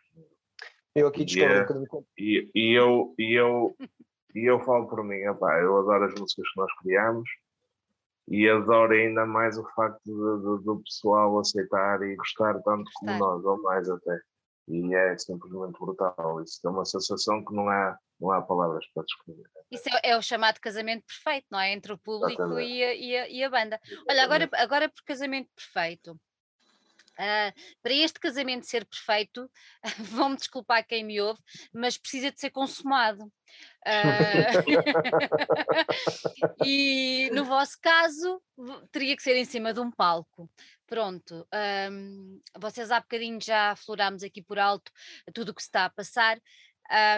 Eu 0.95 1.09
aqui 1.09 1.25
discordo 1.25 1.55
e, 1.55 1.77
um 1.77 1.81
bocadinho. 1.81 2.07
E, 2.17 2.51
e, 2.55 2.73
eu, 2.75 3.15
e, 3.19 3.35
eu, 3.35 3.77
e 4.35 4.51
eu 4.51 4.61
falo 4.61 4.89
por 4.89 5.05
mim, 5.05 5.27
opa, 5.27 5.59
eu 5.59 5.77
adoro 5.79 6.05
as 6.05 6.15
músicas 6.15 6.49
que 6.49 6.61
nós 6.61 6.73
criamos 6.79 7.29
e 8.31 8.49
adoro 8.49 8.93
ainda 8.93 9.25
mais 9.25 9.57
o 9.59 9.65
facto 9.75 10.05
do 10.07 10.83
pessoal 10.85 11.39
aceitar 11.39 12.03
e 12.03 12.15
gostar 12.17 12.61
tanto 12.63 12.91
como 12.95 13.19
nós, 13.19 13.45
ou 13.45 13.63
mais 13.63 13.89
até. 13.89 14.21
E 14.69 14.95
é 14.95 15.17
simplesmente 15.17 15.79
brutal. 15.79 16.43
Isso 16.43 16.61
é 16.67 16.69
uma 16.69 16.85
sensação 16.85 17.43
que 17.43 17.55
não 17.55 17.71
há, 17.71 17.97
não 18.21 18.31
há 18.31 18.43
palavras 18.43 18.85
para 18.93 19.03
descrever. 19.03 19.49
Isso 19.71 19.89
é, 19.89 20.11
é, 20.11 20.17
o 20.19 20.21
chamado 20.21 20.61
casamento 20.61 21.07
perfeito, 21.07 21.47
não 21.51 21.59
é? 21.59 21.73
Entre 21.73 21.91
o 21.91 21.97
público 21.97 22.61
e 22.61 22.85
a, 22.85 22.95
e, 22.95 23.17
a, 23.17 23.29
e 23.31 23.43
a, 23.43 23.49
banda. 23.49 23.81
Olha, 24.07 24.25
agora, 24.25 24.49
agora 24.53 24.89
por 24.91 25.03
casamento 25.05 25.49
perfeito. 25.57 26.21
Uh, 27.19 27.53
para 27.83 27.93
este 27.93 28.21
casamento 28.21 28.67
ser 28.67 28.85
perfeito, 28.85 29.51
vão-me 29.99 30.37
desculpar 30.37 30.87
quem 30.87 31.05
me 31.05 31.21
ouve, 31.21 31.41
mas 31.73 31.99
precisa 31.99 32.31
de 32.31 32.39
ser 32.39 32.51
consumado. 32.51 33.25
Uh, 33.85 34.63
e 36.65 37.29
no 37.33 37.45
vosso 37.45 37.77
caso, 37.81 38.41
teria 38.93 39.17
que 39.17 39.23
ser 39.23 39.37
em 39.37 39.45
cima 39.45 39.75
de 39.75 39.81
um 39.81 39.91
palco. 39.91 40.49
Pronto, 40.87 41.47
um, 41.91 42.41
vocês 42.59 42.91
há 42.91 42.99
bocadinho 42.99 43.39
já 43.43 43.73
aflorámos 43.73 44.23
aqui 44.23 44.43
por 44.43 44.59
alto 44.59 44.91
tudo 45.35 45.51
o 45.51 45.55
que 45.55 45.61
se 45.61 45.69
está 45.69 45.85
a 45.85 45.91
passar. 45.91 46.41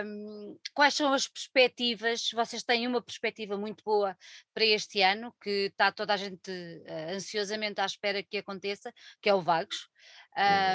Um, 0.04 0.58
quais 0.74 0.94
são 0.94 1.12
as 1.12 1.28
perspectivas? 1.28 2.30
Vocês 2.32 2.62
têm 2.62 2.86
uma 2.86 3.00
perspectiva 3.00 3.56
muito 3.56 3.84
boa 3.84 4.16
para 4.52 4.64
este 4.64 5.00
ano, 5.00 5.32
que 5.40 5.66
está 5.66 5.92
toda 5.92 6.14
a 6.14 6.16
gente 6.16 6.50
uh, 6.50 7.14
ansiosamente 7.14 7.80
à 7.80 7.86
espera 7.86 8.22
que 8.22 8.38
aconteça, 8.38 8.92
que 9.20 9.28
é 9.28 9.34
o 9.34 9.42
Vagos. 9.42 9.88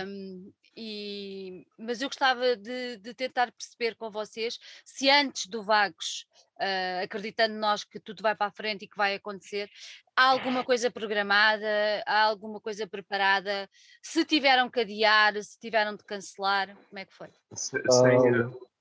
Um, 0.06 0.52
e, 0.78 1.66
mas 1.78 2.02
eu 2.02 2.10
gostava 2.10 2.58
de, 2.58 2.98
de, 2.98 3.14
tentar 3.14 3.50
perceber 3.54 3.96
com 3.96 4.12
vocês 4.12 4.60
se 4.84 5.10
antes 5.10 5.48
do 5.48 5.64
Vagos, 5.64 6.28
uh, 6.58 7.04
acreditando 7.04 7.56
nós 7.56 7.86
que 7.86 7.98
tudo 7.98 8.22
vai 8.22 8.36
para 8.36 8.48
a 8.48 8.52
frente 8.52 8.84
e 8.84 8.88
que 8.88 8.98
vai 8.98 9.16
acontecer, 9.16 9.70
há 10.16 10.26
alguma 10.26 10.66
coisa 10.66 10.92
programada, 10.92 12.04
há 12.06 12.24
alguma 12.24 12.60
coisa 12.60 12.86
preparada? 12.86 13.70
Se 14.02 14.26
tiveram 14.26 14.70
que 14.70 14.82
adiar, 14.82 15.42
se 15.42 15.58
tiveram 15.60 15.96
de 15.96 16.04
cancelar, 16.04 16.76
como 16.90 17.00
é 17.00 17.06
que 17.06 17.14
foi? 17.14 17.30
Sem, 17.54 17.82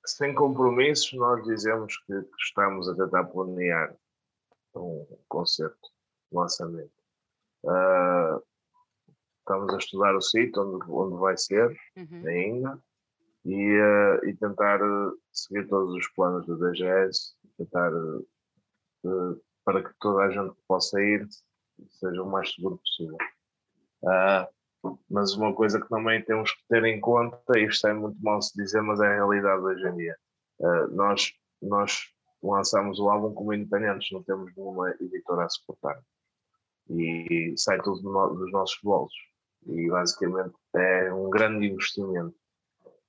sem 0.06 0.34
compromissos, 0.34 1.12
nós 1.14 1.42
dizemos 1.44 1.96
que, 2.06 2.22
que 2.22 2.42
estamos 2.42 2.88
a 2.88 2.94
tentar 2.94 3.24
planear 3.24 3.94
um 4.74 5.06
concerto, 5.28 5.88
um 6.32 6.40
lançamento. 6.40 6.92
Uh, 7.64 8.42
estamos 9.38 9.72
a 9.72 9.78
estudar 9.78 10.14
o 10.14 10.20
sítio 10.20 10.62
onde, 10.62 10.90
onde 10.90 11.16
vai 11.16 11.36
ser 11.36 11.74
uhum. 11.96 12.26
ainda 12.26 12.82
e, 13.44 13.78
uh, 13.78 14.26
e 14.26 14.36
tentar 14.36 14.82
uh, 14.82 15.18
seguir 15.32 15.68
todos 15.68 15.94
os 15.94 16.08
planos 16.08 16.46
da 16.46 16.54
DGS, 16.54 17.34
tentar 17.56 17.90
para 19.64 19.82
que 19.82 19.94
toda 20.00 20.24
a 20.24 20.30
gente 20.30 20.54
possa 20.66 21.00
ir 21.00 21.26
seja 21.90 22.22
o 22.22 22.30
mais 22.30 22.52
seguro 22.54 22.78
possível. 22.78 23.18
Mas 25.10 25.34
uma 25.34 25.54
coisa 25.54 25.80
que 25.80 25.88
também 25.88 26.22
temos 26.24 26.50
que 26.52 26.62
ter 26.68 26.84
em 26.84 27.00
conta, 27.00 27.58
e 27.58 27.66
isto 27.66 27.86
é 27.86 27.94
muito 27.94 28.22
mal 28.22 28.40
se 28.42 28.54
dizer, 28.54 28.82
mas 28.82 29.00
é 29.00 29.06
a 29.06 29.14
realidade 29.14 29.62
hoje 29.62 29.86
em 29.88 29.96
dia. 29.96 30.16
Uh, 30.60 30.94
nós, 30.94 31.32
nós 31.62 32.00
lançamos 32.42 32.98
o 32.98 33.08
álbum 33.08 33.32
como 33.32 33.52
independentes, 33.52 34.10
não 34.12 34.22
temos 34.22 34.52
nenhuma 34.56 34.90
editora 35.00 35.44
a 35.44 35.48
suportar. 35.48 36.00
E 36.90 37.54
sai 37.56 37.80
tudo 37.80 38.02
dos 38.02 38.52
nossos 38.52 38.78
bolsos. 38.82 39.16
E 39.66 39.88
basicamente 39.88 40.54
é 40.74 41.12
um 41.12 41.30
grande 41.30 41.66
investimento. 41.66 42.34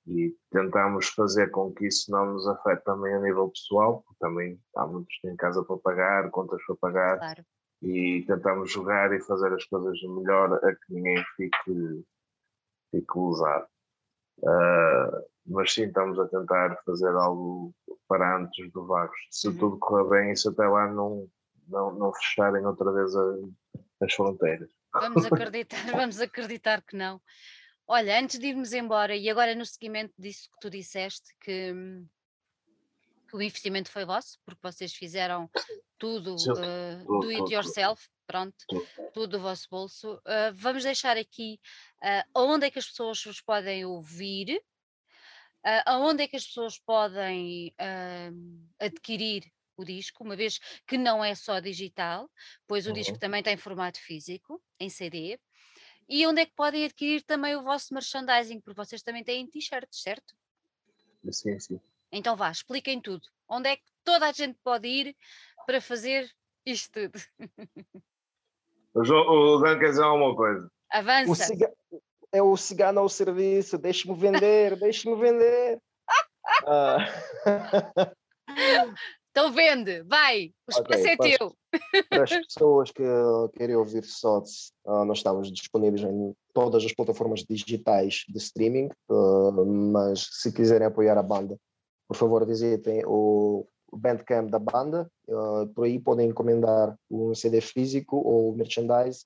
E 0.08 0.36
tentamos 0.52 1.10
fazer 1.10 1.50
com 1.50 1.74
que 1.74 1.88
isso 1.88 2.12
não 2.12 2.34
nos 2.34 2.48
afete 2.48 2.84
também 2.84 3.14
a 3.14 3.20
nível 3.20 3.50
pessoal, 3.50 4.04
porque 4.04 4.20
também 4.20 4.60
há 4.76 4.86
muitos 4.86 5.14
que 5.16 5.28
têm 5.28 5.36
casa 5.36 5.64
para 5.64 5.78
pagar, 5.78 6.30
contas 6.30 6.62
para 6.66 6.76
pagar. 6.76 7.18
Claro 7.18 7.46
e 7.82 8.24
tentamos 8.28 8.72
jogar 8.72 9.14
e 9.14 9.22
fazer 9.22 9.54
as 9.54 9.64
coisas 9.66 10.02
melhor 10.04 10.54
a 10.54 10.76
que 10.76 10.94
ninguém 10.94 11.24
fique, 11.36 12.06
fique 12.92 13.18
usado. 13.18 13.68
Uh, 14.40 15.26
mas 15.46 15.74
sim, 15.74 15.84
estamos 15.84 16.20
a 16.20 16.28
tentar 16.28 16.76
fazer 16.86 17.14
algo 17.16 17.74
para 18.08 18.38
antes 18.38 18.72
do 18.72 18.86
Vagos. 18.86 19.18
Se 19.30 19.48
uhum. 19.48 19.58
tudo 19.58 19.80
correr 19.80 20.10
bem, 20.10 20.32
isso 20.32 20.50
até 20.50 20.68
lá 20.68 20.92
não, 20.92 21.28
não, 21.68 21.94
não 21.94 22.14
fecharem 22.14 22.66
outra 22.66 22.92
vez 22.92 23.16
a, 23.16 23.36
as 24.02 24.14
fronteiras. 24.14 24.70
Vamos 24.94 25.26
acreditar, 25.26 25.92
vamos 25.92 26.20
acreditar 26.20 26.82
que 26.82 26.96
não. 26.96 27.22
Olha, 27.88 28.20
antes 28.20 28.40
de 28.40 28.48
irmos 28.48 28.74
embora, 28.74 29.16
e 29.16 29.30
agora 29.30 29.54
no 29.54 29.66
seguimento 29.66 30.14
disso 30.18 30.50
que 30.52 30.60
tu 30.60 30.70
disseste, 30.72 31.36
que 31.42 31.72
hum, 31.72 32.08
que 33.26 33.36
o 33.36 33.42
investimento 33.42 33.90
foi 33.90 34.06
vosso, 34.06 34.40
porque 34.46 34.62
vocês 34.62 34.94
fizeram 34.94 35.50
tudo 35.98 36.36
uh, 36.36 37.20
do 37.20 37.30
it 37.30 37.54
yourself, 37.54 38.08
pronto, 38.26 38.56
tudo 39.14 39.38
do 39.38 39.40
vosso 39.40 39.68
bolso. 39.70 40.16
Uh, 40.16 40.54
vamos 40.54 40.84
deixar 40.84 41.18
aqui 41.18 41.60
uh, 42.02 42.30
onde 42.34 42.68
é 42.68 42.72
que 42.72 42.80
as 42.80 42.88
pessoas 42.88 43.24
vos 43.24 43.42
podem 43.42 43.86
ouvir, 43.86 44.58
uh, 44.58 45.84
aonde 45.86 46.24
é 46.24 46.28
que 46.28 46.36
as 46.36 46.46
pessoas 46.46 46.80
podem 46.80 47.74
adquirir 48.80 49.44
o 49.78 49.84
disco, 49.84 50.24
uma 50.24 50.36
vez 50.36 50.60
que 50.88 50.98
não 50.98 51.24
é 51.24 51.36
só 51.36 51.60
digital, 51.60 52.30
pois 52.68 52.86
o 52.86 52.90
uhum. 52.90 52.96
disco 52.96 53.20
também 53.20 53.44
tem 53.44 53.58
formato 53.58 54.00
físico, 54.00 54.62
em 54.80 54.90
CD. 54.90 55.40
E 56.08 56.26
onde 56.28 56.42
é 56.42 56.46
que 56.46 56.54
podem 56.56 56.86
adquirir 56.86 57.24
também 57.24 57.56
o 57.56 57.64
vosso 57.64 57.94
merchandising, 57.94 58.62
porque 58.62 58.78
vocês 58.78 59.02
também 59.02 59.24
têm 59.24 59.48
t-shirts, 59.48 60.02
certo? 60.02 60.36
Sim, 61.32 61.60
sim. 61.60 61.82
Então 62.12 62.36
vá, 62.36 62.52
expliquem 62.52 63.02
tudo. 63.02 63.24
Onde 63.50 63.70
é 63.70 63.76
que 63.76 63.84
toda 64.04 64.28
a 64.28 64.32
gente 64.32 64.58
pode 64.64 64.88
ir 64.88 65.16
para 65.66 65.82
fazer 65.82 66.30
isto 66.66 66.92
tudo? 66.92 67.20
O, 68.96 69.60
Dan 69.60 69.78
quer 69.78 69.90
dizer 69.90 70.04
alguma 70.04 70.36
coisa. 70.36 70.70
Avança. 70.92 71.32
O 71.32 71.36
ciga... 71.36 71.72
É 72.32 72.42
o 72.42 72.58
cigano 72.58 73.00
ao 73.00 73.08
serviço, 73.08 73.78
deixe-me 73.78 74.14
vender, 74.14 74.76
deixe-me 74.80 75.16
vender. 75.16 75.80
ah. 76.68 76.98
Então 79.36 79.52
vende, 79.52 80.02
vai, 80.04 80.54
o 80.66 80.72
espaço 80.72 81.02
okay, 81.02 81.12
é 81.12 81.18
para 81.18 81.38
teu. 81.38 81.54
As, 81.74 82.08
para 82.08 82.24
as 82.24 82.30
pessoas 82.48 82.92
que 82.92 83.04
querem 83.58 83.76
ouvir 83.76 84.06
SOTS, 84.06 84.72
uh, 84.86 85.04
nós 85.04 85.18
estamos 85.18 85.52
disponíveis 85.52 86.04
em 86.04 86.34
todas 86.54 86.86
as 86.86 86.94
plataformas 86.94 87.44
digitais 87.44 88.24
de 88.30 88.38
streaming, 88.38 88.88
uh, 89.10 89.66
mas 89.66 90.30
se 90.32 90.54
quiserem 90.54 90.88
apoiar 90.88 91.18
a 91.18 91.22
banda, 91.22 91.58
por 92.08 92.16
favor 92.16 92.46
visitem 92.46 93.04
o 93.06 93.68
Bandcamp 93.92 94.50
da 94.50 94.60
banda, 94.60 95.10
uh, 95.28 95.68
por 95.74 95.86
aí 95.86 96.00
podem 96.00 96.30
encomendar 96.30 96.98
um 97.10 97.34
CD 97.34 97.62
físico 97.62 98.18
ou 98.18 98.56
merchandise 98.56 99.26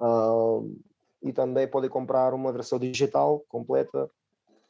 uh, 0.00 0.68
e 1.22 1.32
também 1.32 1.68
podem 1.68 1.90
comprar 1.90 2.34
uma 2.34 2.52
versão 2.52 2.78
digital 2.78 3.44
completa. 3.48 4.10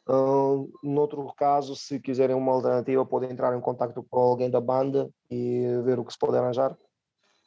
Uh, 0.09 0.71
noutro 0.83 1.31
caso, 1.37 1.77
se 1.77 2.01
quiserem 2.01 2.35
uma 2.35 2.53
alternativa, 2.53 3.05
podem 3.05 3.31
entrar 3.31 3.57
em 3.57 3.61
contato 3.61 4.05
com 4.09 4.19
alguém 4.19 4.51
da 4.51 4.61
banda 4.61 5.11
e 5.31 5.67
ver 5.85 5.99
o 5.99 6.05
que 6.05 6.13
se 6.13 6.19
pode 6.19 6.37
arranjar. 6.37 6.77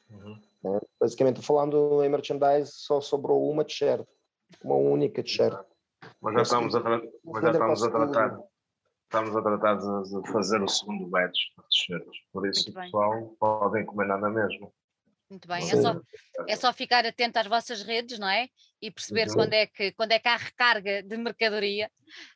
Uhum. 0.10 0.39
Basicamente, 0.99 1.41
falando 1.41 2.04
em 2.04 2.10
merchandise, 2.10 2.72
só 2.72 3.02
sobrou 3.02 3.49
uma 3.49 3.66
t-shirt, 3.66 4.06
uma 4.64 4.76
única 4.76 5.24
t-shirt. 5.24 5.58
Mas 6.22 6.36
já 6.36 6.41
estamos 6.43 6.76
a, 6.76 7.02
mas 7.26 7.43
já 7.43 7.52
estamos 7.52 7.84
a 7.84 7.89
tratar 7.89 8.39
estamos 9.12 9.36
a 9.36 9.41
tratar 9.41 9.76
de, 9.76 10.22
de 10.22 10.32
fazer 10.32 10.64
o 10.64 10.68
segundo 10.70 11.07
batch 11.07 11.38
de 11.57 11.64
t-shirts. 11.64 12.18
Por 12.32 12.47
isso, 12.47 12.74
pessoal, 12.74 13.36
podem 13.38 13.84
encomendar 13.84 14.20
na 14.20 14.30
mesma. 14.30 14.72
Muito 15.30 15.47
bem, 15.47 15.64
é 15.70 15.82
só, 15.82 16.01
é 16.47 16.55
só 16.55 16.74
ficar 16.74 17.05
atento 17.05 17.39
às 17.39 17.47
vossas 17.47 17.84
redes, 17.84 18.20
não 18.20 18.28
é? 18.28 18.47
E 18.82 18.89
perceber 18.89 19.28
uhum. 19.30 19.36
quando, 19.36 19.53
é 19.53 19.68
que, 19.68 19.91
quando 19.93 20.12
é 20.14 20.20
que 20.20 20.28
há 20.28 20.36
recarga 20.36 21.03
de 21.03 21.18
mercadoria. 21.18 21.89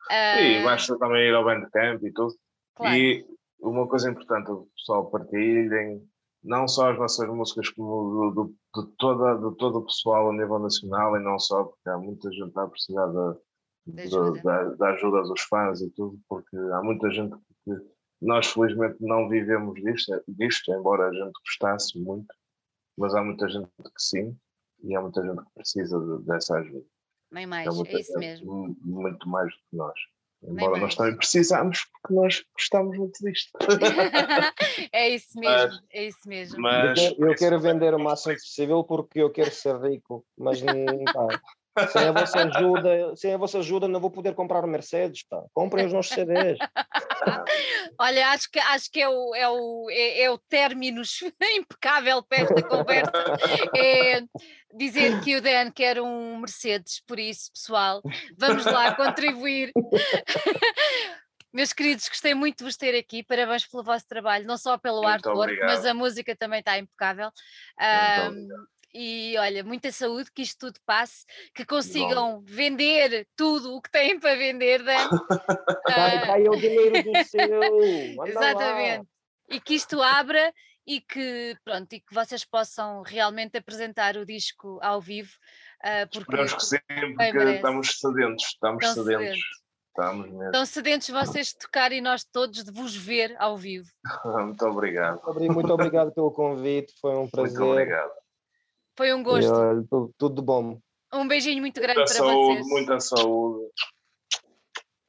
E 0.09 0.59
uh... 0.59 0.63
basta 0.63 0.97
também 0.97 1.27
ir 1.27 1.33
ao 1.33 1.43
Bandcamp 1.43 2.03
e 2.03 2.11
tudo. 2.13 2.33
Claro. 2.75 2.95
E 2.95 3.25
uma 3.59 3.87
coisa 3.87 4.09
importante, 4.09 4.51
o 4.51 4.67
pessoal 4.77 5.09
partilhem 5.09 6.01
não 6.43 6.67
só 6.67 6.91
as 6.91 6.97
nossas 6.97 7.27
músicas, 7.27 7.69
como 7.69 8.31
do, 8.31 8.53
do, 8.73 8.83
de, 8.83 8.95
toda, 8.97 9.35
de 9.35 9.57
todo 9.57 9.79
o 9.79 9.85
pessoal 9.85 10.29
a 10.29 10.33
nível 10.33 10.59
nacional 10.59 11.17
e 11.17 11.23
não 11.23 11.39
só, 11.39 11.63
porque 11.63 11.89
há 11.89 11.97
muita 11.97 12.29
gente 12.31 12.57
a 12.57 12.67
precisar 12.67 13.07
de, 13.07 13.39
da, 13.85 14.63
da, 14.75 14.89
ajuda 14.89 15.21
dos 15.23 15.41
fãs 15.41 15.81
e 15.81 15.89
tudo, 15.91 16.19
porque 16.27 16.57
há 16.57 16.81
muita 16.81 17.09
gente 17.11 17.35
que 17.63 17.71
nós 18.21 18.47
felizmente 18.47 18.97
não 18.99 19.29
vivemos 19.29 19.75
disto, 19.81 20.23
disto, 20.27 20.71
embora 20.73 21.09
a 21.09 21.13
gente 21.13 21.33
gostasse 21.45 21.99
muito, 21.99 22.33
mas 22.97 23.13
há 23.13 23.23
muita 23.23 23.47
gente 23.47 23.69
que 23.77 23.91
sim, 23.97 24.37
e 24.83 24.95
há 24.95 25.01
muita 25.01 25.21
gente 25.21 25.43
que 25.43 25.53
precisa 25.53 25.99
de, 25.99 26.25
dessa 26.25 26.55
ajuda. 26.57 26.85
Bem 27.31 27.45
mais, 27.45 27.67
é, 27.67 27.91
é 27.91 27.99
isso 27.99 28.17
mesmo. 28.17 28.75
Muito 28.81 29.27
mais 29.27 29.51
do 29.51 29.57
que 29.69 29.75
nós. 29.75 29.99
Embora 30.43 30.77
nós 30.77 30.95
também 30.95 31.17
precisamos, 31.17 31.85
porque 31.85 32.13
nós 32.13 32.43
gostamos 32.53 32.97
muito 32.97 33.17
disto. 33.23 33.51
é 34.91 35.09
isso 35.09 35.39
mesmo, 35.39 35.71
mas, 35.71 35.83
é 35.91 36.07
isso 36.07 36.29
mesmo. 36.29 36.61
Mas, 36.61 36.99
eu 36.99 37.09
quero, 37.09 37.29
eu 37.29 37.35
quero 37.35 37.59
vender 37.59 37.93
o 37.93 37.99
máximo 37.99 38.35
possível 38.35 38.83
porque 38.83 39.19
eu 39.19 39.31
quero 39.31 39.51
ser 39.51 39.75
rico, 39.81 40.23
mas 40.37 40.61
não, 40.61 40.75
sem 41.91 42.07
a 42.07 42.11
vossa 42.11 42.39
ajuda, 42.39 43.15
sem 43.15 43.33
a 43.33 43.37
vossa 43.37 43.59
ajuda 43.59 43.87
não 43.87 43.99
vou 43.99 44.09
poder 44.09 44.33
comprar 44.33 44.63
o 44.63 44.67
Mercedes, 44.67 45.23
pá. 45.27 45.43
Comprem 45.53 45.85
os 45.85 45.93
nossos 45.93 46.13
CDs. 46.13 46.57
Olha, 47.99 48.29
acho 48.29 48.49
que, 48.49 48.59
acho 48.59 48.91
que 48.91 49.01
é 49.01 49.09
o, 49.09 49.35
é 49.35 49.49
o, 49.49 49.87
é, 49.89 50.21
é 50.23 50.31
o 50.31 50.37
término 50.37 51.01
impecável 51.55 52.23
para 52.23 52.43
esta 52.43 52.63
conversa. 52.63 53.11
É 53.75 54.21
dizer 54.73 55.21
que 55.21 55.35
o 55.35 55.41
Dan 55.41 55.71
quer 55.71 55.99
um 56.01 56.37
Mercedes, 56.37 57.01
por 57.05 57.19
isso, 57.19 57.51
pessoal, 57.53 58.01
vamos 58.37 58.65
lá 58.65 58.95
contribuir. 58.95 59.71
Meus 61.55 61.71
queridos, 61.71 62.09
gostei 62.09 62.33
muito 62.33 62.57
de 62.57 62.63
vos 62.65 62.75
ter 62.75 62.93
aqui. 62.97 63.23
Parabéns 63.23 63.65
pelo 63.65 63.81
vosso 63.81 64.05
trabalho, 64.05 64.45
não 64.45 64.57
só 64.57 64.77
pelo 64.77 64.97
muito 64.97 65.07
artwork, 65.07 65.39
obrigado. 65.39 65.69
mas 65.69 65.85
a 65.85 65.93
música 65.93 66.35
também 66.35 66.59
está 66.59 66.77
impecável. 66.77 67.31
Um, 67.79 68.47
e 68.95 69.37
olha, 69.37 69.61
muita 69.61 69.91
saúde, 69.91 70.31
que 70.33 70.41
isto 70.41 70.67
tudo 70.67 70.79
passe, 70.85 71.25
que 71.53 71.65
consigam 71.65 72.35
Bom. 72.35 72.43
vender 72.45 73.27
tudo 73.35 73.75
o 73.75 73.81
que 73.81 73.91
têm 73.91 74.17
para 74.17 74.35
vender, 74.35 74.81
Dan. 74.83 75.09
Cai 75.85 76.43
uh... 76.43 76.51
o 76.51 76.55
dinheiro 76.55 77.03
do 77.03 77.11
seu. 77.27 78.25
Exatamente. 78.25 78.99
Lá. 78.99 79.05
E 79.49 79.59
que 79.59 79.75
isto 79.75 80.01
abra 80.01 80.53
e 80.87 81.01
que, 81.01 81.57
pronto, 81.65 81.91
e 81.91 81.99
que 81.99 82.13
vocês 82.13 82.45
possam 82.45 83.01
realmente 83.01 83.57
apresentar 83.57 84.15
o 84.15 84.25
disco 84.25 84.79
ao 84.81 85.01
vivo. 85.01 85.31
Uh, 85.83 86.07
porque 86.09 86.19
Esperamos 86.19 86.53
que 86.53 86.65
sempre, 86.65 87.15
porque 87.15 87.55
estamos 87.55 87.99
sedentos, 87.99 88.45
estamos 88.45 88.87
sedentos. 88.87 89.23
sedentos. 89.23 89.65
Estamos 89.89 90.25
mesmo. 90.27 90.43
Estão 90.45 90.65
sedentos 90.65 91.09
vocês 91.09 91.47
de 91.47 91.57
tocar 91.57 91.91
e 91.91 92.01
nós 92.01 92.23
todos 92.23 92.63
de 92.63 92.71
vos 92.71 92.95
ver 92.95 93.35
ao 93.39 93.57
vivo. 93.57 93.89
Muito 94.25 94.65
obrigado. 94.65 95.21
Muito 95.51 95.73
obrigado 95.73 96.13
pelo 96.13 96.31
convite, 96.31 96.93
foi 97.01 97.15
um 97.15 97.29
prazer. 97.29 97.59
Muito 97.59 97.71
obrigado. 97.71 98.24
Foi 98.97 99.13
um 99.13 99.21
gosto. 99.21 99.51
olha, 99.51 99.83
tudo, 99.89 100.13
tudo 100.17 100.41
bom. 100.41 100.79
Um 101.13 101.27
beijinho 101.27 101.61
muito 101.61 101.79
grande 101.79 101.99
muita 101.99 102.13
para 102.13 102.23
saúde, 102.23 102.53
vocês. 102.53 102.67
Muita 102.67 102.99
saúde. 102.99 103.69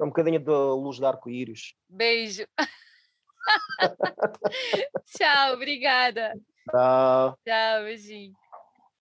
Um 0.01 0.07
bocadinho 0.07 0.39
de 0.39 0.51
luz 0.51 0.97
de 0.97 1.05
arco-íris. 1.05 1.75
Beijo. 1.89 2.47
Tchau, 5.07 5.55
obrigada. 5.55 6.35
Tchau. 6.71 7.39
Tchau, 7.45 7.85
beijinho. 7.85 8.35